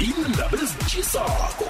indaba 0.00 0.58
ezitshisako 0.62 1.66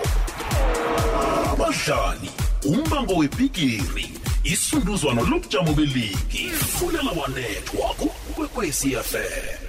abadlali 1.52 2.31
umbango 2.65 3.15
webhigiri 3.17 4.07
isunduzwano 4.44 5.23
lobujamo 5.31 5.73
beligi 5.73 6.50
fulela 6.50 7.10
wanethwa 7.10 7.88
kukwekwecfm 7.99 9.68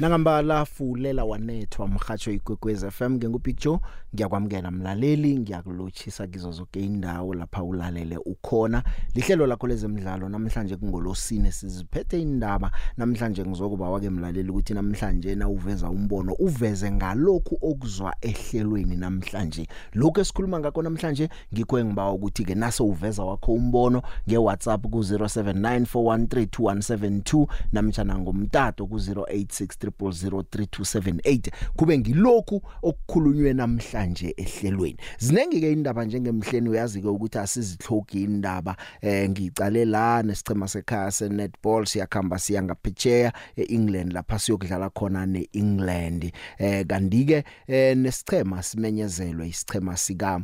nangambala 0.00 0.64
fulela 0.64 1.24
wanethwa 1.24 1.88
mhatsho 1.88 2.32
ikwekwez 2.32 2.86
FM 2.86 3.12
ngengubig 3.12 3.60
Joe? 3.60 3.78
Ngiyakwamukela 4.14 4.70
mlaleli 4.70 5.38
ngiyakulotshisa 5.38 6.26
kizo 6.26 6.52
zonke 6.52 6.80
indawo 6.80 7.34
lapha 7.34 7.62
ulalele 7.62 8.16
ukhona. 8.16 8.82
Lihlelo 9.14 9.46
lakho 9.46 9.66
lezemidlalo 9.66 10.28
namhlanje 10.28 10.76
kungolosine 10.76 11.52
siziphethe 11.52 12.22
indaba 12.22 12.70
namhlanje 12.96 13.44
ngizokuba 13.44 13.90
wake 13.90 14.10
mlaleli 14.10 14.50
ukuthi 14.50 14.74
namhlanje 14.74 15.34
na 15.34 15.48
uveza 15.48 15.90
umbono 15.90 16.32
uveze 16.32 16.90
ngalokhu 16.90 17.58
okuzwa 17.62 18.14
ehlelweni 18.20 18.96
namhlanje. 18.96 19.66
Lokho 19.92 20.20
esikhuluma 20.20 20.60
ngakho 20.60 20.82
namhlanje 20.82 21.28
ngikho 21.54 21.78
engibawa 21.78 22.12
ukuthi 22.12 22.44
ke 22.44 22.54
naso 22.54 22.86
uveza 22.86 23.24
wakho 23.24 23.52
umbono 23.52 24.02
nge 24.28 24.38
WhatsApp 24.38 24.82
ku 24.82 24.98
0794132172 24.98 27.46
namtjana 27.72 28.18
ngomtato 28.18 28.86
ku 28.86 28.96
0863 28.96 29.85
03278 29.90 31.50
kube 31.76 31.98
ngilokhu 31.98 32.62
okukhulunywe 32.82 33.52
namhlanje 33.52 34.34
ehlelweni. 34.36 34.96
Zinenge 35.18 35.60
ke 35.60 35.72
indaba 35.72 36.04
njengemhleni 36.04 36.68
uyazi 36.68 37.02
ke 37.02 37.08
ukuthi 37.08 37.38
asizihlogi 37.38 38.22
indaba 38.22 38.76
eh 39.00 39.30
ngicale 39.30 39.84
la 39.84 40.22
nesicema 40.22 40.68
sekhaya 40.68 41.10
senetball 41.10 41.86
siyakhamba 41.86 42.38
siya 42.38 42.62
ngaphetsheya 42.62 43.32
eEngland 43.56 44.12
lapha 44.12 44.38
siyokudlala 44.38 44.90
khona 44.90 45.26
neEngland. 45.26 46.32
Eh 46.58 46.86
kanti 46.86 47.24
ke 47.24 47.44
eh, 47.66 47.96
nesicema 47.96 48.62
simenyezelwe 48.62 49.48
isicema 49.48 49.96
sika 49.96 50.40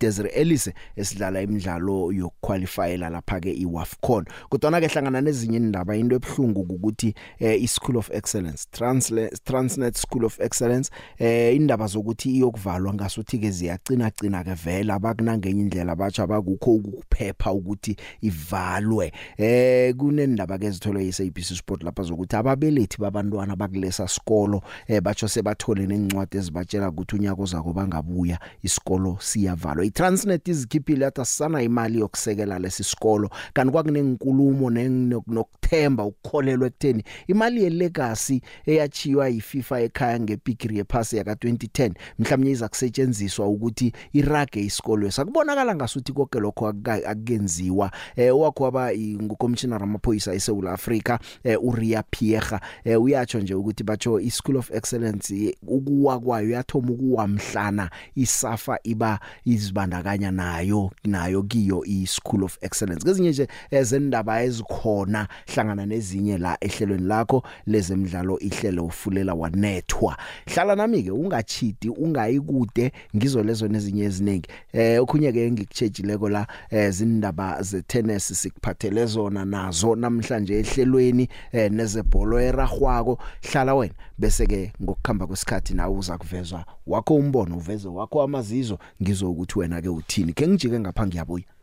Desire 0.00 0.28
Elise 0.28 0.74
esidlala 0.96 1.42
imidlalo 1.42 2.12
yokuqualifyela 2.12 3.10
lapha 3.10 3.40
ke 3.40 3.52
iWAFCON. 3.52 4.24
Kodwa 4.48 4.80
ke 4.80 4.88
hlangana 4.88 5.20
nezinye 5.20 5.56
indaba 5.56 5.96
into 5.96 6.16
ebhlungu 6.16 6.60
ukuthi 6.60 7.14
eh, 7.38 7.62
iSchool 7.62 7.96
of 7.96 8.10
Excellence 8.12 8.66
Transnet 8.72 9.44
Transnet 9.44 9.96
School 9.96 10.24
of 10.24 10.40
Excellence 10.40 10.90
eh 11.18 11.56
indaba 11.56 11.86
zokuthi 11.86 12.30
iyokuvalwa 12.30 12.94
ngasuthi 12.94 13.38
ke 13.38 13.50
ziyacina 13.50 14.10
cina 14.10 14.44
ke 14.44 14.54
vela 14.54 14.98
bakunangenye 14.98 15.62
indlela 15.62 15.96
batsha 15.96 16.26
bakukho 16.26 16.74
ukuphepha 16.74 17.52
ukuthi 17.52 17.96
ivalwe. 18.22 19.12
Eh 19.36 19.94
kunendaba 19.96 20.58
ke 20.58 20.66
ezitholwe 20.66 21.04
yiSABC 21.04 21.56
Sport 21.56 21.82
lapha 21.82 22.02
zokuthi 22.02 22.36
ababelethi 22.36 22.98
babantwana 22.98 23.56
bakulesa 23.56 24.08
sikolo 24.08 24.62
eh 24.88 25.00
batsho 25.00 25.28
sebathole 25.28 25.86
nencwadi 25.86 26.36
ezibatshela 26.36 26.88
ukuthi 26.88 27.16
unyaka 27.16 27.42
ozako 27.42 27.72
bangabuya 27.72 28.38
isikolo 28.62 29.16
siyavalwa 29.20 29.73
njalo 29.74 29.84
iTransnet 29.84 30.48
izikhiphile 30.48 31.04
yathi 31.04 31.20
asana 31.20 31.62
imali 31.62 31.98
yokusekela 31.98 32.58
lesisikolo 32.58 33.30
kanti 33.52 33.72
kwakunenkulumo 33.72 34.70
nokuthemba 34.70 36.04
ukukholelwa 36.04 36.66
ekutheni 36.66 37.04
imali 37.26 37.62
yelegacy 37.62 38.40
eyachiwa 38.66 39.28
yiFIFA 39.28 39.80
ekhaya 39.80 40.20
ngepikiri 40.20 40.76
yephasi 40.76 41.16
yaka 41.16 41.32
2010 41.34 41.92
mhlawumnye 42.18 42.50
iza 42.50 42.68
kusetshenziswa 42.68 43.48
ukuthi 43.48 43.92
irage 44.12 44.60
isikolo 44.60 45.10
sakubonakala 45.10 45.74
ngasuthi 45.74 46.12
konke 46.12 46.40
lokho 46.40 46.68
akukenziwa. 46.68 47.90
Eh 48.16 48.38
wakho 48.38 48.64
waba 48.64 48.92
ngucommissioner 48.96 49.82
amaphoyisa 49.82 50.34
eSouth 50.34 50.66
Africa 50.66 51.18
eh, 51.44 51.58
uRia 51.64 52.02
Pierre. 52.02 52.60
Eh, 52.84 53.02
uyatsho 53.02 53.40
nje 53.40 53.54
ukuthi 53.54 53.84
batho 53.84 54.20
iSchool 54.20 54.56
of 54.56 54.70
Excellence 54.70 55.56
ukuwa 55.62 56.20
kwayo 56.20 56.50
yathoma 56.50 56.90
ukuwamhlana 56.90 57.90
isafa 58.14 58.78
iba 58.82 59.20
iz 59.44 59.63
ezibandakanya 59.64 60.30
nayo 60.30 60.90
nayo 61.04 61.42
kiyo 61.42 61.84
iSchool 61.84 62.44
of 62.44 62.58
Excellence. 62.60 63.04
Kezinye 63.04 63.30
nje 63.30 63.48
ezendaba 63.70 64.42
ezikhona 64.42 65.28
hlangana 65.54 65.86
nezinye 65.86 66.38
la 66.38 66.56
ehlelweni 66.60 67.06
lakho 67.06 67.42
lezemidlalo 67.66 68.38
ihlelo 68.38 68.84
ufulela 68.84 69.34
wanethwa. 69.34 70.16
Hlala 70.46 70.76
nami 70.76 71.02
ke 71.02 71.10
ungachidi 71.10 71.88
ungayikude 71.88 72.92
ngizo 73.16 73.42
lezo 73.42 73.68
nezinye 73.68 74.04
eziningi. 74.04 74.48
Eh 74.72 75.02
okhunye 75.02 75.32
ke 75.32 75.50
ngikuchejileko 75.50 76.28
la 76.28 76.46
ezindaba 76.70 77.62
ze 77.62 77.82
tennis 77.82 78.42
sikuphathele 78.42 79.06
zona 79.06 79.44
nazo 79.44 79.96
namhlanje 79.96 80.58
ehlelweni 80.58 81.28
eh, 81.52 81.72
nezebholo 81.72 82.40
eragwako 82.40 83.18
hlala 83.42 83.74
wena 83.74 83.94
bese 84.18 84.46
ke 84.46 84.72
ngokukhamba 84.82 85.26
kwesikhathi 85.26 85.74
nawe 85.74 85.96
uza 85.96 86.18
kuvezwa 86.18 86.64
wakho 86.86 87.14
umbono 87.14 87.56
uveze 87.56 87.88
wakho 87.88 88.22
amazizo 88.22 88.78
ngizo 89.02 89.30
ukuthi 89.54 89.58
wena 89.58 89.80
ke 89.80 89.88
uthini? 89.88 90.32
Ke 90.32 90.48
ngijike 90.48 90.80
ngapha 90.80 91.06
ngiyabuya. 91.06 91.53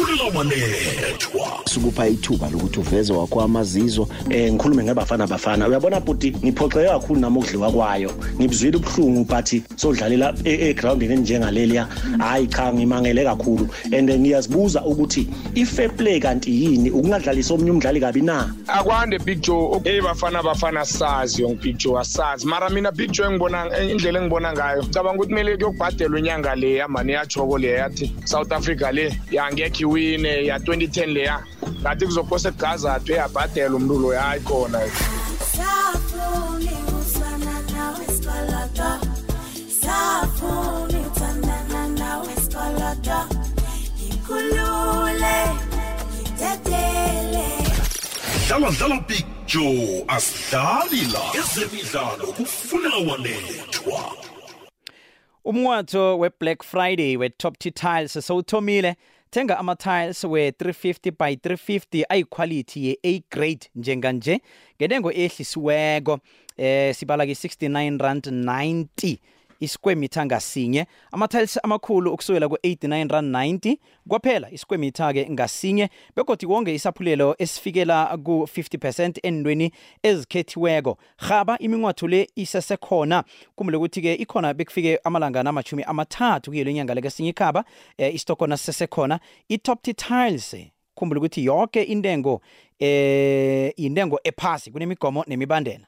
Fulela 0.00 0.38
wanethwa 0.38 1.60
sikupha 1.64 2.08
ithuba 2.08 2.50
lokuthi 2.50 2.80
uveze 2.80 3.12
wakho 3.12 3.40
amazizo 3.40 4.08
eh 4.30 4.52
ngikhulume 4.52 4.84
ngabafana 4.84 5.26
bafana. 5.26 5.68
Uyabona 5.68 6.00
buti 6.00 6.30
ngiphoxeke 6.30 6.88
kakhulu 6.88 7.20
nami 7.20 7.38
ukudliwa 7.38 7.72
kwayo. 7.72 8.10
Ngibuzwile 8.40 8.76
ubhlungu 8.76 9.24
but 9.24 9.62
sodlalela 9.76 10.34
egroundini 10.44 11.14
enjengaleliya. 11.14 11.88
Hayi 12.18 12.46
cha 12.46 12.72
ngimangele 12.72 13.24
kakhulu. 13.24 13.68
And 13.92 14.10
niyazibuza 14.10 14.84
ukuthi 14.84 15.28
i-fair 15.54 15.90
play 15.96 16.20
kanti 16.20 16.50
yini? 16.50 16.90
Ukungadlalisa 16.90 17.54
omunye 17.54 17.70
umdlali 17.70 18.00
kabi 18.00 18.22
na? 18.22 18.54
Akwande 18.66 19.18
big 19.18 19.40
joe. 19.40 19.80
Hey 19.84 20.00
bafana 20.00 20.42
bafana 20.42 20.84
sazi 20.84 21.42
yong 21.42 21.56
big 21.60 21.76
joe 21.76 22.00
asazi. 22.00 22.46
Mara 22.46 22.70
mina 22.70 22.92
big 22.92 23.12
joe 23.12 23.26
engibona 23.26 23.80
indlela 23.80 24.18
engibona 24.18 24.52
ngayo 24.52 24.82
ngicabanga 24.82 25.16
ukuthi 25.16 25.28
kumele 25.28 25.56
kuyokubhadelwa 25.56 26.18
inyanga 26.18 26.54
le 26.54 26.74
yamani 26.74 27.12
yachoko 27.12 27.58
le 27.58 27.68
yathi 27.68 28.12
south 28.24 28.52
africa 28.52 28.90
le 28.92 29.12
yangekho 29.30 29.89
iwine 29.90 30.46
ya 30.46 30.58
2010 30.58 31.06
leya 31.06 31.46
ngathi 31.80 32.06
kuzophosa 32.06 32.48
egazathu 32.48 33.12
eyabhadela 33.12 33.74
umntu 33.76 33.98
loyo 33.98 34.20
hayi 34.20 34.40
khona 34.40 34.80
Safuni 35.56 36.76
usana 37.00 37.54
nawe 37.72 38.04
skolota 38.16 39.00
Safuni 39.80 41.06
utandana 41.06 41.88
nawe 41.88 42.34
skolota 42.44 43.28
Ikulule 44.10 45.38
Itetele 46.20 47.46
dlala 48.48 48.70
dlala 48.70 49.00
big 49.08 49.26
joe 49.46 50.04
asidlali 50.08 51.00
la 51.12 51.40
ezemidlalo 51.40 52.26
kufulela 52.26 52.96
wanethwa. 52.96 54.00
Umnwatho 55.44 56.18
weBlack 56.18 56.62
Friday 56.62 57.16
weTop 57.16 57.58
T 57.58 57.70
Tiles 57.70 58.12
sewuthomile. 58.12 58.96
Thenga 59.30 59.58
ama 59.58 59.76
tiles 59.76 60.24
we 60.24 60.50
350 60.50 61.10
by 61.10 61.34
350 61.36 62.04
ayiquality 62.08 62.86
ye 62.86 62.98
A 63.02 63.22
grade 63.30 63.70
njenga 63.74 64.12
nje 64.12 64.40
ngendengo 64.76 65.12
ehlisiweko 65.12 66.18
eh 66.56 66.94
sibala 66.94 67.26
ke 67.26 67.32
69 67.32 67.98
rand 67.98 68.26
90 68.26 69.18
meter 69.96 70.26
ngasinye 70.26 70.86
ama-tiles 71.12 71.58
amakhulu 71.62 72.12
ukusukela 72.12 72.48
ku-89 72.48 73.12
rand 73.12 73.34
90 73.34 73.78
kwaphela 74.08 74.48
meter 74.78 75.12
ke 75.12 75.30
ngasinye 75.30 75.88
begodi 76.16 76.46
wonge 76.46 76.74
isaphulelo 76.74 77.34
esifikela 77.38 78.16
ku-50 78.24 79.20
endweni 79.22 79.72
ezikhethiweko. 80.02 80.98
Rhaba 81.18 81.58
imincwatho 81.58 82.08
le 82.08 82.28
isesekhona 82.36 83.24
kumule 83.54 83.76
ukuthi-ke 83.76 84.14
ikhona 84.14 84.54
bekufike 84.54 84.98
amalangana 85.04 85.50
amachumi 85.50 85.82
amathathu 85.82 86.50
kuyo 86.50 86.64
le 86.64 86.74
nyanga 86.74 86.94
lekesinye 86.94 87.30
ikhaba 87.30 87.64
eh, 87.98 88.14
istokona 88.14 88.56
sisesekhona. 88.56 89.20
I-top 89.48 89.82
t 89.82 89.94
tiles 89.94 90.56
khumbula 90.94 91.20
ukuthi 91.20 91.44
yonke 91.44 91.82
intengo 91.82 92.40
eh 92.78 93.72
intengo 93.76 94.20
ephasi 94.24 94.70
kunemigomo 94.70 95.24
nemibandela. 95.26 95.86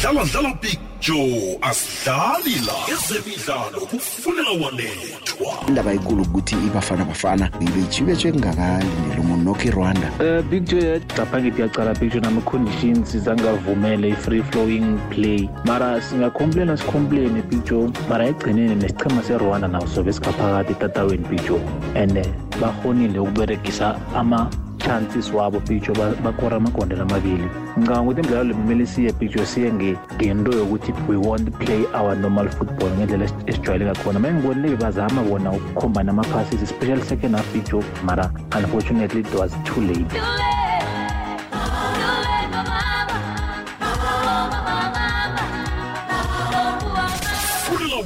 Dlala 0.00 0.24
dlala 0.24 0.54
big 0.62 0.78
joe 1.00 1.58
asidlali 1.62 2.54
la 2.66 2.94
ezemidlalo 2.94 3.80
kufulela 3.80 4.50
wanethwa 4.50 5.29
indaba 5.68 5.92
enkulu 5.92 6.22
ukuthi 6.22 6.56
ibafana 6.66 7.04
bafana 7.04 7.50
ibejibetshwe 7.60 8.32
kungakalindelwa 8.32 9.20
umuntu 9.24 9.44
nokho 9.44 9.62
irwanda 9.68 10.10
Uh, 10.20 10.44
big 10.50 10.64
joy 10.64 11.00
lapha 11.18 11.40
ngithi 11.40 11.60
yacala 11.62 11.94
big 11.94 12.12
joy 12.12 12.20
nama-conditions 12.20 13.16
zangavumele 13.16 14.08
i-free 14.08 14.42
flowing 14.42 14.98
play. 15.10 15.48
Mara 15.64 16.00
singacomplaina 16.00 16.76
sicomplaine 16.76 17.42
big 17.48 17.64
joe 17.64 17.90
mara 18.08 18.26
ekugcineni 18.26 18.74
nesichema 18.74 19.22
serwanda 19.22 19.68
naso 19.68 19.86
sobe 19.86 20.12
singaphakathi 20.12 20.72
etatawini 20.72 21.24
big 21.30 21.40
joe 21.48 21.60
and 22.02 22.16
eh, 22.16 22.26
bahonile 22.60 23.18
ukuberegisa 23.18 23.96
ama-chances 24.16 25.32
wabo 25.32 25.60
big 25.60 25.82
joe 25.82 25.94
ba- 25.96 26.14
bakora 26.24 26.56
amagondelo 26.56 27.02
amabili. 27.02 27.44
Ngicabanga 27.78 28.00
ukuthi 28.02 28.20
imidlalo 28.20 28.44
le 28.44 28.54
kumele 28.54 28.86
siye 28.86 29.12
big 29.12 29.30
joe 29.36 29.46
siye 29.46 29.70
nge- 29.72 29.96
ngento 30.16 30.52
yokuthi 30.58 30.92
we 31.08 31.16
won't 31.16 31.50
play 31.50 31.84
our 31.94 32.16
normal 32.16 32.48
football 32.50 32.90
ngendlela 32.90 33.24
esi- 33.24 33.34
esijwayeleka 33.46 33.94
khona. 34.02 34.18
Ma 34.18 34.32
ngibonile 34.32 34.76
bazama 34.76 35.22
bona 35.30 35.50
ukukhomba 35.52 36.02
nama-passes 36.02 36.62
especially 36.62 37.02
second 37.02 37.36
half 37.36 37.54
ijob 37.54 37.84
mara 38.04 38.30
unfortunately 38.58 39.20
it 39.20 39.34
was 39.34 39.52
too 39.64 39.80
late 39.80 40.49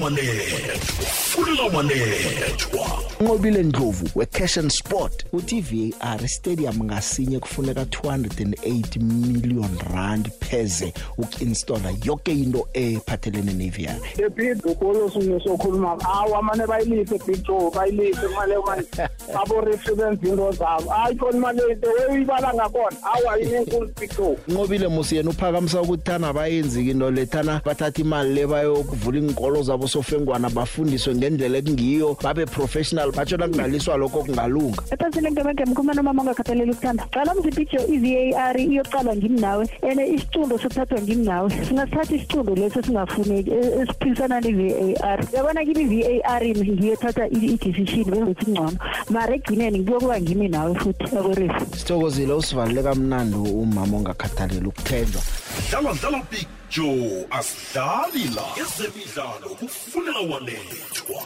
wanethwa 0.04 0.76
fulela 1.10 1.62
wanethwa 1.76 3.04
Nqobile 3.20 3.62
Ndlovu 3.62 4.08
weCash 4.14 4.56
and 4.58 4.70
Sport 4.70 5.26
uthi 5.32 5.60
VAR 5.60 6.28
stadium 6.28 6.84
ngasinye 6.84 7.38
kufuneka 7.38 7.82
208 7.82 9.00
million 9.02 9.70
rand 9.94 10.30
pheze 10.30 10.94
ukinstalla 11.18 11.92
yonke 12.04 12.32
into 12.32 12.68
ephathelene 12.72 13.52
neVAR 13.52 13.96
ephinde 14.26 14.70
ukolosi 14.70 15.18
ngisokhuluma 15.18 15.98
awu 16.04 16.36
amane 16.36 16.66
bayilise 16.66 17.18
big 17.26 17.46
joe 17.46 17.70
bayilise 17.70 18.26
imali 18.26 18.54
manje. 18.66 18.88
Abo 19.42 19.60
reference 19.60 20.28
into 20.28 20.52
zabo. 20.52 20.90
Hayi 20.90 21.16
khona 21.16 21.36
imali 21.36 21.60
into 21.72 21.88
uyibala 22.10 22.54
ngakhona. 22.54 22.96
Awu 23.02 23.30
ayinenkulu 23.30 23.90
big 24.00 24.16
joe 24.16 24.36
Nqobile 24.48 24.88
musi 24.88 25.16
yena 25.16 25.30
uphakamisa 25.30 25.82
ukuthi 25.82 26.04
thana 26.04 26.32
bayenzi 26.32 26.90
into 26.90 27.10
lethana 27.10 27.60
bathatha 27.64 28.02
imali 28.02 28.34
le 28.34 28.46
bayokuvula 28.46 29.18
inkolo 29.18 29.62
zabo 29.62 29.88
sofengwana 29.98 30.50
bafundiswe 30.50 31.14
ngendlela 31.14 31.58
ekungiyo 31.58 32.16
babe 32.22 32.46
professional 32.46 33.12
batsho 33.12 33.36
nakungaliswa 33.36 33.96
lokho 33.96 34.24
kungalunga 34.26 34.82
ephasini 34.90 35.30
ngemegeme 35.30 35.74
kumane 35.74 36.00
umama 36.00 36.22
ongakhathaleli 36.22 36.70
ukuthanda. 36.72 37.06
Qala 37.14 37.34
mzipitsho 37.34 37.78
i-var 37.94 38.56
iyoqalwa 38.58 39.16
ngimi 39.16 39.40
nawe 39.40 39.64
and 39.82 40.00
isicundo 40.00 40.58
sokuthathwa 40.58 40.98
ngimi 41.02 41.24
nawe. 41.24 41.50
Singasithatha 41.68 42.14
isicundo 42.14 42.54
leso 42.54 42.82
singafuneki 42.82 43.50
e- 43.50 43.82
esiphilisana 43.82 44.40
ne-var 44.40 45.20
uyabona 45.32 45.64
kimi 45.64 45.84
i-var 46.18 46.42
ngiyothatha 46.42 47.28
i- 47.28 47.54
i-decision 47.54 48.04
bengithi 48.10 48.50
ngcono. 48.50 48.78
Mara 49.10 49.34
ekugcineni 49.34 49.84
kuyokuba 49.84 50.20
ngimi 50.20 50.48
nawe 50.48 50.74
futhi 50.74 51.04
akorefu 51.04 51.76
sithokozile 51.76 52.32
usivalele 52.32 52.82
kamnandi 52.82 53.36
umama 53.36 53.96
ongakhathaleli 53.96 54.66
ukuthenjwa. 54.66 55.22
Dlala 55.70 55.94
dlala 55.94 56.22
big 56.30 56.46
joe 56.74 57.26
asidlali 57.30 58.24
la 58.24 58.42
ezemidlalo 58.62 59.48
kufunela 59.48 60.18
wanethwa 60.18 61.22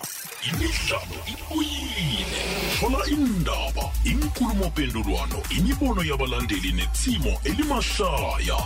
imidlalo 0.48 1.18
ibuyile 1.32 2.42
thola 2.80 3.06
indaba 3.06 3.82
inkulumo-mpendulwano 4.04 5.42
imibono 5.50 6.04
yabalandeli 6.04 6.72
netsimo 6.72 7.40
elimahlaya 7.44 8.58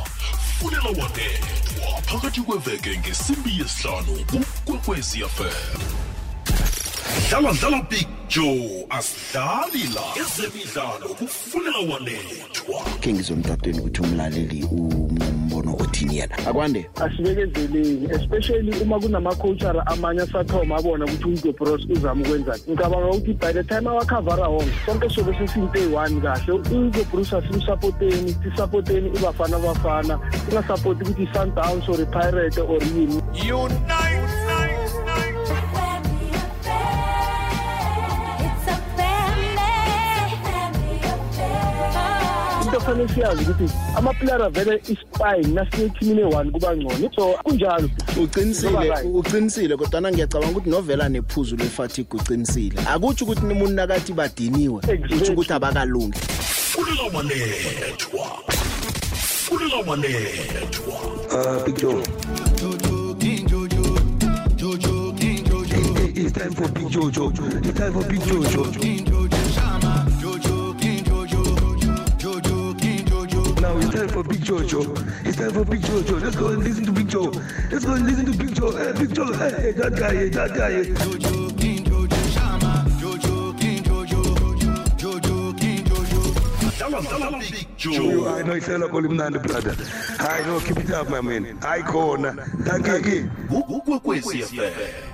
fulela 0.58 0.88
wanethwa 0.88 2.02
phakathi 2.06 2.40
kweveke 2.40 2.98
ngesimbi 2.98 3.58
yesihlanu 3.58 4.24
kukwekwezfm 4.64 6.02
dlala 7.30 7.52
dlala 7.52 7.82
big 7.90 8.06
joe 8.28 8.86
asidlali 8.90 9.82
la 9.94 10.22
ezemidlalo 10.22 11.08
kufunela 11.18 11.78
wanethwa. 11.78 12.82
Ke 13.00 13.12
ngizomtatweni 13.12 13.78
ukuthi 13.80 14.00
umlaleli 14.02 14.64
umbono 14.64 15.76
othini 15.80 16.16
yena? 16.16 16.38
Akwande? 16.46 16.90
Asibekezeleni 16.96 18.08
especially 18.10 18.82
uma 18.82 19.00
kunama-coachara 19.00 19.86
amanye 19.86 20.20
asathoma 20.22 20.76
abona 20.76 21.04
ukuthi 21.04 21.24
uhugo 21.24 21.52
bros 21.52 21.84
uzama 21.90 22.22
ukwenzani 22.22 22.62
ngicabanga 22.70 23.10
ukuthi 23.10 23.32
by 23.32 23.52
the 23.52 23.64
time 23.64 23.88
awakhavara 23.88 24.48
wonke 24.48 24.72
sonke 24.86 25.10
sobe 25.10 25.32
sesiyinto 25.38 25.78
eyi-one 25.78 26.20
kahle. 26.20 26.52
Uhugo 26.52 27.04
bros 27.12 27.32
asimsapoteni 27.32 28.36
sisapoteni 28.42 29.08
ibafana 29.08 29.58
bafana. 29.58 30.18
Singasapoti 30.44 31.04
ukuthi 31.04 31.22
i-sundowns 31.22 31.88
or 31.88 32.00
i-pirate 32.00 32.58
or 32.58 32.82
yini? 32.82 33.22
Affair. 42.92 43.02
into 43.02 43.08
fanele 43.08 43.08
siyazi 43.08 43.50
ukuthi 43.50 43.74
amaplayera 43.96 44.50
vele 44.50 44.82
ispine 44.82 45.54
nasiyethimini 45.54 46.20
eyi-one 46.20 46.50
kuba 46.50 46.76
ngcono 46.76 47.10
so 47.16 47.34
kunjalo 47.44 47.90
uqinisile 48.22 48.92
uqinisile 49.14 49.76
kodwa 49.76 50.12
ngiyacabanga 50.12 50.50
ukuthi 50.50 50.70
novela 50.70 51.08
nephuzu 51.08 51.56
lefatigue 51.56 52.20
uqinisile 52.20 52.80
akutsho 52.88 53.24
ukuthi 53.24 53.46
umuntu 53.46 53.72
nakathi 53.74 54.12
badiniwe 54.12 54.78
Exactly. 54.88 55.18
kutsho 55.18 55.32
ukuthi 55.32 55.52
abakalungi 55.52 56.18
fulela 56.18 57.02
wanethwa 57.14 58.42
Uh, 61.34 61.64
Big 61.64 61.76
Joe. 61.76 62.02
It's 66.14 66.32
time 66.32 66.52
for 66.52 66.68
Big 66.68 66.86
Jojo. 66.88 67.32
It's 67.66 67.78
time 67.78 67.92
for 67.92 68.02
Big 68.08 68.20
Jojo. 68.20 69.21
now. 73.72 73.86
It's 73.86 73.94
time 73.94 74.08
for 74.08 74.22
Big 74.22 74.40
Jojo. 74.40 75.26
It's 75.26 75.36
time 75.36 75.50
for 75.50 75.64
Big 75.64 75.80
Jojo. 75.82 76.22
Let's 76.22 76.36
go 76.36 76.48
and 76.48 76.64
listen 76.64 76.84
to 76.86 76.92
Big 76.92 77.08
Joe. 77.08 77.32
Let's 77.70 77.84
go 77.84 77.94
and 77.94 78.06
listen 78.06 78.26
to 78.26 78.38
Big 78.38 78.54
Joe. 78.54 78.70
Hey, 78.72 78.92
Big 78.92 79.14
Joe. 79.14 79.32
Hey, 79.32 79.50
hey, 79.50 79.72
that 79.72 79.96
guy. 79.96 80.14
Hey, 80.14 80.28
that 80.28 80.54
guy. 80.54 80.70
Hey. 80.70 80.84
Jojo 80.84 81.58
King, 81.58 81.84
Jojo 81.84 82.20
Big 87.50 87.76
Joe. 87.76 88.28
I 88.28 88.42
know 88.42 88.52
it's 88.52 88.68
all 88.68 88.82
about 88.82 89.04
him, 89.04 89.16
the 89.16 89.38
brother. 89.38 89.76
I 90.18 90.46
know. 90.46 90.60
Keep 90.60 90.78
it 90.78 90.90
up, 90.90 91.08
my 91.08 91.20
man. 91.20 91.58
Icon. 91.62 92.36
Thank 92.64 93.06
you. 93.06 93.22
Who, 93.48 93.62
who, 93.62 93.80
who, 93.80 93.98
who, 93.98 95.11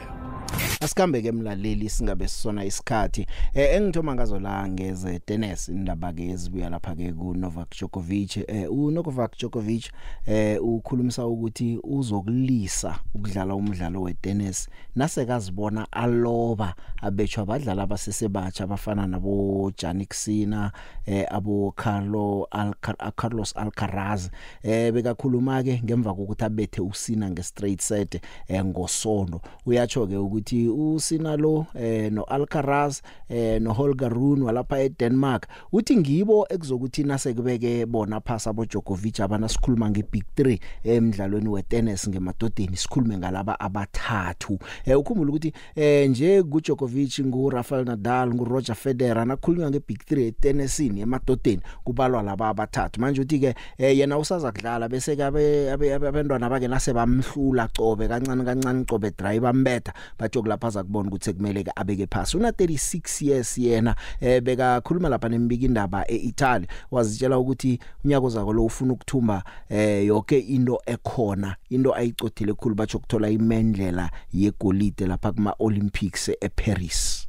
asikambe 0.80 1.22
ke 1.22 1.28
emlaleli 1.28 1.88
singabe 1.88 2.28
sisona 2.28 2.64
isikhathi. 2.64 3.26
Eh 3.54 3.76
engithoma 3.76 4.14
ngazo 4.14 4.38
la 4.38 4.68
ngeze 4.68 5.18
tennis 5.18 5.68
indaba 5.68 6.12
ke 6.12 6.30
ezibuya 6.30 6.70
lapha 6.70 6.94
ke 6.94 7.12
ku 7.12 7.34
Novak 7.34 7.70
Djokovic. 7.70 8.36
Eh 8.48 8.70
u 8.70 8.90
Novak 8.90 9.36
Djokovic 9.36 9.90
eh 10.26 10.62
ukhulumisa 10.62 11.26
ukuthi 11.26 11.80
uzokulisa 11.82 12.98
ukudlala 13.14 13.54
umdlalo 13.54 14.02
wetennis. 14.02 14.68
Nasekazibona 14.96 15.86
aloba 15.92 16.74
abetshwa 17.02 17.42
abadlali 17.42 17.80
abasesebatsha 17.80 18.64
abafana 18.64 19.06
nabo 19.06 19.72
Jannik 19.76 20.14
Sinner 20.14 20.72
eh 21.06 21.26
abo 21.30 21.72
Carlo 21.76 22.46
Alcar 22.50 22.96
Carlos 23.16 23.56
Alcaraz. 23.56 24.30
Eh 24.62 24.92
bekakhuluma 24.92 25.62
ke 25.62 25.80
ngemva 25.84 26.14
kokuthi 26.14 26.44
abethe 26.44 26.80
usina 26.80 27.30
nge 27.30 27.42
straight 27.42 27.80
set 27.80 28.20
eh 28.48 28.64
ngosondo. 28.64 29.40
Uyatsho 29.66 30.06
ke 30.06 30.16
ukuthi 30.16 30.67
usina 30.68 31.36
lo 31.36 31.66
eh 31.74 32.10
no 32.12 32.22
Alcaraz 32.22 33.00
eh 33.28 33.60
no 33.60 33.72
Holger 33.72 34.08
Rune 34.12 34.44
walapha 34.44 34.80
eDenmark. 34.80 35.46
Uthi 35.72 35.96
ngibo 35.96 36.46
ekuzokuthi 36.50 37.04
nasekubeke 37.04 37.86
bona 37.86 38.20
phasa 38.20 38.50
abo 38.50 38.64
Djokovic 38.64 39.20
abana 39.20 39.48
sikhuluma 39.48 39.90
nge 39.90 40.04
big 40.12 40.24
3 40.36 40.58
emidlalweni 40.84 41.48
wetennis 41.48 42.08
ngemadodeni 42.08 42.76
sikhulume 42.76 43.18
ngalaba 43.18 43.60
abathathu. 43.60 44.58
Eh 44.84 44.98
ukhumbula 44.98 45.30
ukuthi 45.30 45.52
eh 45.76 46.10
nje 46.10 46.42
ku 46.42 46.60
Djokovic 46.60 47.20
ngu 47.20 47.50
Rafael 47.50 47.84
Nadal 47.84 48.34
ngu 48.34 48.44
Roger 48.44 48.74
Federer 48.74 49.26
nakhulunywa 49.26 49.70
nge 49.70 49.80
big 49.88 49.98
3 50.10 50.20
etennisini 50.26 51.00
emadodeni 51.00 51.62
kubalwa 51.84 52.22
laba 52.22 52.48
abathathu. 52.48 53.00
Manje 53.00 53.20
uthi 53.20 53.38
ke 53.38 53.54
eh, 53.78 53.98
yena 53.98 54.18
usaza 54.18 54.52
kudlala 54.52 54.88
bese 54.88 55.16
ke 55.16 55.24
abe- 55.24 55.70
abe- 55.72 55.94
abe- 55.94 56.08
abantwana 56.08 56.50
bake 56.50 56.68
nase 56.68 56.92
bamhlula 56.92 57.68
cobe 57.68 58.08
kancane 58.08 58.44
kancane 58.44 58.84
cobe 58.84 59.10
drive 59.10 59.40
bambetha 59.40 59.92
bathi 60.18 60.38
kulapha 60.58 60.70
za 60.70 60.82
kubona 60.82 61.08
ukuthi 61.08 61.32
kumele 61.32 61.64
ke 61.64 61.72
abeke 61.76 62.06
phasi. 62.06 62.36
Una 62.36 62.50
36 62.50 63.26
years 63.26 63.58
yena 63.58 63.96
eh 64.20 64.42
beka 64.42 64.80
khuluma 64.80 65.08
lapha 65.08 65.28
nembiki 65.28 65.64
indaba 65.64 66.04
eItaly. 66.10 66.66
Wazitshela 66.90 67.38
ukuthi 67.38 67.78
unyako 68.04 68.30
zako 68.30 68.52
lo 68.52 68.64
ufuna 68.64 68.92
ukuthumba 68.92 69.44
eh 69.68 70.06
yonke 70.06 70.38
into 70.38 70.80
ekhona 70.86 71.56
into 71.70 71.94
ayicothile 71.94 72.54
khulu 72.54 72.74
bathi 72.74 72.96
ukuthola 72.96 73.30
imendlela 73.30 74.10
yegolide 74.32 75.06
lapha 75.06 75.32
kuma 75.32 75.54
Olympics 75.58 76.30
eParis. 76.40 77.26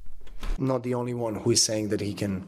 Not 0.57 0.83
the 0.83 0.95
only 0.95 1.13
one 1.13 1.35
who 1.35 1.51
is 1.51 1.65
saying 1.65 1.89
that 1.89 2.01
he 2.01 2.13
can 2.13 2.43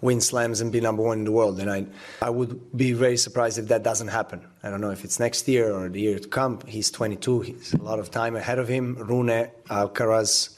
win 0.00 0.20
slams 0.20 0.60
and 0.60 0.70
be 0.70 0.80
number 0.80 1.02
one 1.02 1.18
in 1.18 1.24
the 1.24 1.32
world. 1.32 1.58
And 1.58 1.70
I, 1.70 1.86
I 2.22 2.30
would 2.30 2.76
be 2.76 2.92
very 2.92 3.16
surprised 3.16 3.58
if 3.58 3.68
that 3.68 3.82
doesn't 3.82 4.08
happen. 4.08 4.46
I 4.62 4.70
don't 4.70 4.80
know 4.80 4.90
if 4.90 5.04
it's 5.04 5.18
next 5.18 5.48
year 5.48 5.72
or 5.72 5.88
the 5.88 6.00
year 6.00 6.18
to 6.18 6.28
come. 6.28 6.60
He's 6.66 6.90
22. 6.90 7.40
He's 7.40 7.74
a 7.74 7.82
lot 7.82 7.98
of 7.98 8.10
time 8.10 8.36
ahead 8.36 8.58
of 8.58 8.68
him. 8.68 8.94
Rune, 8.94 9.48
Alcaraz, 9.68 10.56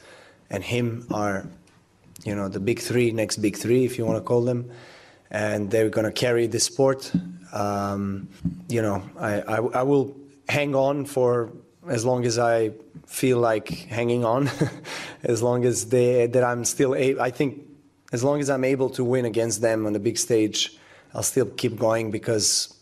and 0.51 0.63
him 0.63 1.07
are, 1.11 1.47
you 2.25 2.35
know, 2.35 2.49
the 2.49 2.61
big 2.61 2.81
three, 2.81 3.13
next 3.13 3.39
big 3.39 3.57
three, 3.57 3.85
if 3.85 3.97
you 3.97 4.05
want 4.05 4.19
to 4.19 4.25
call 4.25 4.43
them. 4.43 4.71
And 5.31 5.71
they're 5.71 5.89
going 5.89 6.07
to 6.07 6.13
carry 6.13 6.47
the 6.47 6.61
sport. 6.61 7.11
Um, 7.53 8.29
you 8.69 8.83
know, 8.83 9.03
I, 9.19 9.41
I, 9.41 9.57
I 9.57 9.83
will 9.85 10.17
hang 10.49 10.75
on 10.75 11.07
for 11.07 11.53
as 11.89 12.05
long 12.05 12.25
as 12.27 12.39
I 12.39 12.73
feel 13.07 13.39
like 13.39 13.69
hanging 13.69 14.25
on, 14.25 14.51
as 15.23 15.43
long 15.43 15.65
as 15.65 15.87
they 15.87 16.27
that 16.27 16.45
I'm 16.45 16.65
still 16.65 16.95
I 16.95 17.31
think 17.31 17.70
as 18.13 18.25
long 18.25 18.41
as 18.41 18.51
I'm 18.51 18.65
able 18.65 18.91
to 18.91 19.05
win 19.05 19.25
against 19.25 19.61
them 19.61 19.87
on 19.87 19.93
the 19.93 19.99
big 19.99 20.19
stage, 20.19 20.77
I'll 21.15 21.23
still 21.23 21.47
keep 21.47 21.77
going 21.77 22.11
because 22.11 22.75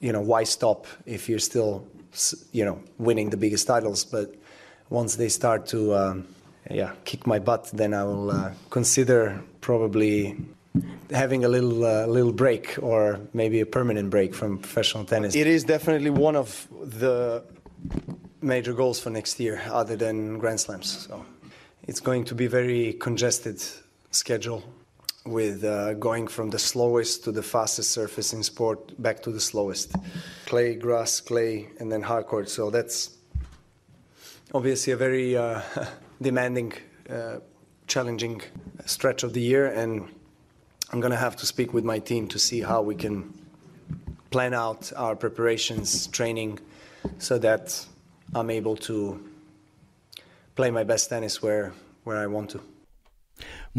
you 0.00 0.12
know 0.12 0.20
why 0.20 0.44
stop 0.44 0.86
if 1.04 1.28
you're 1.28 1.38
still 1.38 1.86
you 2.52 2.64
know 2.64 2.80
winning 2.98 3.30
the 3.30 3.36
biggest 3.36 3.66
titles. 3.66 4.04
But 4.04 4.34
once 4.90 5.16
they 5.16 5.28
start 5.28 5.66
to 5.66 5.94
um, 5.94 6.28
yeah 6.70 6.92
kick 7.04 7.26
my 7.26 7.38
butt, 7.38 7.70
then 7.72 7.94
I 7.94 8.04
will 8.04 8.30
uh, 8.30 8.52
consider 8.70 9.42
probably 9.60 10.36
having 11.10 11.44
a 11.44 11.48
little 11.48 11.84
uh, 11.84 12.06
little 12.06 12.32
break 12.32 12.76
or 12.82 13.20
maybe 13.32 13.60
a 13.60 13.66
permanent 13.66 14.10
break 14.10 14.34
from 14.34 14.58
professional 14.58 15.04
tennis. 15.04 15.34
It 15.34 15.46
is 15.46 15.64
definitely 15.64 16.10
one 16.10 16.36
of 16.36 16.68
the 16.70 17.44
major 18.42 18.72
goals 18.72 19.00
for 19.00 19.10
next 19.10 19.40
year 19.40 19.60
other 19.70 19.96
than 19.96 20.38
Grand 20.38 20.60
Slams. 20.60 21.06
So 21.08 21.24
it's 21.88 22.00
going 22.00 22.24
to 22.24 22.34
be 22.34 22.46
very 22.46 22.92
congested 22.94 23.62
schedule 24.16 24.62
with 25.24 25.64
uh, 25.64 25.94
going 25.94 26.26
from 26.26 26.50
the 26.50 26.58
slowest 26.58 27.24
to 27.24 27.32
the 27.32 27.42
fastest 27.42 27.90
surface 27.90 28.32
in 28.32 28.42
sport 28.42 29.00
back 29.02 29.22
to 29.22 29.30
the 29.30 29.40
slowest. 29.40 29.92
Clay, 30.46 30.74
grass, 30.74 31.20
clay, 31.20 31.68
and 31.80 31.90
then 31.90 32.02
hard 32.02 32.26
court. 32.26 32.48
So 32.48 32.70
that's 32.70 33.10
obviously 34.54 34.92
a 34.92 34.96
very 34.96 35.36
uh, 35.36 35.60
demanding, 36.22 36.72
uh, 37.10 37.38
challenging 37.86 38.42
stretch 38.84 39.22
of 39.22 39.32
the 39.32 39.40
year, 39.40 39.66
and 39.66 40.08
I'm 40.92 41.00
going 41.00 41.12
to 41.12 41.18
have 41.18 41.36
to 41.36 41.46
speak 41.46 41.74
with 41.74 41.84
my 41.84 41.98
team 41.98 42.28
to 42.28 42.38
see 42.38 42.60
how 42.60 42.82
we 42.82 42.94
can 42.94 43.34
plan 44.30 44.54
out 44.54 44.92
our 44.96 45.16
preparations, 45.16 46.06
training, 46.08 46.60
so 47.18 47.38
that 47.38 47.84
I'm 48.34 48.50
able 48.50 48.76
to 48.76 49.20
play 50.54 50.70
my 50.70 50.84
best 50.84 51.10
tennis 51.10 51.42
where 51.42 51.72
where 52.04 52.18
I 52.18 52.26
want 52.28 52.50
to. 52.50 52.75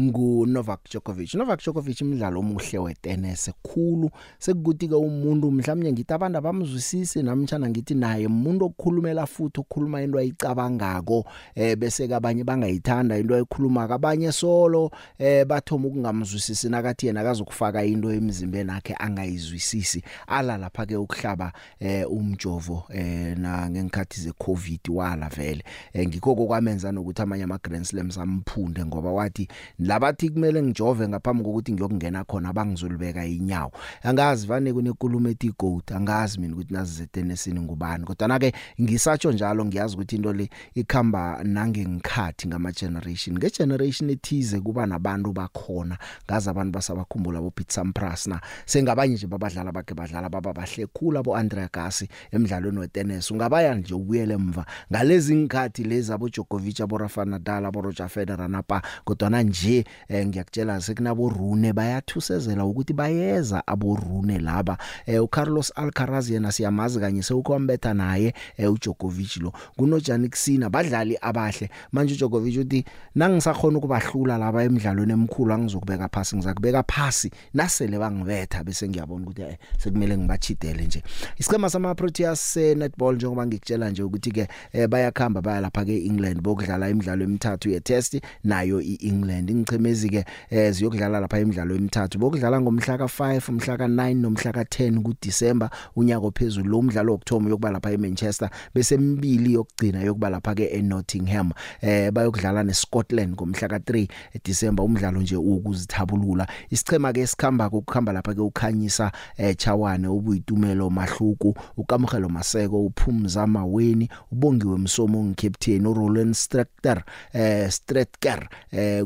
Ngu 0.00 0.46
Novak 0.46 0.80
Djokovic. 0.90 1.34
Novak 1.34 1.60
Djokovic 1.60 2.00
imidlalo 2.00 2.40
omuhle 2.40 2.78
wetennis 2.78 3.50
khulu. 3.62 4.10
Sekukuthi 4.38 4.88
ke 4.88 4.94
umuntu 4.94 5.50
mhlawumnye 5.50 5.92
ngithi 5.92 6.12
abantu 6.12 6.38
abamzwisisi 6.38 7.22
namtjana 7.22 7.68
ngithi 7.68 7.94
naye 7.94 8.26
umuntu 8.26 8.64
okukhulumela 8.64 9.26
futhi 9.26 9.60
okukhuluma 9.60 10.02
into 10.02 10.18
ayicabangako 10.18 11.24
eh 11.54 11.76
bese 11.76 12.08
kabanye 12.08 12.44
bangayithanda 12.44 13.18
into 13.18 13.34
ayikhuluma 13.34 13.88
kabanye 13.88 14.32
solo 14.32 14.90
eh 15.18 15.44
bathoma 15.44 15.88
ukungamzwisisi 15.88 16.68
nakathi 16.68 17.06
yena 17.06 17.20
akazokufaka 17.20 17.84
into 17.84 18.12
emzimbeni 18.12 18.70
wakhe 18.70 18.94
angayizwisisi. 18.98 20.02
Ala 20.26 20.58
lapha 20.58 20.86
ke 20.86 20.96
ukuhlaba 20.96 21.52
eh 21.80 22.10
umjovo 22.10 22.84
eh 22.90 23.38
na 23.38 23.70
ngenkhathi 23.70 24.20
ze 24.20 24.32
covid 24.32 24.80
wala 24.88 25.28
vele. 25.28 25.64
Eh, 25.92 26.08
ngikho 26.08 26.34
kokwamenza 26.34 26.92
nokuthi 26.92 27.22
amanye 27.22 27.44
ama 27.44 27.58
Grand 27.58 27.84
Slams 27.84 28.18
amphunde 28.18 28.84
ngoba 28.84 29.10
wathi 29.10 29.48
labathi 29.88 30.30
kumele 30.30 30.62
ngijove 30.62 31.08
ngaphambi 31.08 31.44
kokuthi 31.44 31.72
ngiyokungena 31.72 32.24
khona 32.24 32.52
bangizolibeka 32.52 33.24
inyawo. 33.26 33.72
Angazi 34.02 34.46
vane 34.46 34.72
kunenkulumo 34.72 35.28
ethi 35.28 35.52
goat 35.58 35.92
angazi 35.92 36.40
mina 36.40 36.54
ukuthi 36.54 36.74
nazi 36.74 36.92
zetenisini 36.92 37.60
ngubani. 37.60 38.04
Kodwa 38.04 38.28
na 38.28 38.38
ke 38.38 38.52
ngisatsho 38.80 39.32
njalo 39.32 39.64
ngiyazi 39.64 39.94
ukuthi 39.94 40.16
into 40.16 40.32
le 40.32 40.50
ikhamba 40.74 41.40
nangengikhathi 41.44 42.48
ngama 42.48 42.72
generation 42.72 43.36
nge 43.36 43.50
generation 43.58 44.10
ethize 44.10 44.60
kuba 44.60 44.86
nabantu 44.86 45.32
bakhona 45.32 45.98
ngazi 46.24 46.50
abantu 46.50 46.72
basabakhumbula 46.72 47.40
bo 47.40 47.50
Pete 47.50 47.72
Sampras 47.72 48.26
na. 48.26 48.40
Sengabanye 48.66 49.14
nje 49.14 49.26
babadlala 49.26 49.72
bakhe 49.72 49.94
badlala 49.94 50.28
baba 50.28 50.52
bahle 50.52 50.86
khulu 50.86 51.18
abo 51.18 51.36
Andre 51.36 51.62
Agassi 51.62 52.08
emidlalweni 52.32 52.78
wetennis 52.78 53.30
ungabaya 53.30 53.74
nje 53.74 53.94
ubuyele 53.94 54.34
emva 54.34 54.66
ngalezi 54.92 55.36
ngikhathi 55.36 55.84
lezi 55.84 56.12
abo 56.12 56.28
Djokovic 56.28 56.80
abo 56.80 56.98
Rafa 56.98 57.24
Nadal 57.24 57.66
abo 57.66 57.80
Roger 57.80 58.08
Federer 58.08 58.48
napa. 58.48 58.82
Kodwa 59.04 59.30
na 59.30 59.42
nje 59.42 59.77
eh, 60.08 60.26
ngiyakutshela 60.26 60.80
sekunabo 60.80 61.28
Rune 61.28 61.72
bayathusezela 61.72 62.64
ukuthi 62.64 62.92
bayeza 62.92 63.66
abo 63.66 63.96
Rune 63.96 64.38
laba. 64.38 64.78
Eh, 65.06 65.22
uCarlos 65.22 65.72
Alcaraz 65.76 66.30
yena 66.30 66.52
siyamazi 66.52 67.00
kanye 67.00 67.22
sewukombetha 67.22 67.94
naye 67.94 68.34
eh, 68.56 68.72
uDjokovic 68.72 69.36
lo. 69.36 69.52
Kuno 69.76 70.00
Jannik 70.00 70.36
Sinner 70.36 70.70
badlali 70.70 71.16
abahle. 71.20 71.70
Manje 71.92 72.14
uDjokovic 72.14 72.58
uthi 72.58 72.84
nangisakhona 73.14 73.78
ukubahlula 73.78 74.38
laba 74.38 74.64
emidlalweni 74.64 75.12
emkhulu 75.12 75.52
angizokubeka 75.52 76.08
phasi 76.08 76.36
ngizakubeka 76.36 76.82
phasi. 76.82 77.30
Nasele 77.54 77.98
bangibetha 77.98 78.64
bese 78.64 78.88
ngiyabona 78.88 79.26
ukuthi 79.26 79.42
eh, 79.42 79.58
sekumele 79.78 80.18
ngibachidele 80.18 80.84
nje. 80.84 81.02
Isicema 81.38 81.70
sama 81.70 81.94
Proteas 81.94 82.56
eh, 82.56 82.76
netball 82.76 83.14
njengoba 83.14 83.46
ngikutshela 83.46 83.90
nje 83.90 84.02
ukuthi 84.02 84.30
ke 84.30 84.48
eh, 84.72 84.88
bayakhamba 84.88 85.40
baya 85.40 85.60
lapha 85.60 85.84
ke 85.84 86.04
England 86.06 86.40
bokudlala 86.40 86.90
imidlalo 86.90 87.24
emithathu 87.24 87.70
ye 87.70 87.80
test 87.80 88.20
nayo 88.44 88.80
iEngland. 88.80 89.50
Ingchemezi 89.68 90.08
ke 90.08 90.24
eh, 90.50 90.72
ziyokudlala 90.72 91.20
lapha 91.20 91.40
imidlalo 91.40 91.74
emithathu. 91.76 92.18
Bokudlala 92.18 92.60
ngomhla 92.60 92.96
ka5 92.96 93.48
umhla 93.48 93.76
ka9 93.76 94.14
nomhla 94.16 94.52
ka10 94.52 95.02
kuDisemba 95.02 95.70
unyaka 95.96 96.26
ophezulu. 96.26 96.70
Lo 96.70 96.82
mdlalo 96.82 97.12
wokthoma 97.12 97.50
yokuba 97.50 97.70
lapha 97.70 97.92
eManchester 97.92 98.50
bese 98.74 98.94
emibili 98.94 99.52
yokugcina 99.52 100.02
yokuba 100.02 100.30
lapha 100.30 100.54
ke 100.54 100.64
eNottingham. 100.64 101.52
Eh 101.80 102.10
bayokudlala 102.10 102.62
neScotland 102.62 103.34
ngomhla 103.34 103.68
ka3 103.68 104.08
eDisemba 104.34 104.82
umdlalo 104.82 105.20
nje 105.20 105.36
ukuzithabulula 105.36 106.46
isichema 106.70 107.12
ke 107.12 107.26
sikhamba 107.26 107.66
ukukhamba 107.66 108.12
lapha 108.12 108.34
ke 108.34 108.40
ukhanyisa 108.40 109.12
eh 109.36 109.56
Chawane 109.56 110.08
ubuyitumelo 110.08 110.90
mahluku 110.90 111.54
ukamkhelo 111.76 112.28
Maseko 112.28 112.84
uphumza 112.84 113.46
maweni 113.46 114.08
ubongiwe 114.32 114.78
Msomo 114.78 115.24
ngicaptain 115.24 115.86
uRoland 115.86 116.34
Strechter 116.34 117.02
eh 117.32 117.70
Stretker 117.70 118.48
eh 118.72 119.04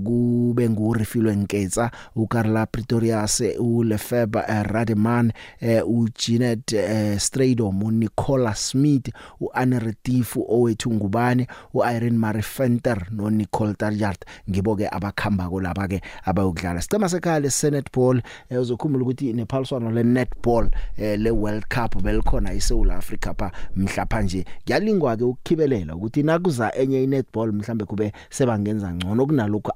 kube 0.52 0.68
ngurifilwe 0.70 1.36
Nketsa 1.36 1.90
uKarla 2.16 2.66
Pretorius 2.66 3.42
uLefeba 3.58 4.48
eh, 4.48 4.62
Rademan 4.62 5.32
eh 5.60 5.88
uJeanette 5.88 6.76
eh, 6.76 7.18
Stradom 7.18 7.82
uNicola 7.82 8.54
Smith 8.54 9.08
uAneretifu 9.40 10.46
owethu 10.48 10.92
ngubane 10.92 11.46
uIrene 11.74 12.18
Marie 12.18 12.44
Venter 12.58 13.06
noNicole 13.10 13.74
Tarjart 13.74 14.24
ngibo 14.50 14.76
ke 14.76 14.88
abakhamba 14.88 15.48
ko 15.48 15.60
laba 15.60 15.88
ke 15.88 16.00
abayokudlala. 16.24 16.82
Sicema 16.82 17.08
sekhaya 17.08 17.40
leSenate 17.40 17.90
Ball 17.94 18.22
eh, 18.50 18.60
uzokhumbula 18.60 19.04
ukuthi 19.04 19.32
nephaliswano 19.32 19.90
leNetball 19.90 20.70
eh, 20.96 21.18
leWorld 21.18 21.64
Cup 21.68 22.02
belikhona 22.02 22.52
eSouth 22.52 22.90
Africa 22.90 23.34
pha 23.38 23.52
mhlapha 23.76 24.22
nje 24.22 24.44
kuyalingwa 24.64 25.16
ke 25.16 25.24
ukukhibelela 25.24 25.96
ukuthi 25.96 26.22
nakuza 26.22 26.74
enye 26.74 27.04
iNetball 27.04 27.52
mhlambe 27.52 27.84
kube 27.84 28.12
sebangenza 28.30 28.94
ngcono 28.94 29.26
kunalokho 29.26 29.72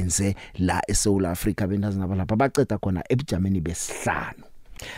abakwenze 0.00 0.34
la 0.58 0.80
eSouth 0.88 1.24
Africa 1.24 1.66
bentazana 1.66 2.08
balapha 2.08 2.36
baceda 2.36 2.78
khona 2.78 3.02
ebujameni 3.08 3.60
besihlanu. 3.60 4.44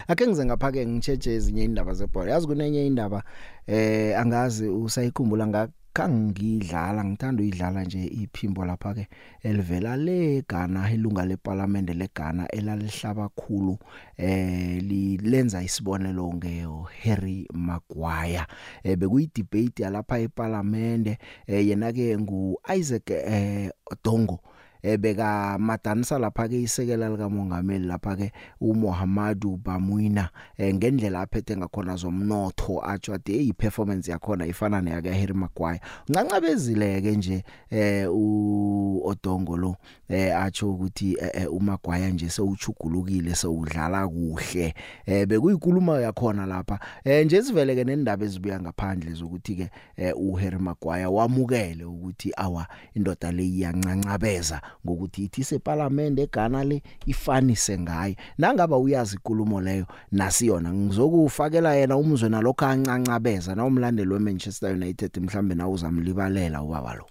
Ake 0.09 0.27
ngize 0.27 0.45
ngapha 0.45 0.73
ke 0.73 0.87
ngitsheje 0.87 1.35
ezinye 1.35 1.65
indaba 1.65 1.95
zebhola 1.95 2.31
yazi 2.33 2.47
kunenye 2.47 2.87
indaba 2.87 3.23
eh 3.67 4.19
angazi 4.19 4.69
usayikhumbula 4.69 5.47
ngakangidlala 5.47 7.05
ngithanda 7.05 7.43
uyidlala 7.43 7.85
nje 7.85 8.05
iphimbo 8.07 8.65
lapha 8.65 8.95
ke 8.95 9.09
elivela 9.43 9.97
le 9.97 10.43
Ghana 10.49 10.93
ilunga 10.93 11.25
leParliament 11.27 11.91
leGhana 11.91 12.49
elalihlaba 12.49 13.29
kakhulu 13.29 13.79
eh 14.17 14.83
lenza 15.23 15.63
isibonelo 15.63 16.33
nge 16.35 16.67
Harry 17.03 17.49
Maguire 17.53 18.47
eh 18.85 18.97
bekuyi 18.97 19.31
debate 19.35 19.83
yalapha 19.83 20.19
eParliament 20.19 21.19
eh 21.47 21.67
yena 21.67 21.93
ke 21.93 22.19
ngu 22.19 22.61
Isaac 22.79 23.11
eh 23.11 23.71
Odongo. 23.91 24.39
Ebeka 24.83 25.59
madanisa 25.59 26.19
lapha 26.19 26.49
ke 26.49 26.63
isekela 26.63 27.09
lika 27.09 27.29
mongameli 27.29 27.87
lapha 27.87 28.17
ke 28.17 28.33
uMohamadu 28.61 29.57
Bamuina 29.57 30.29
eh, 30.57 30.75
ngendlela 30.75 31.21
aphethe 31.21 31.57
ngakhona 31.57 31.97
zomnotho 31.97 32.83
atsho 32.85 33.15
ade 33.15 33.33
hey 33.33 33.53
performance 33.53 34.11
yakhe 34.11 34.49
ifana 34.49 34.81
neyake 34.81 35.13
Harry 35.13 35.35
Maguire. 35.35 35.81
Uncancabezile 36.09 37.01
ke 37.01 37.17
nje 37.17 37.45
eh 37.71 38.09
u 38.11 39.03
Odongo 39.05 39.57
lo 39.57 39.77
eh 40.09 40.37
atsho 40.37 40.71
ukuthi 40.71 41.17
eh, 41.21 41.53
uMaguire 41.53 42.13
nje 42.13 42.31
sewuchugulukile 42.31 43.35
sewudlala 43.35 44.09
kuhle 44.09 44.75
eh 45.07 45.27
bekuyinkulumo 45.27 46.01
yakhona 46.01 46.47
lapha. 46.47 46.79
Eh 47.05 47.27
nje 47.27 47.43
sivele 47.43 47.75
ke 47.75 47.85
nendaba 47.85 48.25
ezibuya 48.25 48.61
ngaphandle 48.61 49.13
zokuthi 49.13 49.55
ke 49.55 49.71
eh, 49.97 50.13
u 50.17 50.35
Harry 50.35 50.59
Maguire 50.59 51.07
wamukele 51.07 51.85
ukuthi 51.85 52.33
awa 52.37 52.67
indoda 52.95 53.33
le 53.33 53.47
iyancancabeza. 53.47 54.61
Ngokuthi 54.87 55.25
ithi 55.25 55.45
seParliament 55.45 56.19
eGhana 56.19 56.65
le 56.65 56.83
ifanise 57.07 57.79
ngaye 57.79 58.17
nangaba 58.39 58.77
uyazi 58.77 59.17
inkulumo 59.17 59.61
leyo 59.61 59.87
nasiyona 60.13 60.73
ngizokufakela 60.73 61.75
yena 61.75 61.97
umzwe 61.97 62.29
nalokho 62.29 62.67
ancancabeza 62.67 63.55
nawumlandeli 63.55 64.13
weManchester 64.13 64.73
United 64.73 65.11
mhlambe 65.21 65.55
nawe 65.55 65.73
uzamlibalela 65.73 66.63
ubaba 66.63 66.95
lo 66.95 67.07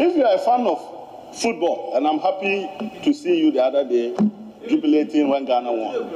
If 0.00 0.16
you 0.16 0.24
are 0.24 0.34
a 0.34 0.38
fan 0.38 0.66
of 0.66 0.78
football, 1.32 1.92
and 1.96 2.06
I'm 2.06 2.18
happy 2.18 2.68
to 3.02 3.12
see 3.12 3.38
you 3.38 3.50
the 3.52 3.62
other 3.62 3.84
day 3.84 4.14
jubilating 4.68 5.28
when 5.28 5.44
Ghana 5.44 5.72
won. 5.72 6.10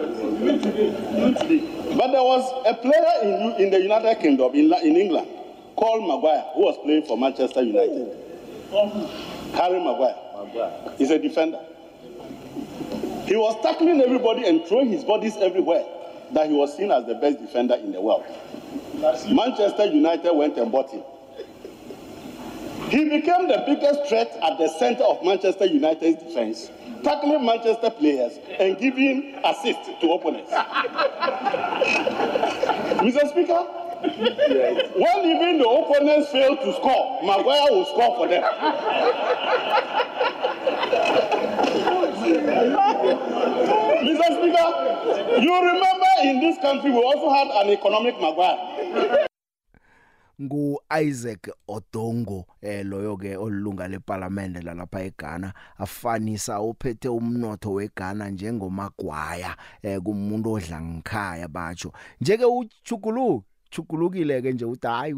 But 1.96 2.12
there 2.12 2.22
was 2.22 2.66
a 2.66 2.74
player 2.74 3.22
in, 3.22 3.64
in 3.64 3.70
the 3.70 3.80
United 3.80 4.20
Kingdom, 4.20 4.54
in, 4.54 4.72
in 4.82 4.96
England, 4.96 5.28
called 5.76 6.06
Maguire, 6.06 6.44
who 6.54 6.62
was 6.62 6.76
playing 6.82 7.04
for 7.04 7.16
Manchester 7.18 7.62
United. 7.62 8.18
Harry 9.54 9.78
Maguire. 9.78 10.94
He's 10.98 11.10
a 11.10 11.18
defender. 11.18 11.58
He 13.26 13.36
was 13.36 13.60
tackling 13.62 14.00
everybody 14.00 14.46
and 14.46 14.66
throwing 14.66 14.90
his 14.90 15.04
bodies 15.04 15.36
everywhere 15.36 15.84
that 16.32 16.48
he 16.48 16.54
was 16.54 16.76
seen 16.76 16.90
as 16.90 17.06
the 17.06 17.14
best 17.14 17.38
defender 17.40 17.74
in 17.74 17.92
the 17.92 18.00
world. 18.00 18.24
Manchester 19.28 19.86
United 19.86 20.32
went 20.34 20.56
and 20.58 20.72
bought 20.72 20.90
him. 20.90 21.02
He 22.88 23.04
became 23.04 23.48
the 23.48 23.62
biggest 23.66 24.06
threat 24.08 24.36
at 24.42 24.58
the 24.58 24.68
center 24.78 25.02
of 25.04 25.24
Manchester 25.24 25.64
United's 25.64 26.22
defense, 26.22 26.70
tackling 27.02 27.44
Manchester 27.44 27.90
players 27.90 28.38
and 28.58 28.76
giving 28.78 29.34
assists 29.44 29.88
to 30.00 30.12
opponents. 30.12 30.50
Mr. 33.00 33.28
Speaker, 33.30 33.66
When 34.02 35.24
even 35.30 35.58
the 35.58 35.68
opponents 35.68 36.30
fail 36.30 36.56
to 36.56 36.72
score, 36.74 37.22
Maguire 37.22 37.70
will 37.70 37.84
score 37.86 38.16
for 38.16 38.28
them. 38.28 38.42
Mr. 44.02 44.28
Speaker, 44.36 45.40
you 45.40 45.54
remember 45.54 46.12
in 46.24 46.40
this 46.40 46.58
country 46.58 46.90
we 46.90 46.98
also 46.98 47.30
had 47.30 47.48
an 47.48 47.70
economic 47.70 48.20
Maguire. 48.20 49.28
ngu 50.42 50.80
Isaac 50.90 51.48
Odongo 51.68 52.46
eh 52.62 52.84
loyo 52.86 53.16
ke 53.16 53.36
olunga 53.36 53.88
leparlamente 53.88 54.60
lalapha 54.60 55.00
eGhana 55.04 55.52
afanisa 55.78 56.60
uphethe 56.60 57.08
umnotho 57.08 57.72
weGhana 57.72 58.30
njengomagwaya 58.30 59.56
eh 59.82 60.00
kumuntu 60.00 60.52
odla 60.52 60.82
ngikhaya 60.82 61.48
batsho 61.48 61.92
njeke 62.20 62.44
uchugulu 62.44 63.44
chugulukile 63.72 64.42
ke 64.42 64.52
nje 64.52 64.64
uthi 64.64 64.86
hayi 64.86 65.14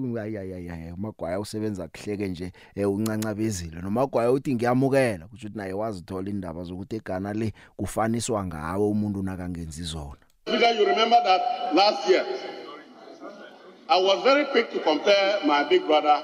hayi 0.68 0.92
umagwaya 0.92 1.40
usebenza 1.40 1.88
kuhleke 1.88 2.28
nje 2.28 2.52
eh, 2.74 2.90
uncancabezile 2.90 3.80
nomagwaya 3.82 4.32
uthi 4.32 4.54
ngiyamukela 4.54 5.26
kusho 5.26 5.46
ukuthi 5.46 5.58
naye 5.58 5.72
wazithola 5.72 6.30
indaba 6.30 6.62
zokuthi 6.62 6.96
eGhana 6.96 7.32
le 7.32 7.52
kufaniswa 7.76 8.46
ngawe 8.46 8.86
umuntu 8.86 9.22
nakangenzi 9.22 9.82
zona 9.82 10.22
Speaker, 10.46 10.72
you 10.78 10.86
remember 10.86 11.20
that 11.24 11.40
last 11.74 12.08
year 12.08 12.24
I 13.88 13.98
was 14.00 14.22
very 14.24 14.44
quick 14.46 14.70
to 14.72 14.80
compare 14.80 15.40
my 15.46 15.68
big 15.68 15.86
brother, 15.86 16.22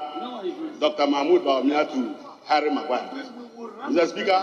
Dr. 0.78 1.06
Mahmoud 1.06 1.42
Bawumia, 1.42 1.90
to 1.92 2.14
Harry 2.46 2.70
Maguire. 2.70 3.10
Mr. 3.88 4.08
Speaker, 4.08 4.42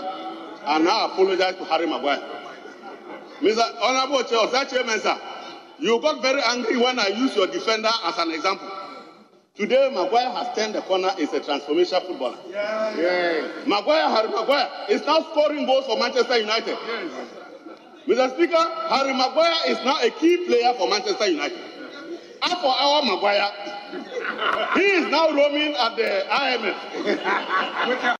I 0.64 0.78
now 0.78 1.06
apologize 1.06 1.56
to 1.56 1.64
Harry 1.64 1.86
Maguire. 1.86 2.22
Mr. 3.40 3.62
Honorable 3.82 4.22
Chair, 4.22 4.46
Sir 4.50 4.64
Chairman, 4.66 5.00
sir, 5.00 5.18
you 5.78 6.00
got 6.00 6.22
very 6.22 6.42
angry 6.42 6.76
when 6.76 6.98
I 6.98 7.08
used 7.08 7.36
your 7.36 7.46
defender 7.46 7.90
as 8.04 8.18
an 8.18 8.30
example. 8.32 8.68
Today, 9.54 9.90
Maguire 9.92 10.30
has 10.30 10.54
turned 10.56 10.74
the 10.74 10.82
corner, 10.82 11.10
is 11.18 11.32
a 11.32 11.40
transformation 11.40 12.00
footballer. 12.06 12.38
Maguire, 13.66 14.08
Harry 14.08 14.28
Maguire, 14.28 14.68
is 14.88 15.04
now 15.04 15.20
scoring 15.32 15.66
goals 15.66 15.84
for 15.86 15.98
Manchester 15.98 16.38
United. 16.38 16.78
Yes. 16.86 17.10
Mr. 18.06 18.34
Speaker, 18.34 18.64
Harry 18.88 19.12
Maguire 19.12 19.56
is 19.66 19.78
now 19.84 19.98
a 20.00 20.10
key 20.10 20.46
player 20.46 20.72
for 20.74 20.88
Manchester 20.88 21.26
United. 21.26 21.58
As 22.40 22.52
for 22.52 22.70
our 22.70 23.02
Maguire, 23.02 23.50
he 24.74 24.80
is 24.80 25.08
now 25.10 25.30
roaming 25.30 25.74
at 25.74 25.96
the 25.96 26.24
IMF. 26.30 28.14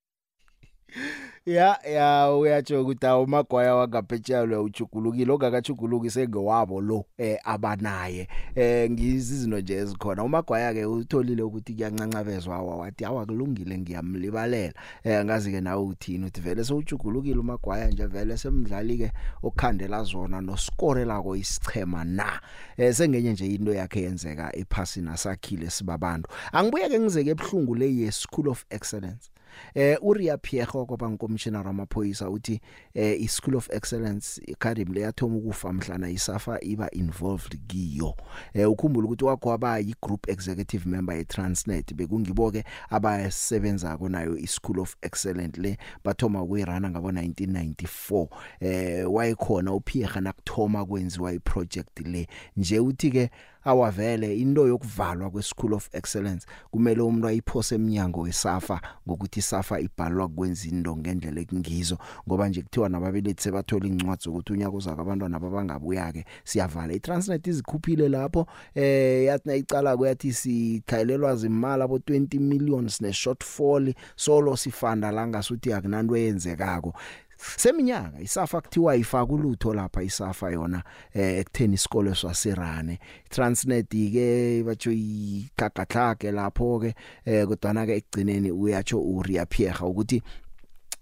ya 1.48 1.78
ya 1.84 2.32
uyatsho 2.32 2.82
ukuthi 2.82 3.06
awumagwaya 3.06 3.74
wangaphetsheya 3.74 4.46
lo 4.46 4.64
uchugulukile 4.64 5.32
ongakachuguluki 5.32 6.10
sengewabo 6.10 6.80
lo 6.80 7.04
eh 7.18 7.38
abanaye. 7.44 8.28
Eh 8.54 8.90
ngizizinto 8.90 9.60
nje 9.60 9.74
ezikhona. 9.74 10.24
Umagwaya 10.24 10.74
ke 10.74 10.84
utholile 10.84 11.42
ukuthi 11.42 11.74
kuyancancabezwa 11.74 12.56
awa 12.56 12.76
wathi 12.76 13.04
awakulungile 13.04 13.78
ngiyamlibalela. 13.78 14.74
Eh 15.04 15.24
ngazi 15.24 15.50
ke 15.50 15.60
nawe 15.60 15.82
uthini 15.82 16.26
uthi 16.26 16.40
vele 16.40 16.64
sewujugulukile 16.64 17.38
umagwaya 17.38 17.88
nje 17.88 18.06
vele 18.06 18.36
semdlali 18.36 18.98
ke 18.98 19.12
okhandela 19.42 20.02
zona 20.02 20.40
noskorelako 20.40 21.36
isichema 21.36 22.04
na. 22.04 22.40
Eh 22.76 22.94
sengenye 22.94 23.32
nje 23.32 23.46
into 23.46 23.72
yakhe 23.72 24.02
yenzeka 24.02 24.56
ephasini 24.56 25.08
asakhile 25.08 25.70
sibabantu. 25.70 26.30
Angibuye 26.52 26.88
ke 26.88 27.00
ngizeke 27.00 27.30
ebhlungu 27.30 27.74
le 27.74 27.96
ye 27.96 28.12
School 28.12 28.48
of 28.48 28.64
Excellence. 28.70 29.30
Eh 29.74 29.98
uRia 30.02 30.38
Pierre 30.38 30.84
kwaba 30.86 31.10
ngommissioner 31.10 31.66
wamaphoyisa 31.66 32.30
uthi 32.30 32.60
eh 32.94 33.20
i 33.20 33.28
School 33.28 33.56
of 33.56 33.70
Excellence 33.70 34.42
Academy 34.52 34.94
leyathoma 34.94 35.36
ukufa 35.36 35.72
mhlana 35.72 36.10
isafa 36.10 36.60
iba 36.60 36.90
involved 36.90 37.58
kiyo. 37.66 38.14
Eh 38.54 38.70
ukhumbula 38.70 39.06
ukuthi 39.06 39.24
wakho 39.24 39.52
aba 39.52 39.78
yi 39.78 39.94
group 40.02 40.28
executive 40.28 40.88
member 40.88 41.16
ye 41.16 41.24
Transnet 41.24 41.94
bekungiboke 41.94 42.64
abasebenza 42.90 43.98
nayo 44.08 44.36
i 44.38 44.46
School 44.46 44.80
of 44.80 44.96
Excellence 45.02 45.60
le 45.60 45.78
bathoma 46.04 46.42
ukuyirana 46.42 46.90
ngabo 46.90 47.10
1994 47.10 48.28
eh 48.60 49.12
wayekhona 49.12 49.72
uPierre 49.72 50.20
nakuthoma 50.20 50.86
kwenziwa 50.86 51.32
i 51.32 51.38
project 51.38 52.00
le. 52.00 52.26
Nje 52.56 52.80
uthi 52.80 53.10
ke 53.10 53.30
awavele 53.68 54.38
into 54.38 54.66
yokuvalwa 54.66 55.30
kwe 55.30 55.42
School 55.42 55.74
of 55.74 55.88
Excellence. 55.92 56.46
Kumele 56.70 57.02
umuntu 57.02 57.28
ayiphose 57.28 57.74
eminyango 57.74 58.20
wesafa 58.20 58.80
ngokuthi 59.08 59.38
isafa 59.38 59.80
ibhalwa 59.80 60.28
kwenza 60.28 60.68
into 60.68 60.96
ngendlela 60.96 61.40
ekungizo 61.40 61.98
ngoba 62.28 62.48
nje 62.48 62.62
kuthiwa 62.62 62.88
nababelethi 62.88 63.42
sebathola 63.42 63.86
incwadi 63.86 64.28
ukuthi 64.28 64.52
unyaka 64.52 64.76
uzaka 64.76 65.02
abantwana 65.02 65.36
ababangabuya 65.36 66.12
ke 66.12 66.24
siyavala. 66.44 66.92
iTransnet 66.94 67.46
izikhuphile 67.46 68.08
lapho 68.08 68.46
eh 68.74 69.24
yathi 69.24 69.48
nayicala 69.48 69.96
kuyathi 69.96 70.32
sithayilelwa 70.32 71.36
zimali 71.36 71.82
abo 71.82 71.96
20 71.98 72.40
millions 72.40 73.00
ne 73.00 73.12
shortfall 73.12 73.94
solo 74.16 74.56
sifanda 74.56 75.10
la 75.12 75.26
ngasuthi 75.26 75.72
akunanto 75.72 76.16
eyenzekako. 76.16 76.94
Seminyaka 77.38 78.20
isafa 78.20 78.60
kuthiwa 78.60 78.96
ifaka 78.96 79.32
ulutho 79.32 79.74
lapha 79.74 80.02
isafa 80.02 80.50
yona 80.50 80.82
eh 81.14 81.38
ekutheni 81.38 81.74
isikole 81.74 82.14
swaserane. 82.14 82.98
Transnet 83.30 83.88
ke 83.88 84.62
batsho 84.66 84.90
ikagatlage 84.92 86.32
lapho 86.32 86.80
ke 86.80 86.94
eh 87.24 87.46
kodwa 87.46 87.86
ke 87.86 87.96
egcineni 87.96 88.50
uyatsho 88.50 89.00
uRia 89.00 89.46
Pierre 89.46 89.86
ukuthi 89.86 90.22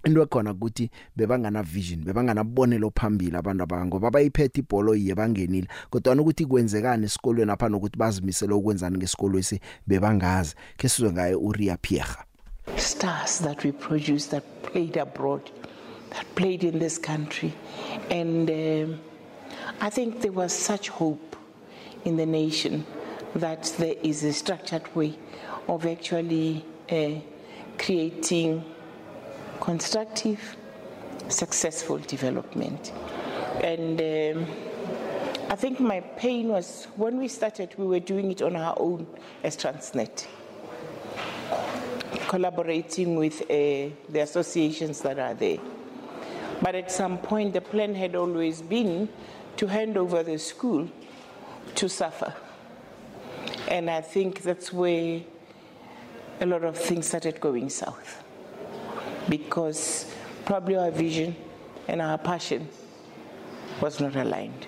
into 0.04 0.22
ekhona 0.22 0.52
ukuthi 0.52 0.90
bebangana 1.16 1.62
vision 1.62 2.04
bebanganabonelo 2.04 2.92
phambili 2.94 3.36
abantu 3.36 3.62
abanga 3.62 3.86
ngoba 3.86 4.10
bayiphethe 4.10 4.60
ibhola 4.60 4.96
yiye 4.96 5.14
bangenile. 5.14 5.68
Kodwa 5.90 6.14
ukuthi 6.14 6.46
kwenzekani 6.46 7.06
esikolweni 7.06 7.50
apha 7.50 7.68
nokuthi 7.68 7.98
bazimisele 7.98 8.54
ukwenzani 8.54 8.98
ngesikolwe 8.98 9.40
esi 9.40 9.60
bebangazi 9.86 10.54
ke 10.76 10.88
sizwe 10.88 11.12
ngaye 11.12 11.34
uRia 11.34 11.76
Pierre 11.76 12.26
stars 12.76 13.38
that 13.38 13.64
we 13.64 13.72
produced 13.72 14.30
that 14.30 14.44
played 14.62 14.96
abroad, 14.96 15.50
that 16.10 16.26
played 16.34 16.64
in 16.64 16.78
this 16.78 16.98
country. 16.98 17.54
And 18.10 18.50
um, 18.50 19.00
I 19.80 19.90
think 19.90 20.20
there 20.20 20.32
was 20.32 20.52
such 20.52 20.88
hope 20.88 21.36
in 22.04 22.16
the 22.16 22.26
nation 22.26 22.86
that 23.34 23.74
there 23.78 23.94
is 24.02 24.22
a 24.24 24.32
structured 24.32 24.94
way 24.94 25.18
of 25.68 25.84
actually 25.84 26.64
uh, 26.90 27.10
creating 27.78 28.64
constructive, 29.60 30.56
successful 31.28 31.98
development. 31.98 32.92
And 33.62 34.00
um, 34.00 34.46
I 35.50 35.56
think 35.56 35.80
my 35.80 36.00
pain 36.00 36.48
was 36.48 36.86
when 36.96 37.18
we 37.18 37.28
started, 37.28 37.74
we 37.76 37.86
were 37.86 38.00
doing 38.00 38.30
it 38.30 38.42
on 38.42 38.56
our 38.56 38.74
own 38.78 39.06
as 39.42 39.56
Transnet 39.56 40.26
collaborating 42.28 43.16
with 43.16 43.42
uh, 43.42 43.94
the 44.08 44.20
associations 44.20 45.00
that 45.02 45.18
are 45.18 45.34
there. 45.34 45.58
But 46.62 46.74
at 46.74 46.90
some 46.90 47.18
point, 47.18 47.52
the 47.52 47.60
plan 47.60 47.94
had 47.94 48.14
always 48.14 48.62
been 48.62 49.08
to 49.56 49.66
hand 49.66 49.96
over 49.96 50.22
the 50.22 50.38
school 50.38 50.88
to 51.74 51.88
SAFA. 51.88 52.34
And 53.68 53.90
I 53.90 54.00
think 54.00 54.42
that's 54.42 54.72
where 54.72 55.20
a 56.40 56.46
lot 56.46 56.64
of 56.64 56.76
things 56.76 57.08
started 57.08 57.40
going 57.40 57.68
south. 57.68 58.22
Because 59.28 60.12
probably 60.44 60.76
our 60.76 60.90
vision 60.90 61.34
and 61.88 62.00
our 62.00 62.18
passion 62.18 62.68
was 63.80 64.00
not 64.00 64.16
aligned. 64.16 64.66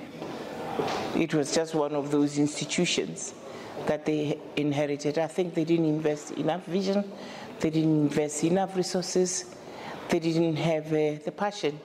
It 1.15 1.35
was 1.35 1.55
just 1.55 1.75
one 1.75 1.95
of 1.95 2.11
those 2.11 2.39
institutions 2.39 3.35
that 3.87 4.05
they 4.05 4.39
inherited. 4.57 5.19
I 5.19 5.27
think 5.27 5.55
they 5.55 5.65
didn't 5.65 5.87
invest 5.87 6.33
enough 6.33 6.65
vision, 6.67 7.11
they 7.61 7.71
didn't 7.71 8.03
invest 8.03 8.45
enough 8.45 8.77
resources, 8.77 9.55
they 10.09 10.19
didn't 10.19 10.57
have 10.57 10.87
uh, 10.87 11.19
the 11.25 11.33
passion 11.37 11.79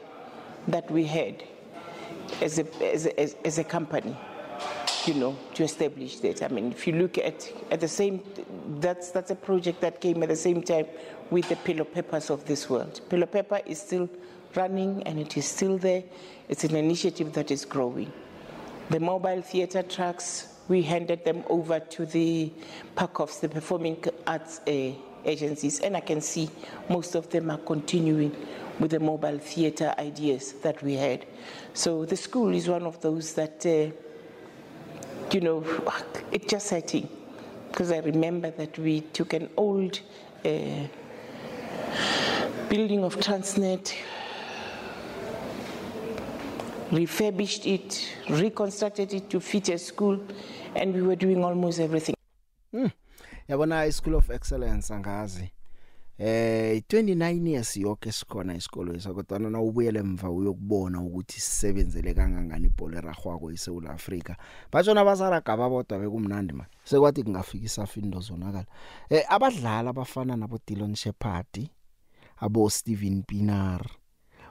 that 0.67 0.89
we 0.89 1.05
had 1.05 1.43
as 2.41 2.59
a, 2.59 2.83
as, 2.83 3.05
a, 3.05 3.45
as, 3.45 3.57
a 3.57 3.63
company, 3.63 4.15
you 5.05 5.13
know, 5.15 5.37
to 5.53 5.63
establish 5.63 6.19
that. 6.19 6.41
I 6.41 6.47
mean, 6.47 6.71
if 6.71 6.87
you 6.87 6.93
look 6.93 7.17
at, 7.17 7.51
at 7.69 7.79
the 7.81 7.87
same, 7.87 8.21
that's, 8.79 9.11
that's 9.11 9.31
a 9.31 9.35
project 9.35 9.81
that 9.81 9.99
came 9.99 10.23
at 10.23 10.29
the 10.29 10.35
same 10.35 10.61
time 10.61 10.87
with 11.29 11.49
the 11.49 11.55
Pillow 11.57 11.83
Peppers 11.83 12.29
of 12.29 12.45
this 12.45 12.69
world. 12.69 13.01
Pillow 13.09 13.25
Pepper 13.25 13.59
is 13.65 13.81
still 13.81 14.09
running 14.55 15.03
and 15.03 15.19
it 15.19 15.35
is 15.35 15.45
still 15.45 15.77
there. 15.77 16.03
It's 16.47 16.63
an 16.63 16.75
initiative 16.75 17.33
that 17.33 17.51
is 17.51 17.65
growing. 17.65 18.11
The 18.89 18.99
mobile 18.99 19.41
theater 19.41 19.81
trucks, 19.83 20.47
we 20.67 20.81
handed 20.81 21.25
them 21.25 21.43
over 21.49 21.79
to 21.79 22.05
the 22.05 22.51
PACOFs, 22.95 23.41
the 23.41 23.49
Performing 23.49 24.03
Arts 24.27 24.61
uh, 24.67 24.91
Agencies, 25.25 25.79
and 25.79 25.95
I 25.95 26.01
can 26.01 26.21
see 26.21 26.49
most 26.89 27.15
of 27.15 27.29
them 27.29 27.49
are 27.49 27.57
continuing 27.57 28.35
with 28.79 28.91
the 28.91 28.99
mobile 28.99 29.37
theater 29.37 29.93
ideas 29.97 30.53
that 30.63 30.81
we 30.83 30.95
had. 30.95 31.25
So 31.73 32.05
the 32.05 32.17
school 32.17 32.53
is 32.53 32.67
one 32.67 32.83
of 32.83 32.99
those 33.01 33.33
that, 33.33 33.65
uh, 33.65 33.91
you 35.31 35.41
know, 35.41 35.63
it's 36.31 36.47
just 36.47 36.71
exciting 36.71 37.07
because 37.69 37.91
I 37.91 37.99
remember 37.99 38.51
that 38.51 38.77
we 38.77 39.01
took 39.01 39.33
an 39.33 39.49
old 39.57 39.99
uh, 40.45 40.49
building 42.69 43.03
of 43.03 43.15
Transnet, 43.17 43.95
refurbished 46.91 47.65
it, 47.65 48.15
reconstructed 48.29 49.13
it 49.13 49.29
to 49.29 49.39
fit 49.39 49.69
a 49.69 49.77
school, 49.77 50.19
and 50.75 50.93
we 50.93 51.01
were 51.01 51.15
doing 51.15 51.43
almost 51.43 51.79
everything. 51.79 52.15
Hmm. 52.71 52.87
Yabona 53.47 53.85
iSchool 53.85 54.15
of 54.15 54.29
Excellence 54.29 54.93
angazi. 54.93 55.51
Eh 56.17 56.81
29 56.87 57.47
years 57.47 57.77
yonke 57.77 58.11
sikhona 58.11 58.55
isikolo 58.55 58.93
leso 58.93 59.13
kodwa 59.13 59.39
na 59.39 59.61
ubuyele 59.61 59.99
emva 59.99 60.29
uyokubona 60.29 61.01
ukuthi 61.01 61.41
sisebenzele 61.41 62.13
kangangani 62.13 62.65
ibhola 62.65 62.97
eragwako 62.97 63.51
eSouth 63.51 63.89
Africa. 63.89 64.35
Bajona 64.71 65.05
bazara 65.05 65.41
gaba 65.41 65.69
bodwa 65.69 65.99
bekumnandi 65.99 66.53
man. 66.53 66.67
Sekwathi 66.83 67.23
kungafika 67.23 67.65
isafindo 67.65 68.19
zonakala. 68.19 68.65
Eh 69.09 69.25
abadlali 69.29 69.89
abafana 69.89 70.37
nabo 70.37 70.59
Dylan 70.67 70.95
Shepard, 70.95 71.69
abo 72.37 72.69
Steven 72.69 73.23
Pinar, 73.23 73.81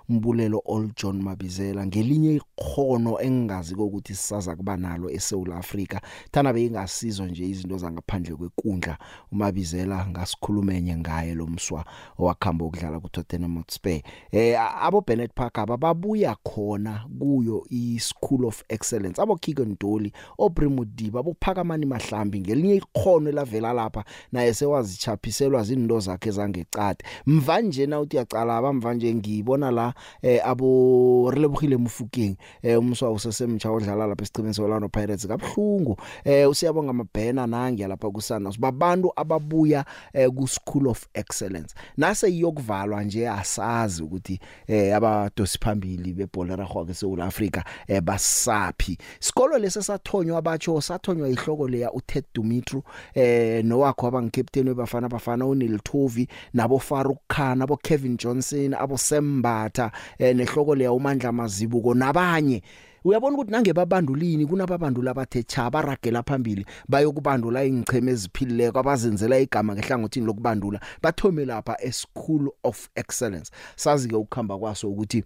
Mbulelo 0.08 0.62
All 0.68 0.90
John 0.96 1.22
Mabizela 1.22 1.86
ngelinye 1.86 2.34
ikhono 2.34 3.20
engingazi 3.20 3.74
ukuthi 3.74 4.14
sisaza 4.14 4.56
kuba 4.56 4.76
nalo 4.76 5.10
eSouth 5.10 5.48
Africa 5.48 6.00
thana 6.30 6.52
beyingasizo 6.52 7.26
nje 7.26 7.48
izinto 7.48 7.78
zangaphandle 7.78 8.36
kwenkundla 8.36 8.98
umabizela 9.32 10.06
ngasikhulumenye 10.06 10.96
ngaye 10.96 11.34
lo 11.34 11.46
mswa 11.46 11.84
owakhamba 12.18 12.64
ukudlala 12.64 13.00
ku 13.00 13.08
Tottenham 13.08 13.56
Hotspur. 13.56 14.00
Eh 14.32 14.60
abo 14.60 15.00
Bennett 15.00 15.34
Parker 15.34 15.66
babuya 15.66 16.36
khona 16.44 17.04
kuyo 17.18 17.66
i 17.70 17.98
School 17.98 18.44
of 18.46 18.64
Excellence. 18.68 19.22
Abo 19.22 19.36
Kigo 19.36 19.64
Ndoli 19.64 20.12
oBrimudiba 20.38 21.20
abo 21.20 21.36
Phakamani 21.40 21.86
Mahlambi 21.86 22.40
ngelinye 22.40 22.76
ikhono 22.76 23.28
elavela 23.28 23.72
lapha 23.72 24.04
naye 24.32 24.54
sewazichaphiselwa 24.54 25.62
izinto 25.62 26.00
zakhe 26.00 26.30
zangecade 26.30 27.04
mvanje 27.26 27.86
na 27.86 28.00
uthi 28.00 28.16
yacala 28.16 28.56
abamvanje 28.56 29.14
ngibona 29.14 29.70
la 29.70 29.91
eh 30.22 30.40
abo 30.46 31.30
relebogile 31.30 31.76
mufukeng 31.76 32.36
eh 32.62 32.78
umswa 32.78 33.10
usesemtsha 33.10 33.70
odlala 33.70 34.06
lapha 34.06 34.22
esicimeni 34.22 34.54
solano 34.54 34.88
Pirates 34.88 35.26
kabhlungu 35.26 35.96
eh 36.24 36.50
usiyabonga 36.50 36.90
amabhena 36.90 37.46
nangi 37.46 37.82
lapha 37.82 38.10
kusana 38.10 38.52
babantu 38.58 39.12
ababuya 39.16 39.84
eh 40.12 40.28
ku 40.28 40.48
School 40.48 40.88
of 40.88 41.06
Excellence. 41.14 41.74
Nase 41.96 42.30
iyokuvalwa 42.30 43.04
nje 43.04 43.28
asazi 43.28 44.02
ukuthi 44.02 44.40
eh 44.66 44.96
abadosi 44.96 45.58
phambili 45.58 46.12
bebhola 46.12 46.56
ragwako 46.56 46.90
eSouth 46.90 47.20
Africa 47.20 47.62
eh 47.88 48.00
basaphi. 48.00 48.98
Isikolo 49.20 49.58
lesi 49.58 49.82
sathonywa 49.82 50.38
abatsho 50.38 50.80
sathonywa 50.80 51.28
ihloko 51.28 51.68
leya 51.68 51.92
uTed 51.92 52.24
Dumitru 52.34 52.82
eh 53.14 53.64
nowakho 53.64 54.06
abangicaptain 54.06 54.68
webafana 54.68 55.08
bafana 55.08 55.46
uNeil 55.46 55.78
Thovi 55.78 56.28
nabo 56.54 56.78
Farouk 56.78 57.18
Khan 57.28 57.62
abo 57.62 57.76
Kevin 57.76 58.16
Johnson 58.16 58.74
abo 58.74 58.96
Sembatha 58.96 59.81
eh 60.18 60.36
nehloko 60.36 60.74
leya 60.74 60.92
uMandla 60.92 61.32
Mazibuko 61.32 61.94
nabanye. 61.94 62.62
Uyabona 63.04 63.34
ukuthi 63.34 63.50
nange 63.50 63.72
babandulini 63.72 64.46
kunababandula 64.46 65.10
abathe 65.10 65.42
cha 65.42 65.70
baragela 65.70 66.22
phambili 66.22 66.64
bayokubandula 66.88 67.64
ingcheme 67.64 68.12
eziphilileko 68.12 68.78
abazenzela 68.78 69.38
igama 69.38 69.74
ngehlangothini 69.74 70.26
lokubandula. 70.26 70.80
Bathome 71.02 71.44
lapha 71.44 71.76
e 71.82 71.90
School 71.90 72.50
of 72.62 72.88
Excellence. 72.94 73.50
Sazi 73.76 74.08
ke 74.08 74.16
ukukhamba 74.16 74.58
kwaso 74.58 74.90
ukuthi 74.90 75.24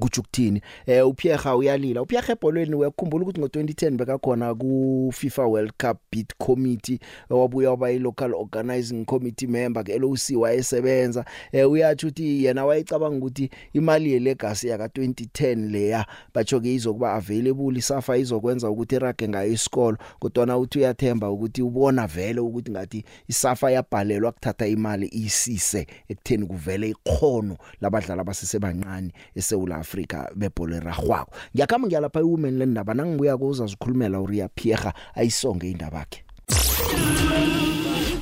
kuthi 0.00 0.20
ukuthini? 0.20 0.60
Eh 0.86 1.06
uPierre 1.06 1.50
uyalila. 1.50 2.02
uPierre 2.02 2.32
ebholweni 2.32 2.74
uyakhumbula 2.74 3.22
ukuthi 3.22 3.40
ngo2010 3.40 3.90
bekakhona 3.96 4.54
ku 4.54 5.10
FIFA 5.14 5.46
World 5.46 5.72
Cup 5.78 5.98
bid 6.12 6.32
committee 6.38 6.98
wabuya 7.30 7.70
waba 7.70 7.90
i 7.90 7.98
local 7.98 8.34
organizing 8.34 9.04
committee 9.04 9.46
member 9.46 9.84
ke 9.84 9.98
LOC 9.98 10.36
wayesebenza. 10.36 11.24
Eh 11.52 11.70
uyathi 11.70 12.06
uthi 12.06 12.44
yena 12.44 12.64
wayicabanga 12.64 13.16
ukuthi 13.16 13.50
imali 13.72 14.12
ye 14.12 14.18
legacy 14.18 14.68
yaka 14.68 14.86
2010 14.86 15.70
leya 15.70 16.06
batsho 16.34 16.60
ke 16.60 16.74
izokuba 16.74 17.14
available 17.14 17.78
isafa 17.78 18.16
izokwenza 18.16 18.70
ukuthi 18.70 18.94
irage 18.94 19.28
ngayo 19.28 19.52
isikolo 19.52 19.98
kodwa 20.18 20.46
na 20.46 20.58
uthi 20.58 20.78
uyathemba 20.78 21.30
ukuthi 21.30 21.62
ubona 21.62 22.06
vele 22.06 22.40
ukuthi 22.40 22.70
ngathi 22.70 23.04
isafa 23.28 23.70
yabhalelwa 23.70 24.32
kuthatha 24.32 24.66
imali 24.66 25.08
isise 25.12 25.86
ekutheni 26.08 26.46
kuvele 26.46 26.88
ikhono 26.88 27.56
labadlali 27.80 28.20
abasesebancane 28.20 29.12
eSouth 29.34 29.68
Africa 29.84 30.28
bebhola 30.34 30.76
eragwako 30.76 31.30
ngiyakhamba 31.54 31.86
ngiyalapha 31.88 32.20
iwomen 32.20 32.58
lendaba 32.58 32.94
nangibuya 32.94 33.36
kuza 33.36 33.66
zikhulumela 33.66 34.20
uRia 34.20 34.48
Pierre 34.48 34.92
ayisonge 35.14 35.70
indaba 35.70 35.98
yakhe 35.98 36.24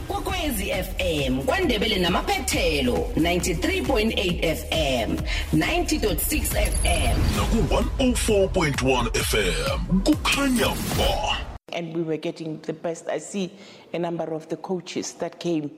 Kokwezi 0.09 0.65
FM 0.73 1.43
kwandebele 1.47 1.99
namaphethelo 1.99 2.93
93.8 3.17 4.55
FM 4.57 5.17
90.6 5.57 6.45
FM 6.73 7.17
naku-104.1 7.37 9.11
fm 9.31 10.01
kukhanya 10.05 10.69
ba 10.99 11.39
and 11.75 11.97
we 11.97 12.03
were 12.03 12.19
getting 12.19 12.59
the 12.63 12.73
best. 12.75 13.09
I 13.09 13.19
see 13.19 13.51
a 13.95 13.99
number 13.99 14.35
of 14.35 14.47
the 14.49 14.57
coaches 14.57 15.13
that 15.15 15.41
came 15.41 15.71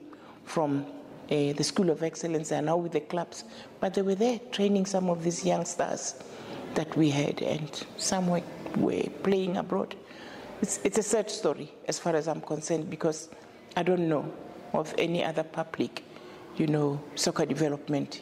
from 0.43 0.83
uh, 1.31 1.53
the 1.53 1.63
School 1.63 1.89
of 1.89 2.03
Excellence 2.03 2.51
and 2.51 2.67
now 2.67 2.77
with 2.77 2.91
the 2.91 3.01
clubs, 3.01 3.43
but 3.79 3.93
they 3.93 4.01
were 4.01 4.15
there 4.15 4.39
training 4.51 4.85
some 4.85 5.09
of 5.09 5.23
these 5.23 5.45
young 5.45 5.65
stars 5.65 6.15
that 6.75 6.95
we 6.95 7.09
had, 7.09 7.41
and 7.41 7.85
some 7.97 8.27
were, 8.27 8.43
were 8.77 9.03
playing 9.23 9.57
abroad. 9.57 9.95
It's, 10.61 10.79
it's 10.83 10.97
a 10.97 11.03
sad 11.03 11.29
story 11.29 11.71
as 11.87 11.99
far 11.99 12.15
as 12.15 12.27
I'm 12.27 12.41
concerned 12.41 12.89
because 12.89 13.29
I 13.75 13.83
don't 13.83 14.07
know 14.07 14.31
of 14.73 14.93
any 14.97 15.23
other 15.23 15.43
public, 15.43 16.03
you 16.57 16.67
know, 16.67 17.01
soccer 17.15 17.45
development 17.45 18.21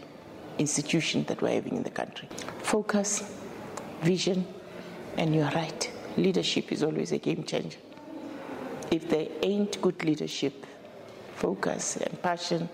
institution 0.58 1.24
that 1.26 1.42
we're 1.42 1.56
having 1.56 1.78
in 1.78 1.84
the 1.84 1.90
country. 1.90 2.28
Focus, 2.60 3.36
vision, 4.02 4.46
and 5.18 5.34
you're 5.34 5.50
right. 5.52 5.92
Leadership 6.18 6.72
is 6.72 6.84
always 6.84 7.12
a 7.12 7.18
game 7.18 7.44
changer. 7.44 7.80
If 8.92 9.10
there 9.10 9.28
ain't 9.42 9.82
good 9.82 10.04
leadership, 10.04 10.66
focus, 11.36 11.98
and 11.98 12.22
passion, 12.22 12.70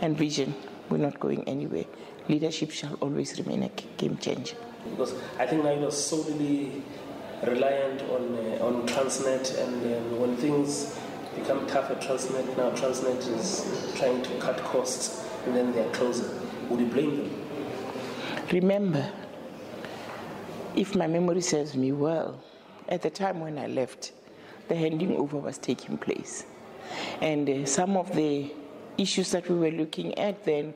and 0.00 0.16
vision, 0.16 0.54
we're 0.90 0.98
not 0.98 1.18
going 1.20 1.44
anywhere. 1.48 1.84
Leadership 2.28 2.70
shall 2.70 2.94
always 3.00 3.38
remain 3.38 3.62
a 3.64 3.68
game 3.96 4.16
changer. 4.18 4.56
because 4.90 5.14
I 5.38 5.46
think 5.46 5.64
now 5.64 5.74
was 5.74 6.02
solely 6.02 6.82
reliant 7.44 8.02
on 8.02 8.36
uh, 8.36 8.64
on 8.64 8.86
Transnet, 8.86 9.58
and 9.58 9.82
um, 9.96 10.20
when 10.20 10.36
things 10.36 10.98
become 11.34 11.66
tough 11.66 11.90
at 11.90 12.00
Transnet, 12.00 12.56
now 12.56 12.70
Transnet 12.70 13.26
is 13.38 13.92
trying 13.96 14.22
to 14.22 14.38
cut 14.38 14.58
costs, 14.58 15.24
and 15.46 15.54
then 15.54 15.72
they 15.72 15.80
are 15.80 15.90
closing. 15.90 16.28
Would 16.68 16.80
you 16.80 16.86
blame 16.86 17.16
them? 17.16 17.30
Remember, 18.52 19.10
if 20.74 20.94
my 20.94 21.06
memory 21.06 21.40
serves 21.40 21.74
me 21.74 21.92
well, 21.92 22.42
at 22.88 23.02
the 23.02 23.10
time 23.10 23.40
when 23.40 23.58
I 23.58 23.66
left, 23.66 24.12
the 24.68 24.74
handing 24.74 25.16
over 25.16 25.38
was 25.38 25.58
taking 25.58 25.98
place. 25.98 26.44
And 27.20 27.48
uh, 27.48 27.66
some 27.66 27.96
of 27.96 28.14
the 28.14 28.50
issues 28.98 29.30
that 29.30 29.48
we 29.48 29.56
were 29.56 29.70
looking 29.70 30.16
at 30.18 30.44
then 30.44 30.74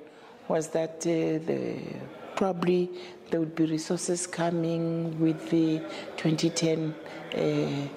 was 0.48 0.68
that 0.68 0.96
uh, 1.00 1.44
the, 1.46 1.78
probably 2.36 2.90
there 3.30 3.40
would 3.40 3.54
be 3.54 3.66
resources 3.66 4.26
coming 4.26 5.18
with 5.20 5.50
the 5.50 5.78
2010 6.16 6.94
uh, 7.34 7.88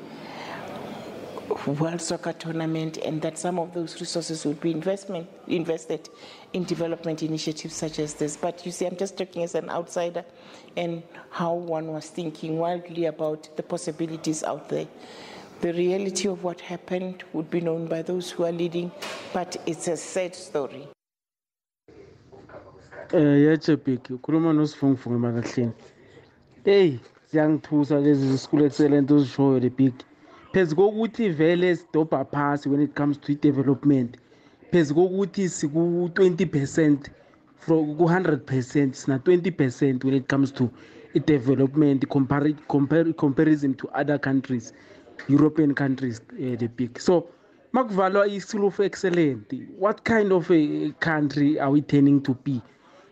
World 1.68 2.02
Soccer 2.02 2.34
Tournament, 2.34 2.98
and 2.98 3.22
that 3.22 3.38
some 3.38 3.60
of 3.60 3.74
those 3.74 4.00
resources 4.00 4.46
would 4.46 4.60
be 4.60 4.72
investment 4.72 5.28
invested 5.48 6.10
in 6.54 6.64
development 6.64 7.24
initiatives 7.24 7.76
such 7.76 8.00
as 8.00 8.14
this. 8.16 8.36
But 8.36 8.66
you 8.66 8.72
see, 8.72 8.86
I'm 8.86 8.98
just 8.98 9.18
talking 9.18 9.44
as 9.44 9.56
an 9.56 9.70
outsider, 9.70 10.26
and 10.76 11.04
how 11.30 11.54
one 11.54 11.88
was 11.88 12.10
thinking 12.10 12.58
wildly 12.58 13.06
about 13.06 13.56
the 13.58 13.64
possibilities 13.64 14.44
out 14.44 14.70
there. 14.70 14.88
The 15.62 15.74
reality 15.74 16.28
of 16.28 16.44
what 16.44 16.62
happened 16.62 17.24
would 17.34 17.50
be 17.50 17.60
known 17.60 17.88
by 17.88 18.02
those 18.02 18.30
who 18.30 18.44
are 18.46 18.52
leading, 18.52 18.92
but 19.34 19.58
it's 19.66 19.88
a 19.88 19.98
sad 19.98 20.36
story. 20.36 20.88
Eh 23.14 23.44
yache 23.46 23.76
big 23.76 24.04
ukhuluma 24.04 24.54
nosivunguvungu 24.54 25.16
emakahleni. 25.16 25.74
Hey, 26.66 27.00
siyangithusa 27.32 28.00
lezi 28.00 28.38
school 28.38 28.66
excellent 28.66 29.12
ozishoyo 29.12 29.60
le 29.60 29.70
big. 29.70 29.94
Phezulu 30.54 30.92
kokuthi 30.92 31.30
vele 31.30 31.76
sidobha 31.76 32.26
phasi 32.26 32.70
when 32.70 32.82
it 32.82 32.96
comes 32.96 33.18
to 33.18 33.36
development. 33.36 34.18
Phezulu 34.72 35.10
kokuthi 35.10 35.50
siku 35.50 35.80
20% 36.14 37.10
from 37.58 37.98
ku 37.98 38.04
100% 38.04 38.94
sina 38.94 39.18
20% 39.18 40.04
when 40.04 40.14
it 40.14 40.28
comes 40.28 40.52
to 40.52 40.70
development 41.26 42.06
compar 42.08 42.54
compare 42.68 43.14
comparison 43.14 43.74
to 43.74 43.88
other 43.90 44.20
countries, 44.20 44.74
European 45.28 45.74
countries 45.74 46.22
uh, 46.34 46.56
the 46.58 46.68
big. 46.68 47.00
So 47.00 47.28
makuvalwa 47.74 48.28
is 48.30 48.46
school 48.46 48.68
of 48.68 48.80
excellent. 48.80 49.52
What 49.78 50.04
kind 50.04 50.32
of 50.32 50.50
a 50.52 50.92
country 51.00 51.60
are 51.60 51.70
we 51.72 51.82
turning 51.82 52.22
to 52.24 52.34
be? 52.34 52.62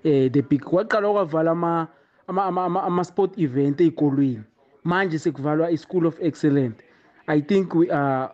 Eh 0.06 0.30
the 0.30 0.42
big 0.42 0.62
kwaqala 0.62 1.08
kwavala 1.12 1.52
ama 1.52 1.88
ama 2.28 2.42
ama, 2.44 2.82
ama, 2.84 3.04
sport 3.04 3.38
event 3.40 3.82
ezikolweni 3.82 4.44
manje 4.84 5.20
sekuvalwa 5.20 5.72
i-school 5.72 6.06
of 6.08 6.18
excellent. 6.22 6.82
I 7.28 7.42
think 7.42 7.74
we 7.76 7.90
are 7.90 8.34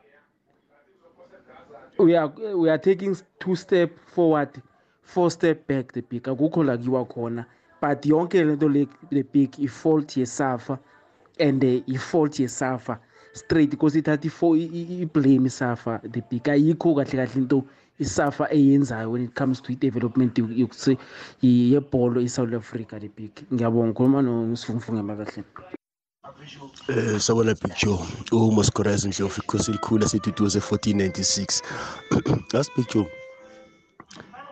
we 1.98 2.16
are 2.16 2.28
we 2.56 2.70
are 2.70 2.78
taking 2.78 3.16
two 3.40 3.56
step 3.56 3.92
forward 4.08 4.62
four 5.04 5.32
step 5.32 5.68
back 5.68 5.92
the 5.94 6.02
big 6.02 6.24
akukho 6.24 6.64
la 6.66 6.78
kiwa 6.78 7.06
khona. 7.08 7.46
But 7.82 8.02
yonke 8.04 8.44
lento 8.44 8.68
le 8.68 8.88
le 9.12 9.24
big 9.24 9.60
i-fault 9.60 10.08
yesafa 10.18 10.80
and 11.40 11.64
uh, 11.64 11.82
i-fault 11.88 12.32
yesafa 12.40 13.00
straight 13.40 13.70
because 13.72 14.00
ithatha 14.00 14.28
ifo- 14.28 14.56
i- 14.58 14.72
i- 14.82 15.02
iblame 15.02 15.48
isafa 15.48 16.00
the 16.12 16.22
big 16.30 16.44
ayikho 16.50 16.96
kahle 16.96 17.12
kahle 17.18 17.36
into 17.42 17.64
isafa 18.00 18.48
eyenzayo 18.54 19.12
when 19.12 19.24
it 19.24 19.34
comes 19.34 19.62
to 19.62 19.72
i-development 19.74 20.38
yokuse- 20.38 20.98
yebholo 21.42 22.22
i-south 22.22 22.54
africa 22.54 23.00
the 23.00 23.10
big. 23.18 23.32
Ngiyabonga 23.54 23.94
khuluma 23.94 24.22
nosifungfunge 24.22 25.02
makahle. 25.02 25.44
Eh 26.90 27.20
sabona 27.20 27.54
Big 27.54 27.74
Joe 27.78 28.00
uMoscoraz 28.32 29.06
Ndlovu 29.06 29.42
ikhosi 29.42 29.72
elikhulu 29.72 30.02
laseduduze 30.02 30.60
1496 30.60 31.62
That's 32.52 32.70
Big 32.76 32.88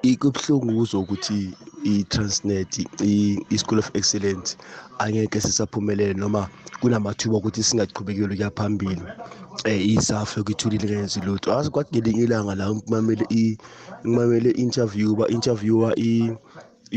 Joe 0.03 0.11
ikubhlungu 0.11 0.77
uzwa 0.79 0.99
ukuthi 1.01 1.53
i-Transnet 1.83 2.79
i- 3.01 3.39
i-School 3.49 3.79
of 3.79 3.89
Excellence 3.93 4.57
angeke 4.99 5.41
sisaphumelele 5.41 6.13
noma 6.13 6.47
kunamathuba 6.81 7.37
ukuthi 7.37 7.63
singaqhubekeli 7.63 8.25
ukuya 8.33 8.51
phambili. 8.51 9.01
Eh 9.65 9.87
isafa 9.89 10.43
kwithuli 10.43 10.77
lingenzi 10.77 11.19
lutho. 11.21 11.57
Azi 11.57 11.69
kwathi 11.69 11.97
ngelinye 11.99 12.23
ilanga 12.23 12.55
la 12.55 12.69
ngimamele 12.73 13.25
i 13.29 13.57
ngimamele 14.05 14.51
interview 14.51 15.15
ba 15.15 15.27
interviewer 15.27 15.93
i 15.97 16.31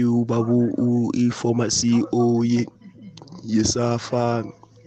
ubabu 0.04 0.58
u- 0.78 1.10
i-former 1.14 1.70
CEO 1.70 2.44
ye 2.44 2.66
yesafa. 3.44 4.44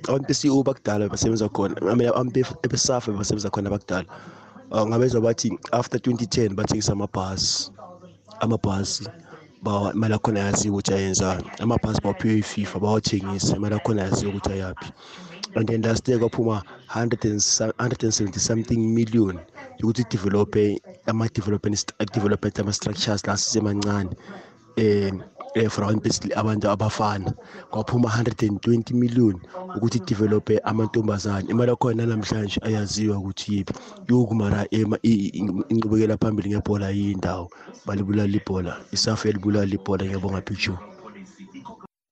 Abantu 0.07 0.27
be-CEO 0.27 0.63
bakudala 0.63 1.09
basebenza 1.09 1.49
khona 1.49 1.75
abantu 2.15 2.43
besafa 2.69 3.11
basebenza 3.11 3.49
khona 3.49 3.69
bakudala. 3.69 4.05
Uh, 4.71 4.85
ngabezwa 4.87 5.21
bathi 5.21 5.51
after 5.71 5.99
2010 5.99 6.55
bathengisa 6.55 6.91
amabhasi. 6.93 7.71
Amabhasi 8.39 9.07
bawa- 9.63 9.93
imali 9.93 10.13
akhona 10.13 10.39
yaziwa 10.39 10.73
ukuthi 10.75 10.93
ayenzani 10.93 11.43
amabhasi 11.59 12.01
bawaphiwe 12.01 12.37
ififa 12.37 12.79
bawathengisa 12.79 13.55
imali 13.55 13.75
akhona 13.75 14.01
yaziwa 14.01 14.31
ukuthi 14.31 14.51
ayaphi 14.51 14.91
and 15.55 15.67
then 15.67 15.81
last 15.81 16.07
year 16.07 16.19
kwaphuma 16.19 16.63
100 16.87 17.25
and 17.31 17.39
so- 17.41 17.73
170 17.79 18.39
something 18.39 18.77
million. 18.77 19.39
Yokuthi 19.79 20.03
develope 20.09 20.81
ama-development 21.05 21.93
development 22.13 22.59
ama-structures 22.59 23.27
la 23.27 23.37
sisemancane 23.37 24.09
um 24.77 25.21
eh 25.55 25.69
for 25.69 25.83
abantu 25.83 26.03
besi- 26.09 26.33
abantu 26.35 26.69
abafana. 26.69 27.33
Kwaphuma 27.71 28.09
120 28.09 28.93
million 28.93 29.39
ukuthi 29.75 29.99
develope 29.99 30.59
amantombazane. 30.63 31.49
Imali 31.49 31.69
yakhona 31.71 32.05
namhlanje 32.05 32.59
ayaziwa 32.63 33.17
ukuthi 33.17 33.55
yiphi? 33.55 33.73
Yokumara 34.09 34.65
ema- 34.71 34.99
i- 35.03 35.31
i- 35.33 35.63
inqubekela 35.69 36.17
phambili 36.17 36.49
ngebhola 36.49 36.89
yindawo 36.89 37.49
balibulala 37.85 38.33
ibhola. 38.35 38.77
Isafa 38.91 39.27
yalibulala 39.29 39.73
ibhola 39.73 40.05
ngiyabonga 40.05 40.41
picture 40.41 40.77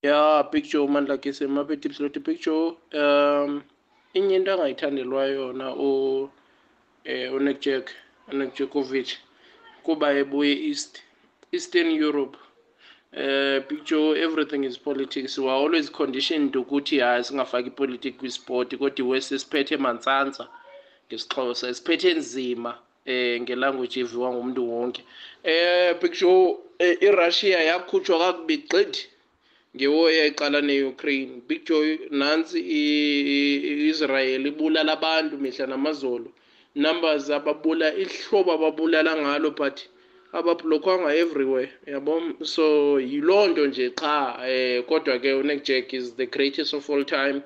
ya 0.02 0.42
big 0.52 0.64
joe 0.66 0.86
mandla 0.88 1.16
ke 1.18 1.32
semapeti 1.32 1.86
episode 1.88 2.18
big 2.26 2.40
joe 2.42 2.74
um 2.94 3.62
inye 4.14 4.36
into 4.36 4.52
angayithandelwa 4.52 5.26
yona 5.26 5.74
u 5.78 6.28
eh 7.04 7.30
uNick 7.34 7.60
Jack 7.62 7.90
uNick 8.32 8.54
Djokovic 8.54 9.08
kuba 9.84 10.10
ebuye 10.10 10.68
east 10.68 10.98
eastern 11.52 11.86
europe. 11.90 12.36
Uh 13.14 13.60
big 13.68 13.84
joe 13.84 14.12
everything 14.14 14.64
is 14.64 14.78
politics. 14.78 15.38
We 15.38 15.44
are 15.48 15.56
always 15.56 15.90
conditioned 15.90 16.54
ukuthi 16.56 16.98
hayi 16.98 17.24
singafaki 17.24 17.68
ipolitics 17.68 18.16
kwisport 18.18 18.76
kodwa 18.76 18.98
iwest 19.06 19.36
siphethe 19.38 19.76
mantsantsa 19.76 20.48
ngesixhosa 21.08 21.74
siphethe 21.74 22.14
nzima 22.14 22.78
eh 23.06 23.40
ngelanguage 23.40 24.00
eviwa 24.00 24.32
ngumuntu 24.32 24.70
wonke. 24.72 25.04
Eh 25.44 25.94
big 26.00 26.12
joe 26.20 26.56
eh, 26.78 26.96
irussia 27.00 27.60
yakhutshwa 27.60 28.18
kakubi 28.18 28.56
gqithi 28.56 29.08
ngewo 29.76 30.10
eyayiqala 30.10 30.60
ne-ukraine. 30.60 31.42
Big 31.48 31.64
joy 31.66 31.98
nansi 32.10 32.60
i- 32.60 33.60
i- 33.66 33.88
israel 33.88 34.46
ibulala 34.46 34.92
abantu 34.92 35.38
mihla 35.38 35.66
namazolo. 35.66 36.32
Numbers 36.74 37.30
ababula 37.30 37.94
ihlobo 37.94 38.52
ababulala 38.52 39.16
ngalo 39.16 39.50
but 39.50 39.80
abablokwanga 40.32 41.14
everywhere 41.14 41.70
yabo? 41.86 42.44
So 42.44 42.98
yiloo 43.00 43.48
nto 43.48 43.66
nje 43.66 43.90
qha 43.90 44.38
eh 44.48 44.82
kodwa 44.88 45.18
ke 45.18 45.34
uNick 45.34 45.64
Jack 45.64 45.94
is 45.94 46.14
the 46.14 46.26
greatest 46.26 46.74
of 46.74 46.88
all 46.90 47.04
time. 47.04 47.42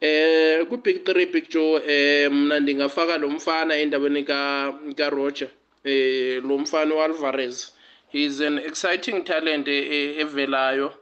Eh 0.00 0.64
ku 0.68 0.76
big 0.76 1.04
3 1.04 1.32
big 1.32 1.48
joe 1.48 1.80
eh 1.86 2.30
mna 2.30 2.60
ndingafaka 2.60 3.18
lo 3.18 3.28
mfana 3.28 3.74
endaweni 3.76 4.24
ka 4.24 4.72
ka 4.96 5.10
Roger 5.10 5.48
eh 5.84 6.42
lo 6.44 6.58
mfana 6.58 6.94
uAlvarez. 6.94 7.72
He's 8.08 8.40
an 8.40 8.58
exciting 8.58 9.24
talent 9.24 9.68
eh, 9.68 9.86
eh, 9.90 10.18
evelayo. 10.18 10.92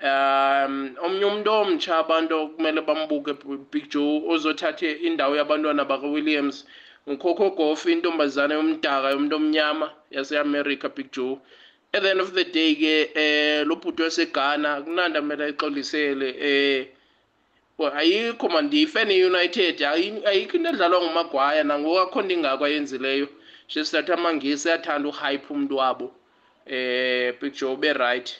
Um 0.00 0.96
omnye 1.04 1.24
umuntu 1.24 1.50
omtsha 1.50 1.98
abantu 1.98 2.48
kumele 2.48 2.80
bambuke 2.80 3.32
big 3.70 3.88
joe 3.90 4.22
ozothatha 4.28 4.86
indawo 4.86 5.36
yabantwana 5.36 5.84
baka-williams 5.84 6.66
ukhokho 7.06 7.50
goff 7.50 7.86
intombazane 7.86 8.54
yomdaka 8.54 9.10
yomuntu 9.10 9.36
omnyama 9.36 9.90
yase-america 10.10 10.88
big 10.96 11.12
joe. 11.12 11.38
At 11.92 12.02
the 12.02 12.10
end 12.10 12.20
of 12.20 12.32
the 12.34 12.44
day 12.44 12.74
ke 12.74 13.10
eh 13.14 13.64
lo 13.66 13.76
bhuti 13.76 14.02
waseghana 14.02 14.82
kunanda 14.82 15.20
kumele 15.20 15.44
ayixolisele 15.44 16.34
eh 16.40 16.86
ayikho 17.94 18.48
mandife 18.48 19.04
ne-united 19.04 19.78
ayi- 19.82 20.26
ayikho 20.26 20.56
into 20.56 20.70
edlalwa 20.70 21.02
ngumagwaya 21.02 21.64
nangoku 21.64 21.98
akho 21.98 22.22
nto 22.22 22.34
ingako 22.34 22.64
ayenzileyo. 22.64 23.28
Nje 23.68 23.84
sidathi 23.84 24.12
amangisi 24.12 24.70
athanda 24.70 25.08
uhype 25.08 25.54
umntu 25.54 25.76
wabo 25.76 26.12
eh 26.66 27.34
big 27.40 27.52
joe 27.54 27.72
ube 27.72 27.92
right. 27.92 28.34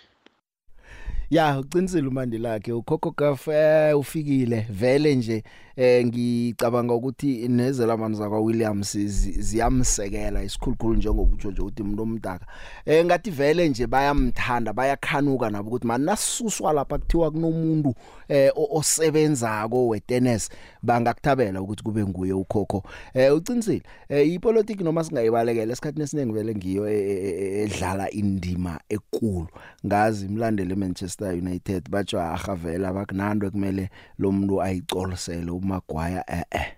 Ya 1.31 1.59
uqinisile 1.61 2.09
umandela 2.09 2.49
lakhe 2.53 2.73
ukhokho 2.73 3.11
gaf 3.11 3.49
eh, 3.49 3.99
ufikile 3.99 4.67
vele 4.71 5.15
nje. 5.15 5.45
Eh 5.77 6.07
ngicabanga 6.07 6.95
ukuthi 6.95 7.49
nezelamani 7.49 8.15
zakwa 8.17 8.41
Williams 8.41 8.97
zi- 8.97 9.43
ziyamsekela 9.43 10.43
isikhulukhulu 10.43 10.95
njengoba 10.95 11.35
utsho 11.35 11.51
nje 11.51 11.63
ukuthi 11.63 11.83
umuntu 11.83 12.03
omdaka. 12.03 12.47
Eh 12.87 13.05
ngathi 13.05 13.31
vele 13.31 13.69
nje 13.69 13.87
bayamthanda 13.87 14.73
bayakhanuka 14.73 15.51
nabo 15.51 15.69
ukuthi 15.69 15.87
mani 15.87 16.05
nasisuswa 16.05 16.73
lapha 16.73 16.99
kuthiwa 16.99 17.31
kunomuntu 17.31 17.95
eh 18.29 18.51
o- 18.57 18.79
osebenzako 18.79 19.89
wetennis 19.89 20.49
bangakuthabela 20.83 21.63
ukuthi 21.63 21.83
kube 21.83 22.05
nguye 22.07 22.33
ukhokho. 22.33 22.83
Eh 23.15 23.35
uqinisile? 23.37 23.83
Eh 24.09 24.33
ipolitiki 24.33 24.85
noma 24.85 25.05
singayibalekela 25.05 25.73
esikhathini 25.73 26.05
esiningi 26.05 26.33
vele 26.33 26.55
ngiyo 26.55 26.89
e- 26.89 26.95
e- 26.95 27.29
e- 27.29 27.63
edlala 27.65 28.11
indima 28.11 28.81
ekulu. 28.89 29.49
Ngazi 29.87 30.27
imlandeli 30.27 30.73
eManchester 30.73 31.29
United 31.29 31.91
batsho 31.91 32.21
ahavela 32.21 32.93
bakunando 32.93 33.51
kumele 33.51 33.91
lo 34.19 34.33
muntu 34.33 34.63
ayicolisele. 34.63 35.51
Umagwaya 35.65 36.23
eh 36.39 36.47
eh 36.61 36.69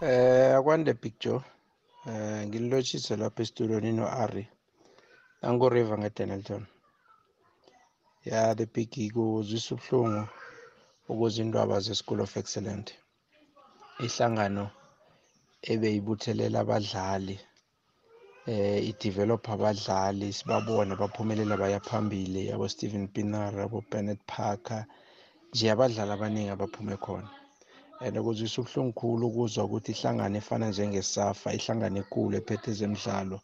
Eh 0.00 0.56
akwande 0.56 0.92
Joe. 1.20 1.40
Eh 2.06 2.46
ngilotshise 2.46 3.16
lapha 3.16 3.42
esitulweni 3.42 3.92
no 3.92 4.06
Ari. 4.06 4.48
Ango 5.42 5.68
River 5.68 5.98
ngeDenelton. 5.98 6.66
Ya 8.24 8.54
the 8.54 8.66
big 8.66 9.12
kuzwisa 9.12 9.74
ubhlungu 9.74 10.28
ukuze 11.08 11.42
indwaba 11.42 11.80
ze 11.80 11.94
School 11.94 12.20
of 12.20 12.36
Excellent. 12.36 12.94
Ihlangano 14.00 14.70
ebeyibuthelela 15.62 16.60
abadlali 16.60 17.40
eh 18.46 18.88
idevelop 18.88 19.48
abadlali 19.48 20.32
sibabone 20.32 20.96
baphumelela 20.96 21.56
baya 21.56 21.80
phambili 21.80 22.48
yabo 22.48 22.68
Steven 22.68 23.08
Pienaar 23.08 23.54
yabo 23.58 23.84
Bennett 23.90 24.20
Parker 24.26 24.84
nje 25.54 25.70
abadlali 25.70 26.12
abaningi 26.12 26.50
abaphume 26.52 26.96
khona. 27.04 27.30
And 28.00 28.16
kuzwisa 28.24 28.60
ubuhlungu 28.60 28.92
khulu 28.98 29.26
ukuzwa 29.26 29.64
ukuthi 29.64 29.92
ihlangano 29.92 30.36
efana 30.38 30.66
njengesafa 30.68 31.48
ihlangano 31.58 31.96
enkulu 32.02 32.34
ephethe 32.40 32.70
ezemidlalo 32.74 33.38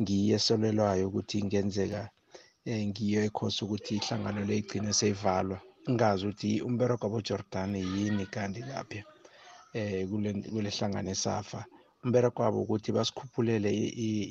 ngiyo 0.00 0.34
esolelwayo 0.38 1.04
ukuthi 1.08 1.36
ingenzeka 1.42 2.02
eh, 2.68 2.82
ngiyo 2.88 3.20
ekhosa 3.28 3.60
ukuthi 3.64 3.92
ihlangano 3.98 4.40
le 4.48 4.54
igcine 4.60 4.92
seyivalwa. 4.98 5.58
Ngazi 5.92 6.22
ukuthi 6.26 6.50
umbereko 6.66 7.04
wabojordan 7.06 7.72
yini 7.94 8.26
kanti 8.34 8.60
lapha 8.70 9.00
eh 9.78 10.02
kule 10.10 10.70
hlangano 10.76 11.10
esafa. 11.14 11.60
Umbereko 12.04 12.38
wabo 12.42 12.58
ukuthi 12.62 12.90
basikhuphulele 12.96 13.70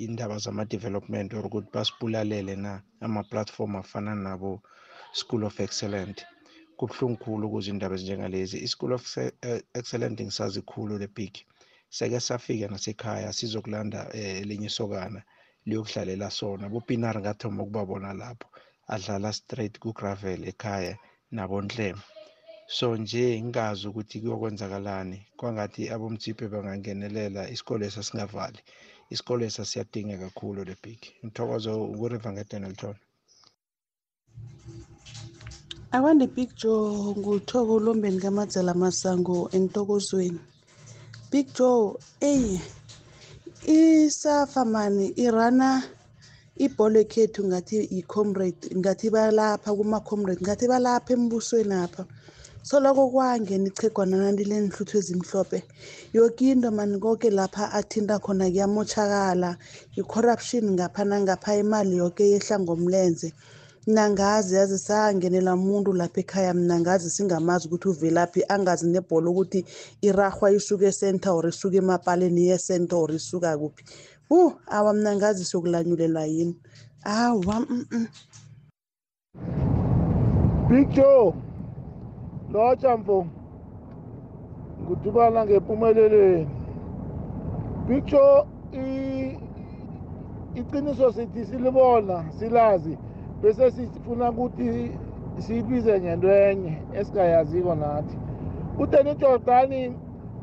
indaba 0.05 0.35
zama-development 0.43 1.33
or 1.33 1.45
ukuthi 1.47 1.69
basibulalele 1.75 2.55
na 2.55 2.71
ama-platform 3.05 3.75
afana 3.81 4.13
nabo 4.15 4.51
school 5.13 5.43
of 5.45 5.59
excellent. 5.59 6.19
Kubuhlungu 6.77 7.17
khulu 7.23 7.47
ukuze 7.47 7.69
indaba 7.71 7.95
ezinjengalezi. 7.95 8.57
I-school 8.65 8.93
of 8.93 9.03
Se- 9.07 9.33
eh, 9.41 9.61
excellent 9.73 10.19
ngisazi 10.21 10.61
khulu 10.61 10.97
le 10.99 11.07
big. 11.07 11.33
Seke 11.89 12.19
safika 12.19 12.67
nasekhaya 12.67 13.33
sizokulanda 13.33 14.09
eh, 14.13 14.41
elinye 14.41 14.67
isokana 14.67 15.21
liyokudlalela 15.65 16.29
sona. 16.29 16.69
Bopinar 16.69 17.19
ngathoma 17.19 17.63
ukubabona 17.63 18.13
lapho 18.13 18.47
adlala 18.87 19.33
straight 19.33 19.79
ku-gravel 19.79 20.41
ekhaya 20.47 20.97
nabonhlema 21.31 22.01
so 22.67 22.95
nje 22.97 23.41
ngingazi 23.41 23.87
ukuthi 23.87 24.19
kuyokwenzakalani. 24.21 25.27
Kwangathi 25.37 25.89
abomtshipe 25.89 26.47
bangangenelela 26.47 27.49
isikole 27.49 27.89
sasingavali 27.91 28.59
isikole 29.09 29.49
sasiyadinga 29.49 30.17
kakhulu 30.17 30.63
le 30.65 30.75
big. 30.83 30.99
Ngithokoza 31.25 31.75
ukuriver 31.75 32.31
ngedenelton 32.33 32.95
akwande 35.91 36.27
big 36.27 36.49
joe 36.55 37.15
nguthoko 37.19 37.79
lombeni 37.79 38.19
kamadzela 38.19 38.73
masango 38.73 39.49
entokozweni 39.57 40.39
big 41.31 41.47
joe 41.57 41.97
eyi 42.19 42.61
isafa 43.65 44.65
mani 44.65 45.07
irana 45.25 45.83
ibholo 46.65 46.97
ekhethu 47.05 47.41
ngathi 47.47 47.75
yi-comrade 47.95 48.63
ngathi 48.79 49.07
balapha 49.15 49.69
kuma-comrade 49.77 50.41
ngathi 50.41 50.65
balapha 50.71 51.13
embusweni 51.13 51.75
apha. 51.85 52.03
So 52.63 52.79
loko 52.79 53.09
kwangena 53.13 53.67
ichegwana 53.69 54.17
nandile 54.17 54.55
nihluthu 54.61 54.97
ezimhlophe. 54.97 55.59
Yoke 56.13 56.49
into 56.51 56.71
mani 56.71 56.97
koke 56.99 57.29
lapha 57.29 57.71
athinta 57.71 58.17
khona 58.19 58.49
kuyamotshakala 58.49 59.57
i-corruption 59.99 60.65
ngapha 60.73 61.03
nangapha 61.05 61.57
imali 61.61 61.97
yoke 61.97 62.23
yehla 62.31 62.59
ngomlenze. 62.59 63.33
Nangazi 63.87 64.55
yazi 64.55 64.77
sangenela 64.77 65.55
muntu 65.55 65.93
lapha 65.93 66.19
ekhaya 66.19 66.53
mna 66.53 66.79
ngazi 66.79 67.09
singamazi 67.09 67.67
ukuthi 67.67 67.87
uvelaphi 67.89 68.41
angazi 68.49 68.87
nebholo 68.89 69.31
ukuthi 69.31 69.65
irarhwa 70.01 70.51
isuka 70.51 70.85
esenta 70.85 71.33
or 71.33 71.45
isuka 71.47 71.77
emapaleni 71.77 72.47
yesenta 72.49 72.95
or 72.97 73.11
isuka 73.11 73.57
kuphi 73.57 73.83
hu 74.29 74.53
awa 74.67 74.93
mna 74.93 75.15
ngazi 75.15 75.45
sokulanyulela 75.45 76.25
yini 76.25 76.55
awa 77.03 77.59
mm 77.59 77.85
-mm. 77.91 78.07
Big 80.69 80.89
Joe 80.89 81.33
lotsha 82.51 82.97
mfo 82.97 83.27
ngudubala 84.81 85.45
ngempumelelweni 85.45 86.47
Big 87.87 88.05
Joe 88.05 88.45
iqiniso 90.55 91.13
sithi 91.13 91.45
silibona 91.45 92.25
silazi 92.39 92.97
bese 93.41 93.71
sifuna 93.71 94.29
ukuthi 94.31 94.91
siyibize 95.43 95.99
ngento 96.01 96.29
enye 96.31 96.73
esingayaziko 96.99 97.75
nathi. 97.75 98.17
uDanny 98.79 99.15
Jordan 99.15 99.95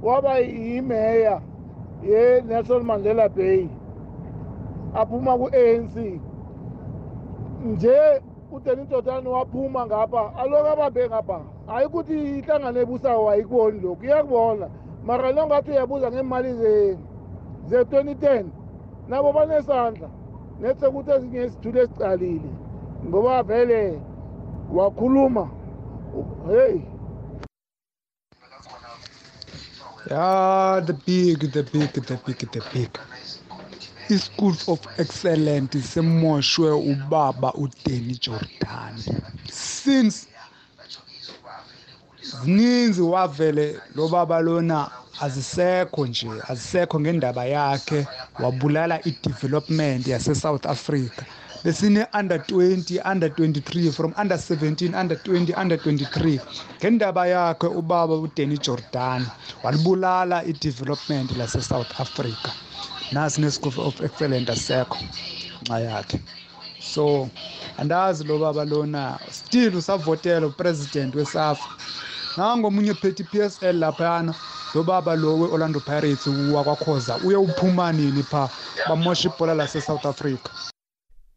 waba 0.02 0.38
yimeya 0.38 1.40
ye-Nelson 2.02 2.82
Mandela 2.82 3.28
Bay 3.28 3.68
aphuma 4.94 5.38
ku-ANC 5.38 5.94
nje 7.64 7.96
uDanny 8.52 8.86
Jordan 8.90 9.26
waphuma 9.26 9.86
ngapha 9.86 10.36
aloku 10.36 10.68
abambe 10.68 11.08
ngapha 11.08 11.40
hayi 11.66 11.86
ukuthi 11.86 12.38
ihlangano 12.38 12.80
ebusayo 12.80 13.28
ayikuboni 13.28 13.80
lokhu 13.80 14.04
iyakubona. 14.04 14.68
Mara 15.04 15.32
lo 15.32 15.46
ngathi 15.46 15.70
uyabuza 15.70 16.10
ngemali 16.10 16.52
ze-2010 17.68 18.44
nabo 19.08 19.32
banesandla 19.32 20.08
nethe 20.60 20.86
ukuthi 20.86 21.10
ezinye 21.10 21.44
isithule 21.44 21.80
esicalile 21.82 22.50
ngoba 23.06 23.42
vele 23.42 24.00
wakhuluma 24.72 25.50
hey 26.48 26.80
Yeah, 30.10 30.80
the 30.84 30.94
big, 30.94 31.38
the 31.52 31.62
big, 31.62 31.92
the 31.92 32.20
big, 32.26 32.38
the 32.50 32.62
big. 32.74 32.90
I-School 34.10 34.54
of 34.68 34.80
Excellence 34.98 35.78
semoshwe 35.80 36.70
ubaba 36.72 37.52
uDanny 37.54 38.18
Jordan. 38.20 38.94
Since 39.48 40.26
zininzi 42.22 43.00
wavele 43.02 43.80
lo 43.94 44.08
baba 44.08 44.40
lona 44.40 44.90
azisekho 45.20 46.06
nje 46.06 46.28
azisekho 46.48 47.00
ngendaba 47.00 47.44
yakhe 47.44 48.06
wabulala 48.38 49.00
i-development 49.04 50.06
yase-south 50.06 50.66
africa 50.66 51.22
besine-under 51.64 52.38
20 52.38 53.00
under 53.04 53.28
23 53.28 53.90
from 53.92 54.14
under 54.16 54.36
17 54.38 54.94
under 54.94 55.16
20 55.16 55.54
under 55.54 55.76
23 55.76 56.40
ngendaba 56.80 57.26
yakhe 57.26 57.66
ubaba 57.66 58.14
udanny 58.14 58.58
jordan 58.58 59.26
walibulala 59.62 60.44
i-development 60.44 61.36
lase-south 61.36 62.00
africa. 62.00 62.50
Nasi 63.12 63.40
ne-school 63.40 63.72
of 63.86 64.00
excellent 64.00 64.50
asekho 64.50 64.98
nxa 65.62 65.80
yakhe. 65.80 66.20
So 66.80 67.30
andazi 67.78 68.24
lo 68.24 68.38
baba 68.38 68.64
lona 68.64 69.18
still 69.30 69.76
usavotela 69.76 70.46
upresident 70.46 71.14
wesafa 71.14 71.68
nangomunye 72.36 72.94
phethe 72.94 73.22
i-psl 73.22 73.76
laphayana 73.78 74.34
lo 74.74 74.82
baba 74.82 75.14
lo 75.16 75.36
we-orlando 75.38 75.80
pirates 75.80 76.26
wakwakhoza 76.26 77.16
uye 77.24 77.36
uphuma 77.36 77.92
nini 77.92 78.22
pha 78.22 78.50
bamosha 78.88 79.28
ibhola 79.28 79.54
lase-south 79.54 80.06
africa? 80.06 80.71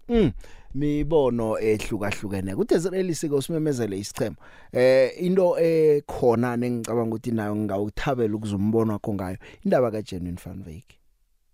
Mm. 0.10 0.32
Mibono 0.76 1.60
ehlukahlukene. 1.60 2.56
Kuthe 2.56 2.78
zirelisike 2.78 3.36
usimemezele 3.36 3.98
isichema 4.00 4.36
eh 4.72 5.12
into 5.24 5.60
ekhona 5.60 6.58
nengicabanga 6.58 7.16
ukuthi 7.16 7.32
nayo 7.32 7.56
ngawuthabela 7.56 8.36
ukuzumbono 8.36 8.94
wakho 8.94 9.14
ngayo 9.14 9.38
indaba 9.64 9.92
kaGenuine 9.92 10.38
Van 10.46 10.64
Wyk. 10.68 10.86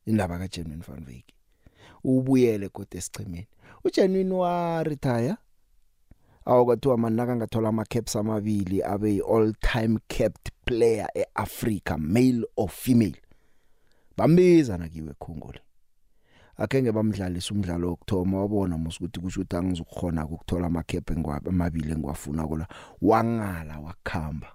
Indaba 0.05 0.37
kaGenuine 0.39 0.83
Van 0.87 1.05
Wyk. 1.07 1.25
Ubuyele 2.03 2.69
kodwa 2.69 2.97
esichemeni 2.97 3.47
uGenuine 3.83 4.33
wa 4.33 4.83
retire 4.83 5.35
awukwathiwa 6.45 6.97
manaka 6.97 7.35
ngathola 7.35 7.69
ama 7.69 7.85
caps 7.85 8.15
amabili 8.15 8.83
abe 8.83 9.21
all 9.33 9.53
time 9.53 9.99
capped 10.07 10.51
player 10.65 11.07
eAfrica 11.15 11.97
male 11.97 12.43
or 12.57 12.69
female. 12.69 13.21
Bambiza 14.17 14.77
nakiwe 14.77 15.13
khongole 15.19 15.59
akenge 16.63 16.91
bamdlalisa 16.91 17.53
umdlalo 17.53 17.89
wokthoma 17.89 18.39
wabona 18.41 18.77
musukuthi 18.77 19.19
kusho 19.19 19.41
ukuthi 19.41 19.55
angizukhona 19.55 20.25
ukuthola 20.25 20.67
ama 20.67 20.83
cap 20.83 21.11
engwabe 21.11 21.49
amabili 21.49 21.91
engiwafuna 21.91 22.47
kola 22.47 22.67
wangala 23.01 23.79
wakhamba. 23.79 24.47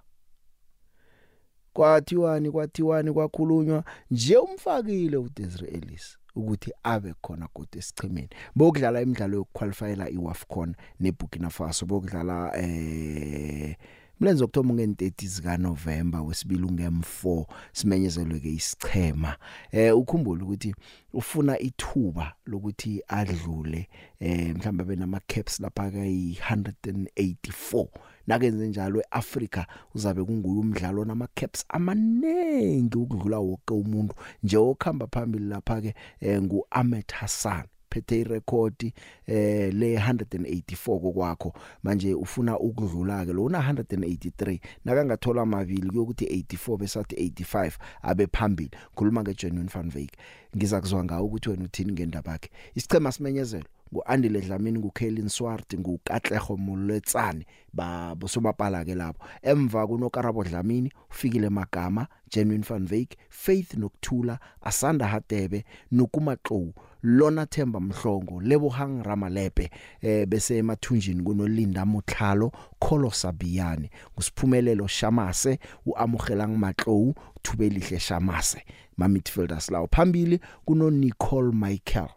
Kwathiwani 1.73 2.51
kwathiwani 2.51 3.11
kwakhulunywa 3.11 3.83
nje 4.11 4.37
umfakile 4.37 5.17
uDesiree 5.17 5.71
Ellis 5.71 6.17
ukuthi 6.35 6.71
abe 6.83 7.13
khona 7.21 7.47
kodwa 7.47 7.79
esichimeni 7.79 8.29
bokudlala 8.55 9.01
imidlalo 9.01 9.37
yokuqualifyela 9.37 10.09
iWAFCON 10.09 10.75
neBurkina 10.99 11.49
Faso 11.49 11.85
bokudlala 11.85 12.57
eh 12.57 13.75
mlenze 14.19 14.43
okuthoba 14.43 14.73
nge30 14.73 15.27
zika 15.27 15.57
November 15.57 16.21
wesibili 16.21 16.63
ungem4 16.63 17.45
simenyezelwe 17.73 18.39
ke 18.39 18.53
isichema. 18.53 19.35
Eh 19.71 19.97
ukhumbule 19.97 20.43
ukuthi 20.43 20.75
ufuna 21.13 21.59
ithuba 21.59 22.33
lokuthi 22.45 23.03
adlule 23.07 23.87
eh 24.19 24.55
mhlawumbe 24.55 24.83
benama 24.83 25.19
caps 25.27 25.59
lapha 25.59 25.91
kayi 25.91 26.39
184 26.51 27.87
nakenze 28.27 28.67
njalo 28.67 29.01
eAfrica 29.01 29.65
uzabe 29.95 30.23
kunguye 30.23 30.59
umdlalo 30.59 31.05
nama 31.05 31.27
caps 31.35 31.65
amanengi 31.69 32.97
ukudlula 32.97 33.39
wonke 33.39 33.73
umuntu. 33.73 34.15
Nje 34.43 34.57
okhamba 34.57 35.07
phambili 35.07 35.45
lapha 35.45 35.81
ke 35.81 35.95
eh, 36.19 36.41
ngu 36.41 36.67
Ahmed 36.71 37.11
Hassan. 37.11 37.63
Phethe 37.97 38.19
irecord 38.19 38.93
eh 39.27 39.73
le 39.73 39.95
184 39.95 40.99
kokwakho. 40.99 41.53
Manje 41.83 42.13
ufuna 42.13 42.59
ukudlula 42.59 43.25
ke 43.25 43.33
lo 43.33 43.43
una 43.43 43.59
183 43.59 44.59
nakangathola 44.85 45.41
amabili 45.41 45.89
kuyokuthi 45.89 46.25
84 46.25 46.77
besathi 46.77 47.15
85 47.15 47.71
abe 48.01 48.27
phambili. 48.27 48.71
Khuluma 48.95 49.21
ngeJenuine 49.21 49.69
Van 49.73 49.91
Wyk 49.95 50.11
ngiza 50.57 50.81
kuzwa 50.81 51.03
ngawo 51.03 51.25
ukuthi 51.25 51.49
wena 51.49 51.65
uthini 51.65 51.91
ngendaba 51.91 52.31
yakhe. 52.31 52.49
Isichema 52.75 53.11
simenyezelo 53.11 53.65
nguandile 53.93 54.41
Dlamini 54.41 54.79
nguKelin 54.79 55.29
Swart 55.29 55.73
nguKatlego 55.79 56.57
Moletsane 56.57 57.45
ba 57.73 58.15
bosomapala 58.15 58.85
ke 58.85 58.95
lapho 58.95 59.19
emva 59.41 59.87
kunokarabo 59.87 60.43
Dlamini 60.43 60.91
ufikile 61.11 61.49
magama 61.49 62.07
Genuine 62.29 62.63
Van 62.63 62.87
Wyk 62.91 63.17
Faith 63.29 63.73
Nokthula 63.73 64.39
Asanda 64.61 65.07
Hatebe 65.07 65.65
nokumaxowu 65.91 66.73
lona 67.03 67.45
Themba 67.45 67.79
Mhlongo 67.79 68.41
Lebohang 68.41 69.03
Ramalepe 69.03 69.69
eh 70.01 70.25
bese 70.25 70.57
emathunjini 70.57 71.23
kunolinda 71.23 71.85
Motlhalo 71.85 72.51
Kholo 72.79 73.11
Sabiyane 73.11 73.89
ngusiphumelelo 74.13 74.87
Shamase 74.87 75.59
uamugelang 75.85 76.57
Matlou 76.57 77.13
Thubelihle 77.43 77.99
Shamase 77.99 78.63
ma 78.97 79.07
midfielders 79.07 79.71
lawo 79.71 79.87
phambili 79.91 80.39
kuno 80.65 80.89
Nicole 80.89 81.51
Michael. 81.51 82.16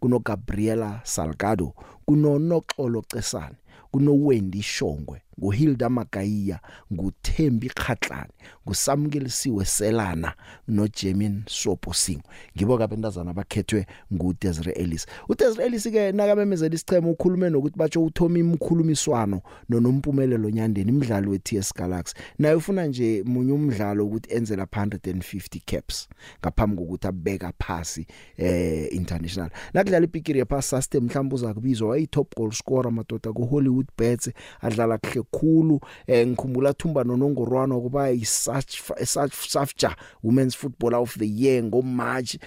Kuno 0.00 0.18
Gabriela 0.18 1.00
Salgado 1.04 1.74
kuno 2.04 2.38
Noxolo 2.38 3.02
Cesane 3.02 3.56
kuno 3.90 4.12
Wendy 4.14 4.62
Shongwe. 4.62 5.22
nguHilda 5.42 5.88
Magaiya 5.88 6.60
nguThembi 6.92 7.68
Khatlane 7.68 8.32
nguSamkelisiwe 8.66 9.64
Selana 9.64 10.34
noJemin 10.68 11.42
Soposing 11.46 12.22
ngibo 12.56 12.78
kabentazana 12.78 13.30
abakhethwe 13.30 13.86
nguDesiree 14.14 14.72
Ellis. 14.72 15.06
uDesiree 15.28 15.66
Ellis 15.66 15.82
ke 15.90 16.12
nakamemezela 16.12 16.74
isicheme 16.74 17.10
ukhulume 17.10 17.50
nokuthi 17.50 17.78
batsho 17.78 18.04
uthomi 18.04 18.40
imkhulumiswano 18.40 19.40
nonompumelelo 19.68 20.50
nyandeni 20.50 20.90
imidlalo 20.90 21.30
weTS 21.30 21.74
Galaxy. 21.74 22.14
Naye 22.38 22.54
ufuna 22.54 22.86
nje 22.86 23.22
munye 23.26 23.52
umdlalo 23.52 24.06
ukuthi 24.06 24.34
enze 24.34 24.56
la 24.56 24.64
150 24.64 25.60
caps 25.66 26.08
ngaphambi 26.40 26.76
kokuthi 26.76 27.06
abeka 27.06 27.52
phasi 27.58 28.06
eh 28.36 28.88
international. 28.92 29.50
Nakudlala 29.74 30.04
ipikiri 30.04 30.38
yepass 30.38 30.70
system 30.70 31.04
mhlawumbe 31.04 31.34
uza 31.34 31.54
kubizwa 31.54 31.88
wayi 31.88 32.06
top 32.06 32.36
goal 32.36 32.52
scorer 32.52 32.92
madoda 32.92 33.32
ku 33.32 33.46
Hollywood 33.46 33.86
Bets 33.98 34.30
adlala 34.60 34.98
kuhle 34.98 35.22
omuhle 35.32 35.38
khulu 35.38 35.80
eh 36.06 36.26
ngikhumbula 36.26 36.74
Thumba 36.74 37.04
nonongorwana 37.04 37.80
kuba 37.80 38.10
iSach 38.10 38.80
Safja 39.48 39.96
Women's 40.22 40.54
Footballer 40.54 40.98
of 40.98 41.18
the 41.18 41.26
Year 41.26 41.62
ngoMarch 41.62 42.38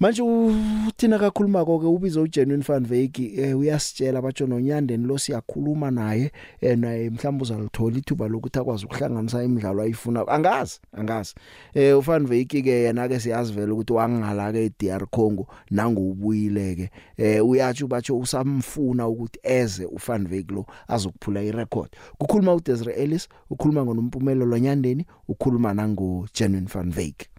manje 0.00 0.22
uthina 0.22 1.18
kakhuluma 1.18 1.64
konke 1.64 1.86
ubizo 1.86 2.22
uGenuine 2.22 2.62
Van 2.62 2.86
Wyk 2.90 3.18
eh, 3.18 3.58
uyasitshela 3.58 4.22
batsho 4.22 4.46
nonyandeni 4.46 5.06
lo 5.06 5.18
siyakhuluma 5.18 5.90
naye 5.90 6.32
eh, 6.60 6.78
naye 6.78 7.10
mhlawumbe 7.10 7.42
uzalithola 7.42 7.98
ithuba 7.98 8.28
lokuthi 8.28 8.58
akwazi 8.58 8.84
ukuhlanganisa 8.84 9.44
imidlalo 9.44 9.82
ayifuna 9.82 10.28
angazi 10.28 10.80
angazi. 10.92 11.34
Eh 11.74 11.98
uVan 11.98 12.26
Wyk 12.26 12.48
ke 12.48 12.70
yena 12.70 13.08
ke 13.08 13.20
siyazi 13.20 13.52
vele 13.52 13.72
ukuthi 13.72 13.92
wangala 13.92 14.52
ke 14.52 14.64
eDR 14.64 15.06
Congo 15.10 15.46
nangubuyile 15.70 16.74
ke 16.74 16.90
eh 17.16 17.46
uyathi 17.46 17.86
batsho 17.86 18.18
usamfuna 18.18 19.08
ukuthi 19.08 19.38
eze 19.42 19.84
uVan 19.86 20.26
Wyk 20.26 20.50
lo 20.50 20.66
azokuphula 20.88 21.42
irecord. 21.42 21.96
Kukhuluma 22.18 22.54
uDesiree 22.54 22.94
Ellis 22.94 23.28
ukhuluma 23.50 23.84
ngonompumelelo 23.84 24.58
nyandeni 24.58 25.06
ukhuluma 25.28 25.74
nango 25.74 26.26
Genuine 26.34 26.66
Van 26.66 26.92
Wyk. 26.96 27.33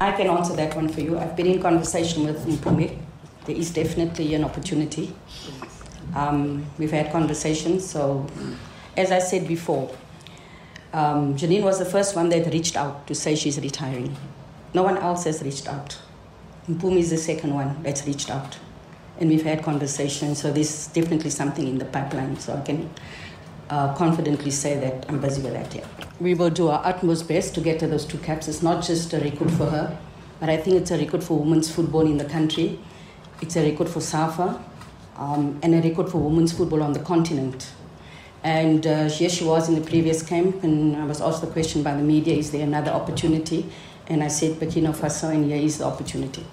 I 0.00 0.12
can 0.12 0.26
answer 0.28 0.54
that 0.56 0.74
one 0.74 0.88
for 0.88 1.00
you. 1.00 1.18
I've 1.18 1.36
been 1.36 1.46
in 1.46 1.62
conversation 1.62 2.24
with 2.24 2.44
Mpumi. 2.46 2.98
There 3.44 3.56
is 3.56 3.72
definitely 3.72 4.34
an 4.34 4.44
opportunity. 4.44 5.14
Um, 6.14 6.66
we've 6.78 6.90
had 6.90 7.10
conversations. 7.12 7.88
So, 7.88 8.26
as 8.96 9.10
I 9.10 9.18
said 9.18 9.48
before, 9.48 9.94
um, 10.92 11.36
Janine 11.36 11.62
was 11.62 11.78
the 11.78 11.84
first 11.84 12.14
one 12.14 12.28
that 12.30 12.52
reached 12.52 12.76
out 12.76 13.06
to 13.06 13.14
say 13.14 13.34
she's 13.34 13.58
retiring. 13.60 14.16
No 14.74 14.82
one 14.82 14.98
else 14.98 15.24
has 15.24 15.42
reached 15.42 15.68
out. 15.68 15.98
Mpumi 16.68 16.98
is 16.98 17.10
the 17.10 17.16
second 17.16 17.54
one 17.54 17.82
that's 17.82 18.06
reached 18.06 18.30
out. 18.30 18.58
And 19.18 19.28
we've 19.30 19.44
had 19.44 19.62
conversations. 19.62 20.40
So, 20.40 20.52
there's 20.52 20.88
definitely 20.88 21.30
something 21.30 21.66
in 21.66 21.78
the 21.78 21.84
pipeline. 21.86 22.38
So, 22.38 22.54
I 22.56 22.60
can 22.60 22.90
uh, 23.70 23.94
confidently 23.94 24.50
say 24.50 24.78
that 24.78 25.06
I'm 25.08 25.20
busy 25.20 25.42
with 25.42 25.54
that. 25.54 25.74
Yeah. 25.74 25.86
We 26.22 26.34
will 26.34 26.50
do 26.50 26.68
our 26.68 26.80
utmost 26.86 27.26
best 27.26 27.52
to 27.56 27.60
get 27.60 27.80
to 27.80 27.88
those 27.88 28.04
two 28.04 28.18
caps. 28.18 28.46
It's 28.46 28.62
not 28.62 28.84
just 28.84 29.12
a 29.12 29.18
record 29.18 29.50
for 29.50 29.66
her, 29.66 29.98
but 30.38 30.48
I 30.48 30.56
think 30.56 30.76
it's 30.76 30.92
a 30.92 30.96
record 30.96 31.24
for 31.24 31.36
women's 31.36 31.68
football 31.68 32.02
in 32.02 32.16
the 32.16 32.24
country. 32.24 32.78
It's 33.40 33.56
a 33.56 33.62
record 33.68 33.88
for 33.88 34.00
SAFA 34.00 34.62
um, 35.16 35.58
and 35.64 35.74
a 35.74 35.80
record 35.82 36.08
for 36.08 36.18
women's 36.18 36.52
football 36.52 36.80
on 36.84 36.92
the 36.92 37.00
continent. 37.00 37.72
And 38.44 38.86
uh, 38.86 39.08
here 39.08 39.28
she 39.28 39.42
was 39.42 39.68
in 39.68 39.74
the 39.74 39.80
previous 39.80 40.22
camp, 40.22 40.62
and 40.62 40.94
I 40.94 41.04
was 41.06 41.20
asked 41.20 41.40
the 41.40 41.48
question 41.48 41.82
by 41.82 41.94
the 41.94 42.04
media 42.04 42.36
is 42.36 42.52
there 42.52 42.62
another 42.62 42.92
opportunity? 42.92 43.68
And 44.06 44.22
I 44.22 44.28
said, 44.28 44.60
Burkina 44.60 44.94
Faso, 44.94 45.28
and 45.34 45.44
here 45.46 45.56
is 45.56 45.78
the 45.78 45.86
opportunity. 45.86 46.46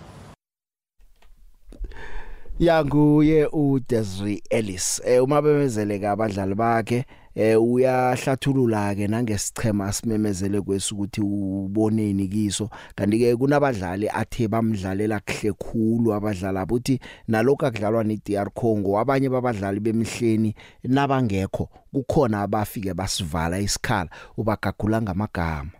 ya 2.60 2.84
nguye 2.84 3.46
uDesiree 3.52 4.42
Ellis 4.52 5.02
eh 5.06 5.22
ke 5.22 6.08
abadlali 6.08 6.56
bakhe 6.56 7.06
eh 7.36 7.62
uyahlathulula 7.62 8.96
ke 8.96 9.08
nangesichema 9.08 9.86
asimemezele 9.86 10.62
kwesi 10.62 10.94
ukuthi 10.94 11.22
uboneni 11.22 12.28
kiso 12.28 12.70
kanti 12.96 13.20
ke 13.20 13.36
kunabadlali 13.36 14.10
athe 14.10 14.48
bamdlalela 14.48 15.20
kuhle 15.20 15.54
khulu 15.54 16.14
abadlala 16.14 16.66
buthi 16.66 17.00
nalokho 17.28 17.66
akudlalwa 17.66 18.04
neDR 18.04 18.50
Congo 18.54 19.00
abanye 19.00 19.30
babadlali 19.30 19.80
bemhleni 19.80 20.56
nabangekho 20.84 21.70
kukhona 21.94 22.42
abafike 22.42 22.94
basivala 22.94 23.60
isikhala 23.60 24.10
ubagagula 24.38 25.02
ngamagama 25.02 25.72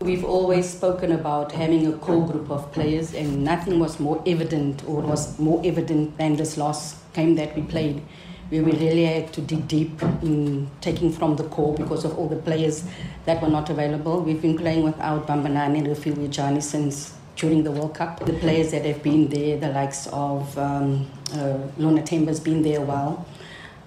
We've 0.00 0.24
always 0.24 0.68
spoken 0.68 1.12
about 1.12 1.52
having 1.52 1.86
a 1.86 1.92
core 1.96 2.26
group 2.26 2.50
of 2.50 2.70
players, 2.72 3.14
and 3.14 3.44
nothing 3.44 3.78
was 3.78 3.98
more 3.98 4.20
evident 4.26 4.82
or 4.86 5.00
was 5.00 5.38
more 5.38 5.62
evident 5.64 6.18
than 6.18 6.36
this 6.36 6.58
last 6.58 6.96
game 7.14 7.36
that 7.36 7.56
we 7.56 7.62
played. 7.62 8.02
We 8.50 8.60
really 8.60 9.04
had 9.04 9.32
to 9.32 9.40
dig 9.40 9.66
deep 9.66 10.02
in 10.22 10.70
taking 10.80 11.12
from 11.12 11.36
the 11.36 11.44
core 11.44 11.74
because 11.74 12.04
of 12.04 12.18
all 12.18 12.28
the 12.28 12.36
players 12.36 12.84
that 13.24 13.42
were 13.42 13.48
not 13.48 13.70
available. 13.70 14.20
We've 14.20 14.40
been 14.40 14.56
playing 14.56 14.84
without 14.84 15.26
Bambanani 15.26 15.78
and 15.78 15.86
Rafili 15.86 16.34
Jani 16.34 16.60
since 16.60 17.14
during 17.36 17.64
the 17.64 17.70
World 17.70 17.94
Cup. 17.94 18.24
The 18.24 18.34
players 18.34 18.70
that 18.72 18.84
have 18.84 19.02
been 19.02 19.28
there, 19.28 19.56
the 19.56 19.68
likes 19.68 20.06
of 20.08 20.56
um, 20.58 21.10
uh, 21.32 22.02
Temba's 22.04 22.40
been 22.40 22.62
there 22.62 22.78
a 22.78 22.84
while. 22.84 23.26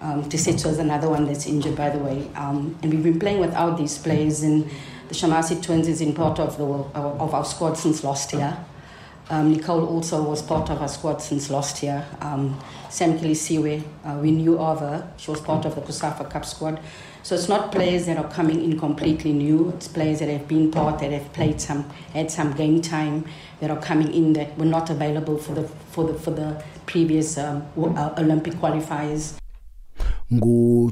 Um, 0.01 0.23
Tisetso 0.25 0.67
is 0.67 0.79
another 0.79 1.09
one 1.09 1.25
that's 1.25 1.47
injured, 1.47 1.75
by 1.75 1.89
the 1.89 1.99
way. 1.99 2.29
Um, 2.35 2.77
and 2.83 2.93
we've 2.93 3.03
been 3.03 3.19
playing 3.19 3.39
without 3.39 3.77
these 3.77 3.97
players, 3.97 4.43
and 4.43 4.69
the 5.07 5.15
Shamasi 5.15 5.61
twins 5.63 5.87
is 5.87 6.01
in 6.01 6.13
part 6.13 6.39
of, 6.39 6.57
the, 6.57 6.65
of 6.65 7.33
our 7.33 7.45
squad 7.45 7.77
since 7.77 8.03
last 8.03 8.33
year. 8.33 8.57
Um, 9.29 9.51
Nicole 9.51 9.85
also 9.85 10.23
was 10.23 10.41
part 10.41 10.69
of 10.69 10.81
our 10.81 10.87
squad 10.87 11.21
since 11.21 11.49
last 11.49 11.83
year. 11.83 12.05
Um, 12.21 12.57
Sam 12.89 13.19
Kilisiwe, 13.19 13.83
uh, 14.05 14.19
we 14.21 14.31
knew 14.31 14.57
of 14.57 14.79
her. 14.79 15.11
She 15.17 15.31
was 15.31 15.41
part 15.41 15.65
of 15.65 15.75
the 15.75 15.81
Kusafa 15.81 16.29
Cup 16.29 16.45
squad. 16.45 16.79
So 17.23 17.35
it's 17.35 17.49
not 17.49 17.73
players 17.73 18.05
that 18.05 18.17
are 18.17 18.31
coming 18.31 18.63
in 18.63 18.79
completely 18.79 19.33
new. 19.33 19.69
It's 19.75 19.89
players 19.89 20.19
that 20.19 20.29
have 20.29 20.47
been 20.47 20.71
part, 20.71 20.99
that 20.99 21.11
have 21.11 21.33
played 21.33 21.59
some, 21.59 21.83
had 22.13 22.31
some 22.31 22.53
game 22.53 22.81
time, 22.81 23.25
that 23.59 23.69
are 23.69 23.81
coming 23.81 24.13
in 24.13 24.31
that 24.33 24.57
were 24.57 24.65
not 24.65 24.89
available 24.89 25.37
for 25.37 25.53
the 25.53 25.63
for 25.63 26.05
the 26.05 26.13
for 26.13 26.31
the 26.31 26.63
previous 26.85 27.37
um, 27.37 27.63
uh, 27.77 28.13
Olympic 28.17 28.53
qualifiers. 28.53 29.33
ngu 30.33 30.91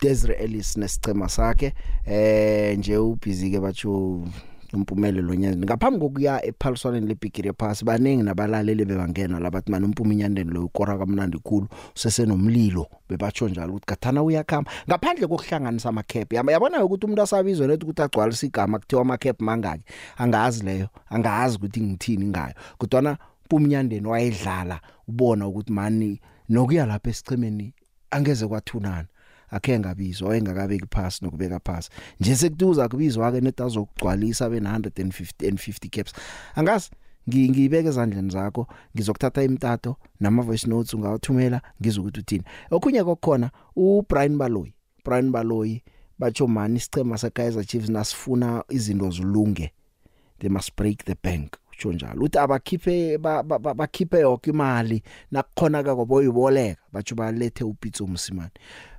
Desiree 0.00 0.36
Ellis 0.36 0.76
nesicema 0.76 1.28
sakhe 1.28 1.74
eh 2.06 2.78
nje 2.78 2.96
ubhizi 2.96 3.50
ke 3.50 3.60
batho 3.60 4.20
umpumelelo 4.72 5.34
nyandeni 5.34 5.66
ngaphambi 5.66 5.98
kokuya 6.00 6.44
ephaliswaneni 6.46 7.06
lebigiri 7.06 7.52
pass 7.52 7.84
baningi 7.84 8.22
nabalaleli 8.22 8.84
bebangena 8.84 9.38
labathi 9.40 9.70
mana 9.70 9.86
umpumi 9.86 10.16
nyandeni 10.16 10.50
lo 10.50 10.64
ukora 10.64 10.98
kamnandi 10.98 11.38
khulu 11.38 11.68
sesenomlilo 11.94 12.86
bebatsho 13.08 13.48
njalo 13.48 13.72
ukuthi 13.72 13.86
gathana 13.86 14.22
uyakhamba. 14.22 14.70
Ngaphandle 14.88 15.26
kokuhlanganisa 15.26 15.88
ama 15.88 16.02
cap 16.02 16.32
yabona 16.32 16.84
ukuthi 16.84 17.06
umuntu 17.06 17.22
asabizwe 17.22 17.66
lethi 17.66 17.84
ukuthi 17.84 18.02
agcwalisa 18.02 18.46
igama 18.46 18.78
kuthiwa 18.78 19.02
ama 19.02 19.16
cap 19.18 19.40
mangaki 19.40 19.84
angazi 20.16 20.64
leyo 20.64 20.88
angazi 21.10 21.56
ukuthi 21.56 21.80
ngithini 21.80 22.26
ngayo. 22.26 22.54
Kodwa 22.78 23.18
umpumi 23.52 23.68
nyandeni 23.68 24.06
wayedlala 24.06 24.80
ubona 25.08 25.46
ukuthi 25.46 25.72
mani 25.72 26.20
nokuya 26.48 26.86
lapha 26.86 27.10
esichemeni 27.10 27.74
angeze 28.10 28.46
kwathunana. 28.46 29.08
Akhe 29.52 29.78
ngabizwa 29.78 30.28
wayengakabeki 30.28 30.86
pass 30.86 31.22
nokubeka 31.22 31.60
pass 31.60 31.90
nje 32.20 32.36
sekutuza 32.36 32.88
kubizwa 32.88 33.32
ke 33.32 33.40
net 33.40 33.60
azokugcwalisa 33.60 34.50
be 34.50 34.60
150 34.60 35.48
and 35.48 35.58
50 35.58 35.88
caps. 35.90 36.12
Angazi 36.54 36.90
ngiyibeke 37.28 37.88
ezandleni 37.88 38.30
zakho 38.30 38.66
ngizokuthatha 38.94 39.42
imtato 39.42 39.96
nama 40.20 40.42
voice 40.42 40.66
notes 40.66 40.94
ungawathumela 40.94 41.62
ngizokuthi 41.80 42.20
uthini. 42.20 42.44
Okhunye 42.70 43.04
kokukhona 43.04 43.50
uBrian 43.76 44.36
Baloyi. 44.38 44.74
Brian 45.04 45.30
Baloyi 45.30 45.82
batsho 46.18 46.46
mani 46.46 46.76
isicema 46.76 47.18
seKaizer 47.18 47.64
Chiefs 47.64 47.88
nasifuna 47.88 48.64
izinto 48.68 49.10
zilunge 49.10 49.72
they 50.38 50.48
must 50.48 50.76
break 50.76 51.04
the 51.04 51.16
bank. 51.22 51.56
Utsho 51.72 51.92
njalo 51.92 52.24
uthi 52.24 52.38
abakhiphe 52.38 53.18
bakhiphe 53.76 54.20
yonke 54.20 54.50
imali 54.50 55.02
nakukhona 55.30 55.82
ka 55.82 55.94
boyiboleka 55.94 56.82
batsho 56.92 57.14
balethe 57.14 57.64
uPitso 57.64 58.06
Msimane. 58.06 58.50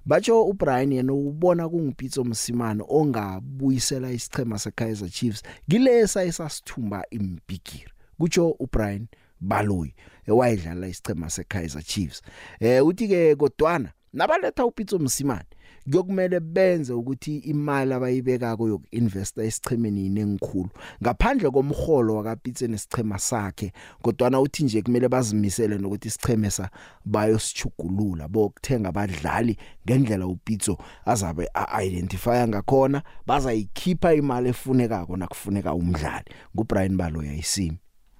Batsho 0.06 0.44
uBrian 0.44 0.92
yena 0.92 1.14
ubona 1.14 1.70
kungipitso 1.70 2.24
Msimane 2.24 2.84
ongabuyisela 2.88 4.12
isichema 4.12 4.60
seKaizer 4.60 5.10
Chiefs 5.10 5.44
kilesa 5.70 6.24
esasithumba 6.24 7.04
imbigiri 7.12 7.92
kutsho 8.18 8.50
uBrian 8.60 9.08
Baloyi 9.40 9.94
ewayedlala 10.28 10.88
isichema 10.88 11.30
seKaizer 11.30 11.84
Chiefs. 11.84 12.22
Eh 12.60 12.86
uthi 12.86 13.08
ke 13.08 13.36
kodwana 13.36 13.92
nabaletha 14.14 14.66
uPitso 14.66 15.00
Msimane 15.00 15.46
kuyokumele 15.86 16.40
benze 16.40 16.94
ukuthi 16.94 17.38
imali 17.38 17.94
abayibekako 17.94 18.68
yokuinvesta 18.68 19.44
esichemeni 19.44 20.06
inengikhulu 20.06 20.70
ngaphandle 21.04 21.50
komholo 21.52 22.16
wakapitse 22.16 22.68
nesichema 22.68 23.20
sakhe 23.20 23.72
kodwa 24.02 24.42
uthi 24.42 24.64
nje 24.64 24.82
kumele 24.82 25.10
bazimisele 25.10 25.78
nokuthi 25.78 26.08
isicheme 26.08 26.50
sa 26.50 26.70
bayosichugulula 27.06 28.28
bokuthenga 28.28 28.90
abadlali 28.90 29.58
ngendlela 29.86 30.28
upitso 30.28 30.78
azabe 31.06 31.48
identify 31.84 32.48
ngakhona 32.48 33.04
bazayikhipha 33.28 34.14
imali 34.14 34.50
efunekako 34.50 35.18
nakufuneka 35.18 35.74
umdlali. 35.74 36.26
nguBrian 36.56 36.98
Balo 36.98 37.24
yayisimi. 37.24 37.78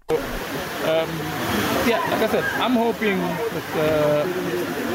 Um, 0.10 1.10
yeah, 1.88 2.00
like 2.12 2.22
I 2.22 2.28
said, 2.28 2.44
I'm 2.60 2.74
hoping 2.74 3.18
that 3.18 3.70
uh, 3.78 4.28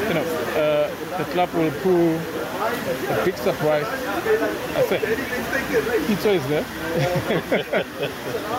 you 0.08 0.14
know 0.14 0.26
uh, 0.52 1.18
the 1.18 1.24
club 1.32 1.52
will 1.54 1.70
pull 1.82 2.37
a 2.58 3.24
big 3.24 3.36
surprise. 3.36 3.86
I 3.86 4.86
said, 4.88 6.06
pizza 6.06 6.30
is 6.32 6.46
there, 6.48 6.64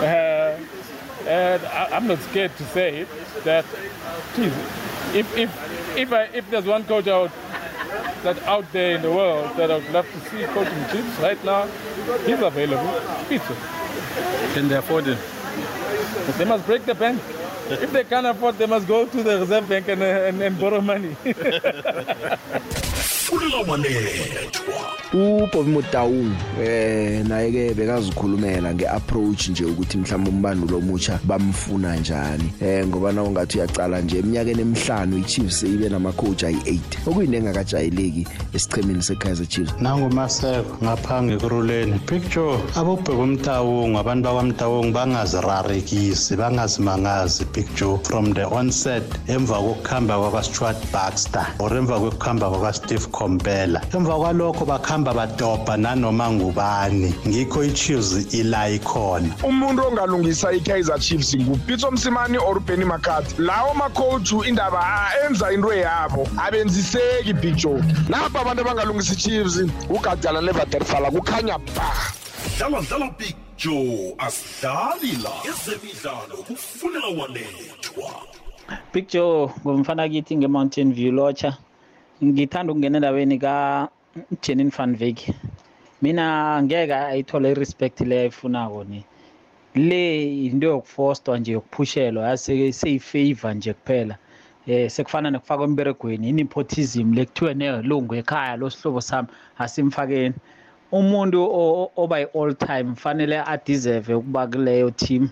uh, 0.00 1.28
and 1.28 1.66
I, 1.66 1.88
I'm 1.92 2.06
not 2.06 2.20
scared 2.20 2.56
to 2.56 2.64
say 2.64 3.00
it. 3.00 3.08
That, 3.44 3.64
please, 4.34 4.54
if 5.14 5.36
if 5.36 5.96
if 5.96 6.12
I 6.12 6.22
if 6.32 6.48
there's 6.50 6.66
one 6.66 6.84
coach 6.84 7.08
out 7.08 7.30
that 8.22 8.42
out 8.44 8.70
there 8.72 8.96
in 8.96 9.02
the 9.02 9.10
world 9.10 9.56
that 9.56 9.70
I'd 9.70 9.90
love 9.90 10.06
to 10.10 10.20
see 10.30 10.44
coaching 10.44 10.84
Chiefs 10.90 11.18
right 11.20 11.44
now, 11.44 11.66
he's 12.26 12.40
available. 12.40 13.00
Pizza. 13.28 13.54
Can 14.54 14.68
they 14.68 14.76
afford 14.76 15.06
it? 15.08 15.18
They 16.38 16.44
must 16.44 16.66
break 16.66 16.84
the 16.86 16.94
bank. 16.94 17.20
If 17.70 17.92
they 17.92 18.04
can't 18.04 18.26
afford, 18.26 18.58
they 18.58 18.66
must 18.66 18.86
go 18.88 19.06
to 19.06 19.22
the 19.22 19.38
reserve 19.38 19.68
bank 19.68 19.88
and, 19.88 20.02
uh, 20.02 20.04
and, 20.04 20.42
and 20.42 20.58
borrow 20.58 20.80
money. 20.80 21.16
ufulela 23.32 23.56
wanethwa 23.72 24.90
uBobby 25.12 25.70
Mutaung 25.70 26.32
eh 26.62 27.26
naye 27.26 27.50
ke 27.52 27.74
bekazikhulumela 27.74 28.74
ngeapproach 28.74 29.48
nje 29.48 29.64
ukuthi 29.64 29.98
mhlawumbe 29.98 30.30
umbandulo 30.30 30.78
omutsha 30.78 31.18
bamfuna 31.24 31.96
njani 31.96 32.52
eh 32.62 32.86
ngoba 32.86 33.12
na 33.12 33.22
ungathi 33.22 33.58
uyacala 33.58 34.00
nje 34.00 34.18
eminyakeni 34.18 34.60
emihlanu 34.60 35.18
iChiefs 35.18 35.62
ibe 35.62 35.88
nama 35.88 36.12
coach 36.12 36.42
ayi8 36.42 36.80
okuyinto 37.06 37.36
engakajayeleki 37.36 38.26
esichemeni 38.54 39.02
seKaizer 39.02 39.46
Chiefs? 39.46 39.74
Nangumaseko 39.80 40.84
ngaphange 40.84 41.36
kuruleni 41.36 41.98
picture 41.98 42.58
abobheka 42.76 43.12
umtawungu 43.12 43.98
abantu 43.98 44.24
bakwamtawungu 44.24 44.92
bangazirarekisi 44.92 46.36
bangazimangazi 46.36 47.44
picture 47.60 47.98
from 48.04 48.32
the 48.32 48.44
onset 48.44 49.02
emva 49.28 49.60
kokuhamba 49.60 50.18
kwakastuart 50.18 50.92
baxter 50.92 51.46
or 51.58 51.70
emva 51.70 52.00
kokuhamba 52.00 52.50
kwakasteve 52.50 53.06
compela 53.12 53.80
emva 53.92 54.16
kwalokho 54.16 54.64
bakuhamba 54.64 55.14
badobha 55.14 55.76
nanoma 55.76 56.30
ngubani. 56.30 57.14
Ngikho 57.26 57.64
i-chiefs 57.64 58.34
ila 58.34 58.68
ikhona. 58.68 59.34
Umuntu 59.42 59.86
ongalungisa 59.86 60.52
i-kaizer 60.52 60.98
chiefs 60.98 61.36
ngupitso 61.36 61.90
msimani 61.90 62.38
or 62.38 62.60
benny 62.60 62.84
mccarthy. 62.84 63.42
Lawo 63.42 63.74
macoach 63.74 64.32
indaba 64.48 65.10
enza 65.26 65.52
into 65.52 65.72
yabo 65.72 66.28
abenziseki 66.38 67.32
big 67.40 67.56
joe. 67.56 67.82
Napha 68.08 68.40
abantu 68.40 68.62
abangalungisa 68.62 69.12
i-chiefs 69.12 69.60
ugadala 69.90 70.40
nevaterfala 70.40 71.10
kukhanya 71.10 71.58
ba. 71.58 71.92
Dlala 72.58 72.80
dlala 72.82 73.10
big 73.18 73.36
joe 73.60 74.14
asidlali 74.18 75.12
la 75.24 75.34
ezemidlalo 75.50 76.36
kufulela 76.46 77.06
wanethwa 77.06 78.12
Big 78.92 79.08
Joe 79.08 79.50
ngumfana 79.66 80.08
kithi 80.08 80.36
ngeMountain 80.36 80.92
View 80.92 81.12
Locha 81.12 81.56
ngithanda 82.24 82.72
ukungena 82.72 82.98
endaweni 82.98 83.38
ka 83.38 83.88
Jenin 84.42 84.70
van 84.70 84.96
Wyk. 85.00 85.34
Mina 86.02 86.62
ngeke 86.62 86.94
ayithole 86.94 87.50
irespect 87.50 88.00
le 88.00 88.20
ayifunako 88.20 88.84
ni. 88.84 89.04
Le 89.74 90.44
into 90.46 90.66
yokufostwa 90.66 91.38
nje 91.38 91.52
yokuphushelwa 91.52 92.28
yase 92.28 92.72
seyifavor 92.72 93.54
nje 93.54 93.72
kuphela. 93.72 94.16
Eh 94.66 94.90
sekufana 94.90 95.30
nekufaka 95.30 95.64
emberegweni 95.64 96.28
inepotism 96.28 97.14
lekuthiwe 97.14 97.54
nelungu 97.54 98.14
ekhaya 98.14 98.56
losihlobo 98.56 99.00
sami 99.00 99.28
asimfakeni. 99.58 100.34
Umuntu 100.92 101.42
o- 101.42 101.90
oba 101.96 102.18
yi-all 102.18 102.54
time 102.54 102.94
fanele 102.96 103.38
adeserve 103.46 104.14
ukuba 104.14 104.46
kuleyo 104.46 104.90
team. 104.90 105.28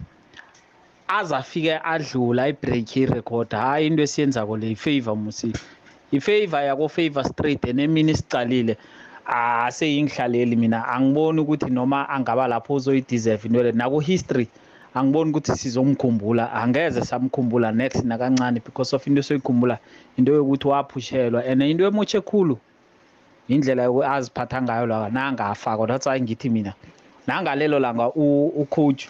Aze 1.08 1.36
afike 1.36 1.78
adlula 1.84 2.48
ibreak 2.48 2.96
irecord. 2.96 3.50
Hayi 3.50 3.86
into 3.86 4.02
esiyenzako 4.02 4.56
le 4.56 4.70
ifavor 4.70 5.16
musi. 5.16 5.52
Ifavor 6.12 6.62
yako 6.62 6.88
favor 6.88 7.24
straight 7.24 7.64
and 7.64 7.80
emini 7.80 8.14
sicalile. 8.14 8.76
Aseyingihlaleli 9.26 10.56
mina. 10.56 10.84
Angiboni 10.88 11.40
ukuthi 11.40 11.70
noma 11.70 12.08
angaba 12.08 12.48
lapho 12.48 12.74
uzoyideserve 12.74 13.46
into 13.46 13.62
le. 13.62 13.72
Naku 13.72 14.00
history 14.00 14.48
angiboni 14.94 15.30
ukuthi 15.30 15.52
sizomkhumbula. 15.56 16.52
Angeze 16.52 17.00
samkhumbula 17.04 17.72
next 17.74 18.04
nakancane 18.04 18.60
because 18.64 18.92
of 18.94 19.06
into 19.06 19.20
esoyikhumbula 19.20 19.78
into 20.18 20.32
yokuthi 20.32 20.68
waphushelwa 20.68 21.42
and 21.46 21.62
into 21.62 21.84
emutshe 21.86 22.20
khulu. 22.20 22.58
Indlela 23.48 23.82
yoku- 23.84 24.04
aziphatha 24.04 24.62
ngayo 24.62 24.86
la 24.86 25.08
nangafakwa 25.10 25.86
that's 25.86 26.06
why 26.06 26.20
ngithi 26.20 26.50
mina 26.50 26.74
nangalelo 27.26 27.78
langa 27.78 28.08
u- 28.14 28.48
ucoach 28.62 29.08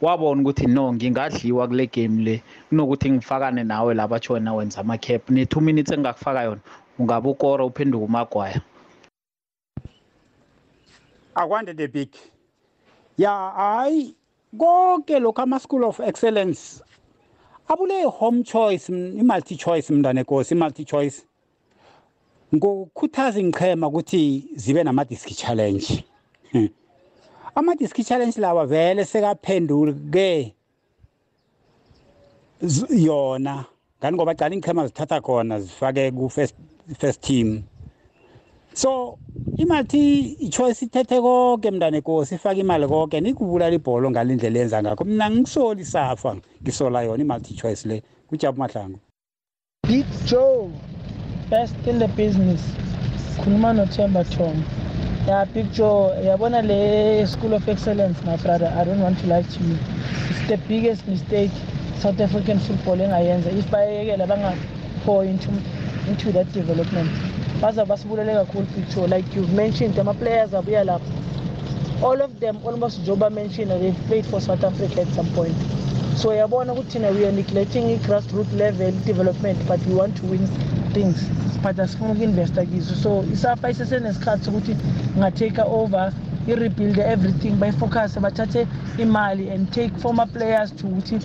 wabona 0.00 0.40
ukuthi 0.42 0.66
no 0.66 0.92
ngingadliwa 0.92 1.68
kule 1.68 1.86
game 1.86 2.22
le 2.22 2.42
kunokuthi 2.68 3.10
ngifakane 3.10 3.64
nawe 3.64 3.94
la 3.94 4.08
batsho 4.08 4.32
wena 4.32 4.54
wenza 4.54 4.80
ama-cap 4.80 5.30
ne-two 5.30 5.60
minutes 5.60 5.92
engingakufaka 5.92 6.42
yona 6.42 6.60
ungabe 6.98 7.28
ukora 7.28 7.64
uphenduka 7.64 8.04
umagwaya. 8.04 8.60
Akwande 11.34 11.74
the 11.74 11.88
big. 11.88 12.08
Ya 13.18 13.30
hayi 13.30 14.14
konke 14.58 15.18
lokhu 15.20 15.40
ama-school 15.40 15.84
of 15.84 16.00
excellence 16.00 16.82
abule 17.68 18.04
home 18.04 18.42
choice 18.44 18.88
m- 18.92 19.18
i-multi 19.18 19.56
choice 19.56 19.92
mntwana 19.92 20.20
enkosi 20.20 20.54
i-multi 20.54 20.84
choice 20.84 21.22
ngokukhuthaza 22.54 23.40
ingichema 23.40 23.86
ukuthi 23.88 24.44
zibe 24.56 24.84
nama-disk 24.84 25.28
challenge. 25.36 26.04
Hmm. 26.52 26.68
ama-disk 27.54 28.04
challenge 28.04 28.40
lawa 28.40 28.66
vele 28.66 29.04
sekaphenduke 29.04 30.52
z- 32.62 32.86
yona. 33.04 33.64
Ngani? 34.00 34.16
Ngoba 34.16 34.34
cala 34.34 34.54
ingichema 34.54 34.86
zithatha 34.86 35.20
khona 35.20 35.60
zifake 35.60 36.10
ku-first 36.10 36.54
first 36.98 37.20
team. 37.22 37.62
So 38.74 39.18
imali 39.56 40.20
i-choice 40.40 40.82
ithethe 40.84 41.20
konke 41.20 41.70
mntana 41.70 41.96
enkosi 41.96 42.34
ifake 42.34 42.60
imali 42.60 42.86
konke 42.88 43.20
nikubulala 43.20 43.74
ibholo 43.74 44.10
ngale 44.10 44.34
ndlela 44.34 44.58
yenza 44.58 44.82
ngakho. 44.82 45.04
Mina 45.04 45.30
ngisoli 45.30 45.84
safa 45.84 46.36
ngisola 46.62 47.02
yona 47.02 47.22
i-multi-choice 47.24 47.88
le. 47.88 48.02
Kujabu 48.28 48.58
mahlangu 48.58 48.98
Big 49.88 50.06
Joe, 50.26 50.70
best 51.52 51.76
in 51.86 51.98
the 51.98 52.08
business. 52.08 52.62
Khuluma 53.36 53.74
noThemba 53.76 54.24
Tom. 54.34 54.64
Yeah, 55.26 55.44
Joe, 55.70 56.16
yabona 56.24 56.62
le 56.66 57.26
School 57.26 57.52
of 57.52 57.68
Excellence, 57.68 58.24
my 58.24 58.36
brother. 58.38 58.72
I 58.74 58.84
don't 58.84 59.00
want 59.00 59.18
to 59.18 59.26
lie 59.26 59.42
to 59.42 59.62
you. 59.62 59.76
It's 60.30 60.48
the 60.48 60.56
biggest 60.66 61.06
mistake 61.06 61.50
South 61.98 62.18
African 62.20 62.58
football 62.58 62.96
engayenza. 62.96 63.48
If 63.52 63.66
bayekela 63.66 64.26
bangapo 64.26 65.28
into 65.28 65.50
into 66.08 66.32
that 66.32 66.50
development. 66.54 67.10
Baza 67.60 67.84
basibulele 67.84 68.32
kakhulu 68.46 68.90
Joe. 68.94 69.04
Like 69.04 69.34
you've 69.34 69.52
mentioned, 69.52 69.98
ama 69.98 70.14
players 70.14 70.52
abuya 70.52 70.86
lapha. 70.86 72.02
All 72.02 72.22
of 72.22 72.40
them, 72.40 72.56
almost 72.64 73.04
Joba 73.04 73.30
mentioned, 73.30 73.70
they've 73.70 74.06
played 74.06 74.24
for 74.24 74.40
South 74.40 74.64
Africa 74.64 75.02
at 75.02 75.08
some 75.08 75.28
point. 75.34 75.54
So 76.22 76.32
yabona 76.34 76.72
ukuthi 76.72 76.90
thina 76.90 77.10
we 77.10 77.26
are 77.26 77.32
neglecting 77.32 77.90
i-grassroot 77.90 78.52
level 78.52 78.92
development 79.04 79.58
but 79.66 79.80
we 79.86 79.94
want 79.94 80.16
to 80.16 80.26
win 80.26 80.46
things. 80.92 81.16
But 81.62 81.76
asifuna 81.76 82.12
uku-investa 82.12 82.66
kizo. 82.66 82.94
So 82.94 83.24
isafa 83.32 83.70
isesenesikhathi 83.70 84.44
sokuthi 84.44 84.76
ngatake 85.18 85.62
over 85.62 86.12
i-rebuild 86.48 86.98
everything 86.98 87.50
bayifocuse 87.50 88.20
bathathe 88.20 88.66
imali 88.98 89.50
and 89.50 89.72
take 89.72 89.96
former 89.98 90.26
players 90.26 90.70
to 90.76 90.86
ukuthi 90.86 91.18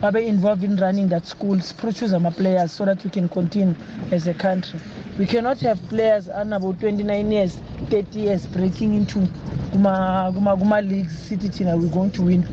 babe 0.00 0.16
involved 0.26 0.64
in 0.64 0.76
running 0.76 1.08
that 1.08 1.26
school 1.26 1.60
produce 1.76 2.12
ama-players 2.14 2.72
so 2.72 2.84
that 2.84 3.04
we 3.04 3.10
can 3.10 3.28
continue 3.28 3.74
as 4.10 4.26
a 4.26 4.34
country. 4.34 4.80
We 5.18 5.26
cannot 5.26 5.60
have 5.60 5.78
players 5.88 6.28
anabo 6.28 6.72
29 6.72 7.32
years 7.32 7.58
30 7.90 8.18
years 8.18 8.46
breaking 8.46 8.94
into 8.94 9.28
kuma, 9.72 10.32
kuma, 10.34 10.56
kuma 10.56 10.80
leagues 10.80 11.12
sithi 11.28 11.48
thina 11.48 11.76
we're 11.76 11.94
going 11.94 12.10
to 12.10 12.22
win 12.22 12.44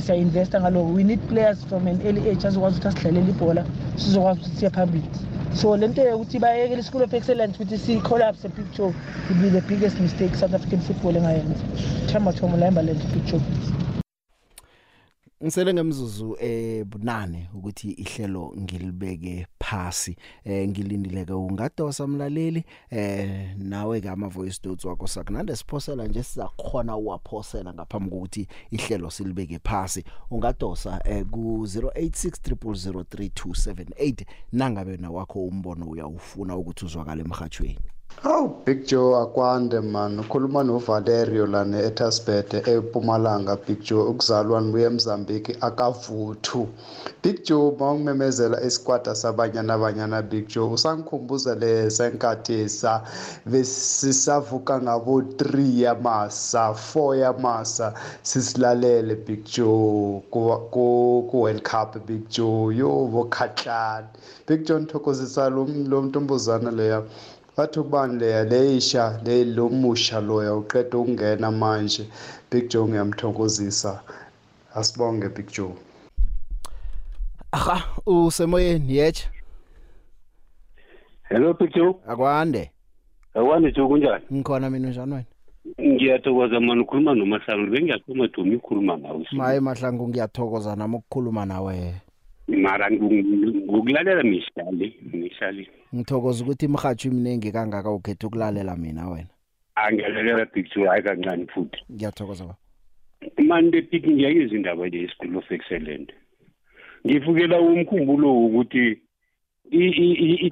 siya-investa 0.00 0.60
ngaloko 0.60 0.94
we 0.94 1.04
need 1.04 1.20
players 1.28 1.64
from 1.68 1.86
an 1.86 2.00
early 2.06 2.30
age 2.30 2.46
azokwazi 2.46 2.76
ukuthi 2.78 2.88
asidlalele 2.88 3.30
ibhola 3.30 3.64
sizokwazi 3.96 4.40
ukuthi 4.40 4.56
siye 4.56 4.70
phambili. 4.70 5.08
So 5.54 5.76
le 5.76 5.88
nto 5.88 6.02
yokuthi 6.02 6.38
bayekele 6.38 6.80
i-school 6.80 7.02
of 7.02 7.14
excellence 7.14 7.56
ukuthi 7.56 7.78
si-collapse 7.78 8.48
picture 8.48 8.94
would 9.28 9.42
be 9.42 9.48
the 9.50 9.60
biggest 9.60 10.00
mistake 10.00 10.34
south 10.36 10.54
african 10.54 10.80
football 10.80 11.16
engayenza. 11.16 11.64
Themba 12.06 12.32
thomo 12.32 12.56
layimbaland 12.56 13.00
picture 13.12 13.40
ngisele 15.42 15.74
ngemzuzu 15.74 16.36
eh 16.40 16.84
bunane 16.84 17.48
ukuthi 17.54 17.90
ihlelo 17.90 18.54
ngilibeke 18.58 19.46
phasi 19.58 20.16
eh 20.44 20.68
ngilindileke 20.68 21.32
ungadosa 21.32 22.06
mlaleli 22.06 22.64
eh 22.90 23.56
nawe 23.58 24.00
ke 24.00 24.08
ama 24.08 24.28
voice 24.28 24.60
notes 24.64 24.84
wakho 24.84 25.06
sakunande 25.06 25.56
siphosela 25.56 26.06
nje 26.06 26.22
sizakhona 26.22 26.96
uwaphosela 26.96 27.74
ngaphambi 27.74 28.10
kokuthi 28.10 28.48
ihlelo 28.70 29.10
silibeke 29.10 29.58
phasi. 29.58 30.04
Ungadosa 30.30 31.00
eh 31.04 31.24
ku 31.30 31.66
0863003278 31.66 34.24
nangabe 34.52 34.96
na 34.96 35.10
wakho 35.10 35.44
umbono 35.44 35.86
uyawufuna 35.86 36.56
ukuthi 36.56 36.84
uzwakale 36.84 37.22
emhathweni 37.22 37.91
Hawu 38.16 38.62
Big 38.66 38.86
Joe 38.86 39.14
akwande 39.22 39.80
man. 39.80 40.18
Ukhuluma 40.20 40.62
noValerio 40.64 41.46
lana 41.46 41.82
eTaspete 41.82 42.62
eMpumalanga. 42.70 43.56
Big 43.66 43.80
Joe 43.82 44.08
ukuzalwa 44.08 44.60
nibuye 44.60 44.86
eMozambique 44.86 45.56
akavuthu. 45.60 46.68
Big 47.22 47.42
Joe 47.44 47.72
mawungimemezela 47.78 48.60
esikwata 48.62 49.14
sabanyana 49.14 49.78
banyana 49.78 50.22
Big 50.22 50.46
Joe 50.48 50.72
usangikhumbuza 50.72 51.54
le 51.54 51.90
senkathi 51.90 52.68
sa 52.68 53.02
besisavuka 53.46 54.80
ngabo 54.82 55.20
3 55.20 55.80
yamasa 55.82 56.68
4 56.94 57.16
yamasa 57.16 57.94
sisilalele 58.22 59.14
Big 59.14 59.44
Joe. 59.44 60.22
Ku 60.30 60.58
ku 60.70 61.26
ku 61.30 61.40
World 61.42 61.62
Cup 61.62 62.06
Big 62.06 62.28
Joe. 62.28 62.76
Yo 62.76 63.06
bokhatlani 63.06 64.06
Big 64.46 64.64
Joe 64.64 64.80
nthokozisa 64.80 65.50
lo 65.50 65.64
lo 65.88 66.02
ntombazana 66.02 66.70
leya. 66.70 67.02
Bathi 67.56 67.80
ubani 67.80 68.18
leya 68.18 68.44
leyisha 68.44 69.20
le 69.24 69.44
lo 69.44 69.68
musha 69.68 70.20
loya 70.20 70.54
uqeda 70.54 70.98
ukungena 70.98 71.50
manje. 71.50 72.06
Big 72.50 72.68
Joe 72.68 72.88
ngiyamthokozisa. 72.88 74.02
Asibonge 74.74 75.28
Big 75.28 75.46
Joe. 75.52 75.74
Aha 77.52 77.84
usemoyeni 78.06 78.96
yetsha 78.96 79.28
hello 81.28 81.54
Big 81.54 81.74
Joe. 81.74 81.94
Akwande. 82.08 82.70
Akwande 83.34 83.72
joe 83.72 83.88
kunjani? 83.88 84.24
Ngikhona 84.32 84.70
mina 84.70 84.88
njani 84.88 85.12
wena? 85.12 85.24
Ngiyathokoza 85.80 86.60
mani 86.60 86.80
ukhuluma 86.82 87.14
nomahlangu 87.14 87.70
bengiyakhuluma 87.70 88.28
dumi 88.28 88.56
ukhuluma 88.56 88.96
nawe. 88.96 89.26
Maye 89.32 89.60
mahlangu 89.60 90.08
ngiyathokoza 90.08 90.76
nami 90.76 90.96
ukukhuluma 90.96 91.46
nawe 91.46 91.94
mara 92.48 92.90
ngu- 92.90 93.64
ngukulalela 93.70 94.22
mihla 94.22 94.70
le 94.72 94.94
mihla 95.12 95.52
le 95.52 95.68
ngithokoza 95.94 96.44
ukuthi 96.44 96.64
imhatsho 96.66 97.08
iminingi 97.08 97.52
kangaka 97.52 97.90
ukhetha 97.90 98.26
ukulalela 98.26 98.76
mina 98.76 99.08
wena 99.08 99.28
angiyalalela 99.74 100.46
picture 100.46 100.88
hayi 100.88 101.02
kancane 101.02 101.46
futhi 101.46 101.78
ngiyathokoza 101.92 102.44
ba 102.44 102.56
mani 103.44 103.70
bepiki 103.70 104.10
ngiyayizwa 104.10 104.56
indaba 104.56 104.88
le 104.88 105.08
school 105.08 105.36
of 105.36 105.50
excellent 105.52 106.12
ngifukela 107.06 107.60
umkhumbulo 107.60 108.44
ukuthi 108.46 108.98
i- 109.70 110.50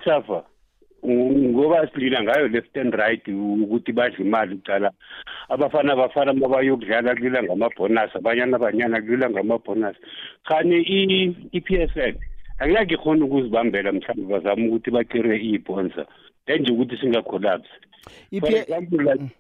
ngoba 1.07 1.89
silila 1.95 2.23
ngayo 2.23 2.49
left 2.49 2.77
and 2.77 2.95
right 2.95 3.29
ukuthi 3.29 3.93
badle 3.93 4.25
imali 4.25 4.57
kucala 4.57 4.91
abafana 5.49 5.97
bafana 5.97 6.33
mabayokudlala 6.33 7.15
kulila 7.15 7.43
ngamabhonus 7.43 8.17
abanyana 8.17 8.59
banyana 8.59 9.01
kulila 9.01 9.31
ngamabhonus 9.31 9.97
khani 10.45 10.77
i-p 11.53 11.69
s 11.77 11.97
l 11.97 12.15
angeke 12.59 12.97
khona 12.97 13.25
ukuzibambela 13.25 13.93
mhlawumbe 13.93 14.33
bazama 14.35 14.67
ukuthi 14.67 14.91
bacire 14.91 15.37
iy'bonza 15.39 16.07
nje 16.49 16.73
ukuthi 16.73 16.97
singacollapse 16.97 17.71
for 18.39 18.49
Iphe- 18.49 18.63
example 18.63 19.03
like 19.03 19.40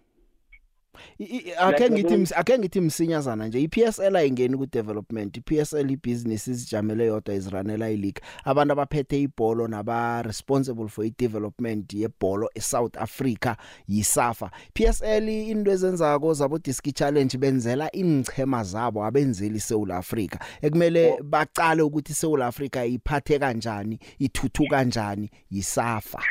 I- 1.18 1.24
i- 1.24 1.52
ake 1.58 1.90
ngithi 1.90 2.16
ms- 2.16 2.32
ake 2.38 2.58
ngithi 2.58 2.80
msinyazana 2.80 3.46
nje 3.48 3.60
iPSL 3.62 4.16
ayingeni 4.16 4.56
ku 4.56 4.66
development 4.66 5.36
iPSL 5.36 5.90
ibusiness 5.90 6.48
izijamele 6.48 7.06
yodwa 7.06 7.34
izranela 7.34 7.90
ileague. 7.90 8.22
Abantu 8.44 8.72
abaphethe 8.72 9.20
ibhola 9.22 9.68
naba 9.68 10.22
responsible 10.22 10.88
for 10.88 11.04
i-development 11.06 11.94
yebhola 11.94 12.46
eSouth 12.54 12.96
Africa 12.96 13.56
yiSAFA. 13.88 14.50
PSL 14.74 15.28
into 15.28 15.70
ezenzako 15.70 16.34
zabo 16.34 16.58
disc 16.58 16.92
challenge 16.94 17.38
benzela 17.38 17.90
ingchema 17.92 18.64
zabo 18.64 19.04
abenzeli 19.04 19.60
South 19.60 19.90
Africa. 19.90 20.38
Ekumele 20.62 21.18
baqale 21.22 21.82
ukuthi 21.82 22.14
South 22.14 22.40
Africa 22.42 22.76
iphathe 22.86 23.38
kanjani 23.38 23.98
ithuthuka 24.18 24.76
kanjani 24.76 25.30
yiSAFA. 25.50 26.22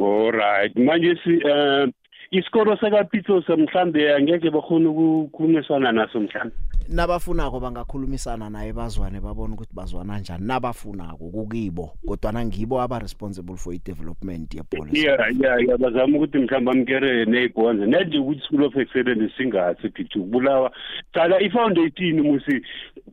Alright 0.00 0.76
manje 0.76 1.18
si 1.24 1.30
eh 1.30 1.88
isikolo 2.30 2.76
sakapitso 2.76 3.42
mhlambe 3.56 4.14
angeke 4.14 4.50
bakhona 4.50 4.90
ukukhulumisana 4.90 5.92
naso 5.92 6.20
mhlambe 6.20 6.54
nabafunako 6.88 7.60
bangakhulumisana 7.60 8.50
naye 8.50 8.72
bazwane 8.72 9.20
babone 9.20 9.54
ukuthi 9.54 9.74
bazwana 9.74 10.12
kanjani 10.14 10.46
nabafunako 10.46 11.28
kukibo 11.28 11.92
kodwa 12.06 12.44
ngibo 12.44 12.80
aba 12.80 12.98
responsible 12.98 13.56
for 13.56 13.74
i 13.74 13.80
development 13.84 14.54
yebhola 14.54 14.90
yeah 14.92 15.18
yeah 15.40 15.58
yeah 15.66 15.78
bazama 15.78 16.16
ukuthi 16.16 16.38
mhlawumbe 16.38 16.70
amkere 16.70 17.24
neyibhonze 17.24 17.86
nanje 17.86 18.18
ukuthi 18.18 18.40
school 18.40 18.64
of 18.64 18.76
excellence 18.76 19.32
singathi 19.36 19.88
picture 19.88 20.24
kubulawa 20.24 20.70
cala 21.12 21.40
i-foundation 21.40 22.20
musi 22.20 22.62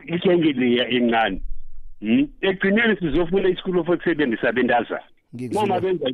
ikenge 0.08 0.54
leya 0.54 0.90
encane. 0.90 1.42
Hmm? 2.00 2.28
ekugcineni 2.42 2.96
sizofuna 2.98 3.50
i-school 3.50 3.80
of 3.80 3.90
excellence 3.90 4.38
sabentazana 4.42 5.04
noma 5.54 5.80
benza 5.80 6.10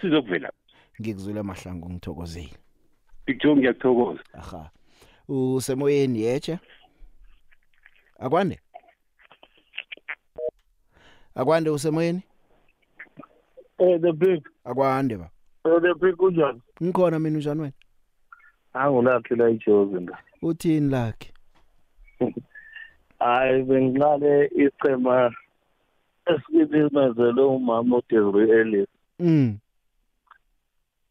sizokuvela. 0.00 0.52
Ngikuzwile 1.00 1.42
mahlangu 1.42 1.90
ngithokozile. 1.90 2.52
Picture 3.24 3.56
ngiyakuthokoza 3.56 4.20
aha. 4.32 4.70
Usemoyeni 5.28 6.20
yeche 6.22 6.58
akwande? 8.18 8.60
Akwande 11.34 11.70
usemoyeni? 11.70 12.22
Eh 13.78 14.00
the 14.00 14.12
big. 14.12 14.48
Akwande 14.64 15.16
ba 15.16 15.30
eh 15.64 15.80
the 15.82 15.94
big 15.94 16.16
kunjani? 16.16 16.60
ngikhona 16.82 17.18
mina 17.18 17.36
unjani 17.38 17.60
wena? 17.60 17.72
Angulaphi 18.74 19.34
la 19.36 19.50
ijozi 19.50 19.94
nda. 19.94 20.18
uthini 20.42 20.90
lakhe 20.90 21.32
Hayi 23.18 23.62
bengiqale 23.62 24.46
icema 24.46 25.34
esikimezele 26.26 27.42
umama 27.42 27.96
uDesiree 27.96 28.60
Ellis. 28.60 28.88
mm. 29.18 29.58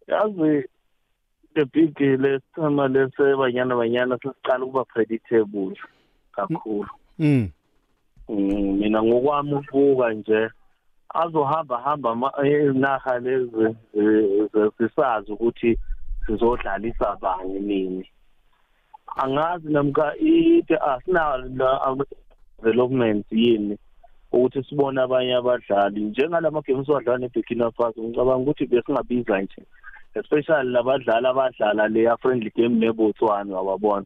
Yazi 0.07 0.63
the 1.55 1.65
big 1.65 1.95
lesicema 1.95 2.87
lese 2.87 3.35
banyana 3.37 3.75
banyana 3.75 4.17
sesiqala 4.17 4.65
ukuba 4.65 4.85
predictable 4.85 5.75
kakhulu. 6.35 6.89
mm. 7.19 7.49
Mm, 8.29 8.77
mina 8.79 9.03
ngokwami 9.03 9.53
ukubuka 9.53 10.13
nje 10.13 10.49
azohamba 11.13 11.77
hamba 11.77 12.31
inaha 12.43 13.19
lezi 13.19 13.75
sisazi 14.77 15.31
ukuthi 15.31 15.79
sizodlalisa 16.25 17.17
bani 17.21 17.59
nini. 17.59 18.09
Angazi 19.15 19.69
namka 19.69 20.17
ite 20.17 20.77
asinayo 20.77 22.05
development 22.63 23.25
yini. 23.31 23.77
Ukuthi 24.33 24.63
sibone 24.63 25.01
abanye 25.01 25.35
abadlali. 25.35 26.01
Njengalama 26.01 26.61
games 26.61 26.89
wadlala 26.89 27.17
neBurkina 27.19 27.71
Faso 27.71 28.01
ngicabanga 28.03 28.43
ukuthi 28.43 28.65
besingabiza 28.65 29.41
nje 29.41 29.61
especially 30.15 30.69
labadlali 30.69 31.27
abadlala 31.27 31.87
leya 31.87 32.17
friendly 32.17 32.51
game 32.55 32.75
neBotswana 32.79 33.55
wababona 33.55 34.05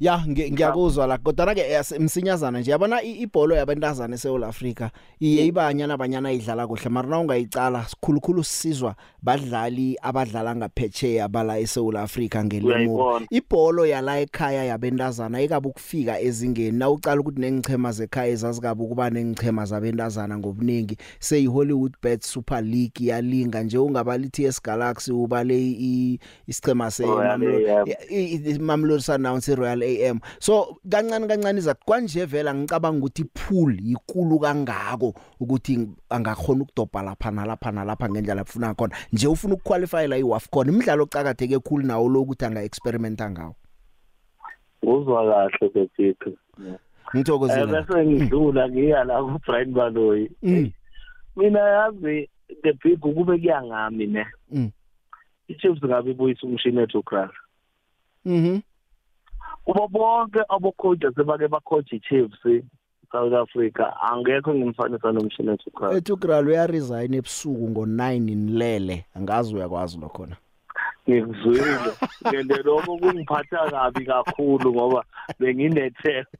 ya 0.00 0.24
ngi- 0.26 0.52
ngiyakuzwa 0.52 1.06
la 1.06 1.18
kodwa 1.18 1.54
ke 1.54 1.62
msinyazana 1.98 2.60
nje 2.60 2.70
yabona 2.70 3.02
i- 3.02 3.12
ibholo 3.22 3.56
yabantazana 3.56 4.14
eSouth 4.14 4.42
Africa 4.44 4.88
iye 5.20 5.46
ibanyana 5.46 5.94
abanyana 5.94 6.32
idlala 6.32 6.66
kuhle 6.66 6.88
mara 6.90 7.08
na 7.08 7.18
ungayicala 7.18 7.84
sikhulukhulu 7.88 8.44
sisizwa 8.44 8.94
badlali 9.22 9.96
abadlala 10.02 10.56
ngaphetsheya 10.56 11.28
bala 11.28 11.58
eSouth 11.58 11.96
Africa 11.96 12.44
ngelimo 12.44 12.68
Uyayibona. 12.68 13.26
ibholo 13.30 13.86
yala 13.86 14.20
ekhaya 14.20 14.64
yabentazana 14.64 15.42
ikabe 15.42 15.68
ukufika 15.68 16.20
ezingeni 16.20 16.78
na 16.78 16.90
ucala 16.90 17.20
ukuthi 17.20 17.40
nengichema 17.40 17.92
zekhaya 17.92 18.32
ezazikabe 18.32 18.82
ukuba 18.82 19.10
nengichema 19.10 19.64
zabentazana 19.64 20.38
ngobuningi 20.38 20.96
sey 21.18 21.46
Hollywood 21.46 21.92
Bet 22.02 22.24
Super 22.24 22.62
League 22.64 23.06
yalinga 23.06 23.62
nje 23.62 23.78
ungabali 23.78 24.28
TS 24.28 24.62
Galaxy 24.62 25.12
ubale 25.12 25.58
i- 25.70 26.18
isichema 26.46 26.90
se 26.90 27.02
Royal 27.06 27.38
Mamelodi- 27.38 27.70
AM. 27.70 27.86
i- 28.10 28.50
i- 28.50 28.58
Mamelodi 28.58 29.02
Sundowns 29.02 29.48
iRoyal 29.48 29.82
AM 29.90 30.20
so 30.38 30.76
kancane 30.88 31.26
kancane 31.26 31.58
izathi 31.58 31.84
kwanje 31.84 32.24
vela 32.24 32.54
ngicabanga 32.54 32.98
ukuthi 32.98 33.24
pool 33.24 33.74
ikulu 33.80 34.38
kangako 34.38 35.14
ukuthi 35.40 35.88
angakhona 36.10 36.62
ukudobha 36.62 37.02
lapha 37.02 37.30
nalapha 37.30 37.72
nalapha 37.72 38.08
ngendlela 38.08 38.42
afuna 38.42 38.74
khona. 38.74 38.96
Nje 39.12 39.28
ufuna 39.28 39.54
ukuqualify 39.54 40.06
la 40.06 40.16
iWAFCON 40.16 40.68
imidlalo 40.68 41.02
ocakatheke 41.02 41.58
khulu 41.58 41.86
nawo 41.86 42.08
lokuthi 42.08 42.44
anga 42.44 42.62
experimenta 42.62 43.30
ngawo? 43.30 43.54
Uzwa 44.82 45.48
kahle 45.50 45.68
bebhika 45.74 46.30
ngithokozile 47.14 47.66
bese 47.66 48.06
ngidlula 48.06 48.68
ngiya 48.68 49.04
la 49.04 49.22
ku 49.22 49.38
Brian 49.46 49.72
Baloyi. 49.72 50.30
Mm. 50.42 50.72
mina 51.36 51.60
yazi 51.60 52.28
the 52.62 52.72
big 52.82 53.00
kube 53.00 53.24
kuyangami 53.38 54.06
ne. 54.06 54.26
Mm. 54.52 54.70
iChiefs 55.50 55.84
ngabe 55.84 56.10
ibuyisa 56.10 56.46
umshini 56.46 56.80
ethu 56.80 57.02
crash 57.02 57.36
mhm 58.24 58.60
kubo 59.70 59.88
bonke 59.88 60.40
abocoach 60.48 61.04
asebake 61.04 61.48
bacoach 61.48 61.92
iChiefs 61.92 62.64
South 63.12 63.32
Africa 63.32 63.92
angekho 64.02 64.54
ngimfanisa 64.54 65.12
nomshini 65.12 65.50
ethu 65.50 65.70
crash 65.70 65.96
eTugral 65.96 66.48
uyaresign 66.48 67.14
ebusuku 67.14 67.66
ngo9 67.68 68.30
inlele 68.30 69.04
angazi 69.14 69.54
uyakwazi 69.54 69.98
lokhona. 69.98 70.36
Ngikuzwile. 71.08 71.92
Ngende 72.28 72.56
lokho 72.56 72.96
kungiphatha 72.98 73.70
kabi 73.70 74.06
kakhulu 74.06 74.74
ngoba 74.74 75.04
benginethemba. 75.38 76.30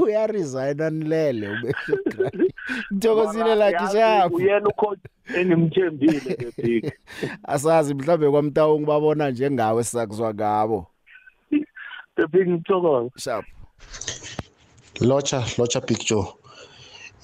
Uyaresign 0.00 0.80
anilele 0.80 1.48
ubeTugral 1.48 2.48
ngithokozile 2.92 3.54
lakhe 3.54 3.86
shafu 3.92 4.34
uyena 4.34 4.68
ucoach 4.68 5.00
engimthembile 5.36 6.20
the 6.20 6.62
big. 6.62 6.92
Asazi 7.52 7.94
mhlambe 7.94 8.30
kwamtawu 8.30 8.80
ngibabona 8.80 9.30
njengawe 9.30 9.84
sakuzwa 9.84 10.34
ngabo. 10.34 10.86
The 12.20 12.26
big 12.28 12.48
ngithokoza 12.48 13.10
sharp 13.18 13.44
locha 15.00 15.44
locha 15.58 15.80
picture 15.80 16.24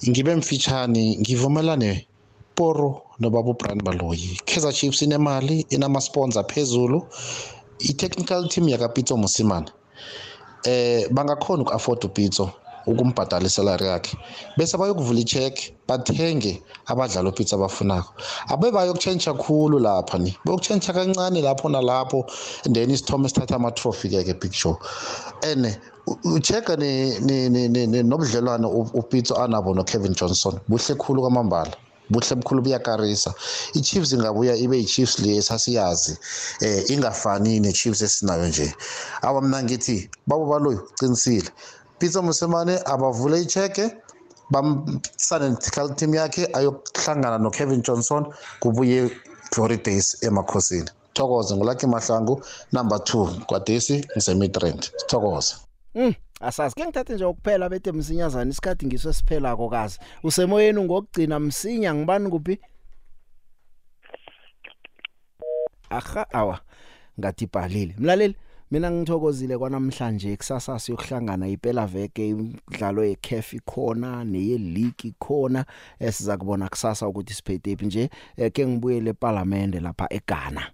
ngibe 0.09 0.35
mfitshane 0.35 1.17
ngivumelane 1.21 2.07
poro 2.55 3.01
nobaba 3.19 3.49
ubrian 3.49 3.81
baloyi. 3.83 4.39
Kaizer 4.45 4.73
chiefs 4.73 5.01
inemali 5.01 5.65
inama-sponsor 5.69 6.43
phezulu. 6.47 7.07
I-technical 7.79 8.47
team 8.49 8.69
yakapitso 8.69 9.17
mosimane. 9.17 9.69
Eh 10.65 11.07
bangakhona 11.11 11.63
uku-afford 11.63 12.05
upitso. 12.05 12.51
Ukumbhadala 12.87 13.45
isalari 13.45 13.85
yakhe. 13.85 14.17
Bese 14.57 14.77
bayokuvula 14.77 15.19
i-check 15.19 15.73
bathenge 15.87 16.61
abadlali 16.87 17.27
opitso 17.27 17.55
abafunako. 17.55 18.13
Abe 18.49 18.71
bayokutshentsha 18.71 19.33
khulu 19.33 19.79
lapha 19.79 20.17
ni 20.17 20.37
bayokutshentsha 20.45 20.93
kancane 20.93 21.41
lapho 21.41 21.69
nalapho 21.69 22.25
and 22.65 22.75
then 22.75 22.89
isithome 22.89 23.27
sithatha 23.27 23.55
ama-trophy 23.55 24.09
ke 24.09 24.39
big 24.39 24.53
show. 24.53 24.79
And 25.43 25.77
uchecka 26.23 26.77
nobudlelwane 26.77 28.65
upitso 28.93 29.35
anabo 29.35 29.73
no-kevin 29.75 30.13
johnson. 30.13 30.59
Buhle 30.69 30.95
khulu 30.95 31.21
kwamambala 31.21 31.73
buhle 32.09 32.35
bukhulu 32.35 32.61
buyakarisa. 32.61 33.33
I-chiefs 33.75 34.13
ingabuya 34.13 34.55
ibe 34.55 34.77
yi-chiefs 34.77 35.19
le 35.19 35.35
esasiyazi 35.35 36.17
eh 36.61 36.83
ingafani 36.89 37.59
ne-chiefs 37.59 38.01
esinayo 38.01 38.47
nje. 38.47 38.73
Awa 39.21 39.41
mna 39.41 39.63
ngithi 39.63 40.09
babo 40.27 40.45
baloyo 40.45 40.87
qinisile 40.99 41.49
pitso 41.99 42.21
mosemane 42.21 42.79
abavule 42.85 43.41
icheke 43.41 43.91
bamsane 44.49 45.49
ne-technical 45.49 45.95
team 45.95 46.15
yakhe 46.15 46.47
ayokuhlangana 46.53 47.37
no-kevin 47.37 47.81
johnson 47.81 48.25
kubuye 48.59 49.11
glory 49.51 49.77
days 49.77 50.23
emakhosini 50.23 50.89
thokoze 51.13 51.55
ngulaki 51.55 51.87
mahlangu 51.87 52.41
number 52.71 53.03
two 53.03 53.25
kwadesi 53.47 54.05
ngisemidrand 54.15 54.81
sithokoze 54.97 55.55
Mm, 55.95 56.13
asazi 56.41 56.75
ke 56.75 56.85
ngithathe 56.85 57.13
nje 57.15 57.25
ukuphela 57.25 57.69
bete 57.69 57.91
msinyazana 57.91 58.51
isikhathi 58.51 58.85
ngiso 58.85 59.13
siphelako 59.13 59.69
kazi. 59.69 59.99
Usemoyeni 60.23 60.83
ngokugcina 60.83 61.39
msinya 61.39 61.93
ngibani 61.95 62.29
kuphi? 62.29 62.59
Aha 65.89 66.25
awa 66.33 66.59
ngathi 67.19 67.43
ibhalile. 67.43 67.95
Mlaleli 67.97 68.35
mina 68.71 68.91
ngithokozile 68.91 69.57
kwanamhlanje 69.57 70.37
kusasa 70.37 70.79
siyokuhlangana 70.79 71.47
iphela 71.47 71.85
veke 71.85 72.29
imidlalo 72.29 73.05
yeCAF 73.05 73.53
ikhona 73.53 74.23
neye 74.23 74.57
league 74.57 75.03
ikhona 75.03 75.65
esiza 75.99 76.37
kubona 76.37 76.69
kusasa 76.69 77.07
ukuthi 77.07 77.33
siphethe 77.33 77.75
phi 77.75 77.85
nje 77.85 78.09
eh, 78.37 78.51
ke 78.51 78.67
ngibuyele 78.67 79.09
eParliament 79.09 79.75
lapha 79.75 80.07
eGhana. 80.09 80.71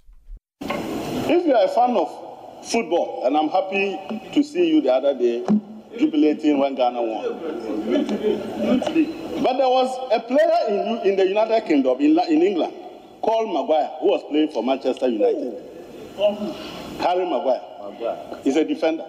If 1.30 1.46
you 1.46 1.56
are 1.56 1.66
a 1.66 1.68
fan 1.68 1.96
of 1.96 2.10
football, 2.66 3.26
and 3.26 3.38
I'm 3.38 3.50
happy 3.50 4.00
to 4.34 4.44
see 4.44 4.70
you 4.70 4.82
the 4.82 4.92
other 4.92 5.14
day 5.14 5.46
jubilating 6.00 6.58
when 6.58 6.74
Ghana 6.76 7.00
won. 7.00 7.24
But 9.44 9.58
there 9.58 9.70
was 9.70 9.90
a 10.12 10.20
player 10.20 10.60
in, 10.68 11.12
in 11.12 11.16
the 11.16 11.28
United 11.28 11.68
Kingdom, 11.68 12.00
in, 12.00 12.18
in 12.28 12.42
England, 12.42 12.74
called 13.22 13.54
Maguire, 13.54 13.92
who 14.00 14.08
was 14.08 14.24
playing 14.30 14.50
for 14.50 14.64
Manchester 14.64 15.10
United. 15.10 15.62
Harry 16.98 17.26
Maguire. 17.26 17.73
He's 18.44 18.56
a 18.56 18.64
defender. 18.66 19.06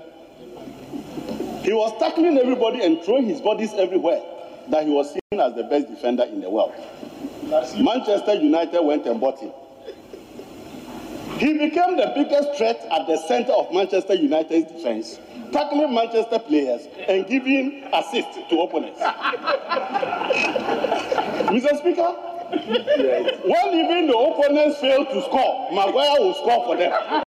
He 1.63 1.73
was 1.73 1.99
tackling 1.99 2.37
everybody 2.39 2.85
and 2.85 3.03
throwing 3.03 3.25
his 3.27 3.41
bodies 3.41 3.73
everywhere 3.75 4.23
that 4.69 4.85
he 4.85 4.91
was 4.91 5.13
seen 5.13 5.41
as 5.41 5.55
the 5.55 5.65
best 5.65 5.89
defender 5.89 6.25
in 6.25 6.41
the 6.41 6.51
world. 6.51 6.75
Manchester 7.79 8.35
United 8.35 8.83
went 8.83 9.07
and 9.07 9.21
bought 9.21 9.39
him. 9.39 9.53
He 11.39 11.53
became 11.55 11.97
the 11.97 12.13
biggest 12.15 12.57
threat 12.57 12.81
at 12.93 13.07
the 13.07 13.17
center 13.27 13.53
of 13.53 13.73
Manchester 13.73 14.15
United's 14.15 14.71
defense, 14.71 15.19
tackling 15.53 15.93
Manchester 15.93 16.39
players 16.39 16.87
and 17.09 17.27
giving 17.27 17.85
assists 17.93 18.39
to 18.49 18.61
opponents. 18.61 19.01
Mr. 21.51 21.77
Speaker, 21.79 22.13
when 22.55 23.75
even 23.75 24.07
the 24.07 24.17
opponents 24.17 24.79
fail 24.81 25.05
to 25.05 25.23
score, 25.23 25.73
Maguire 25.73 26.21
will 26.21 26.35
score 26.35 26.65
for 26.67 26.77
them. 26.77 26.93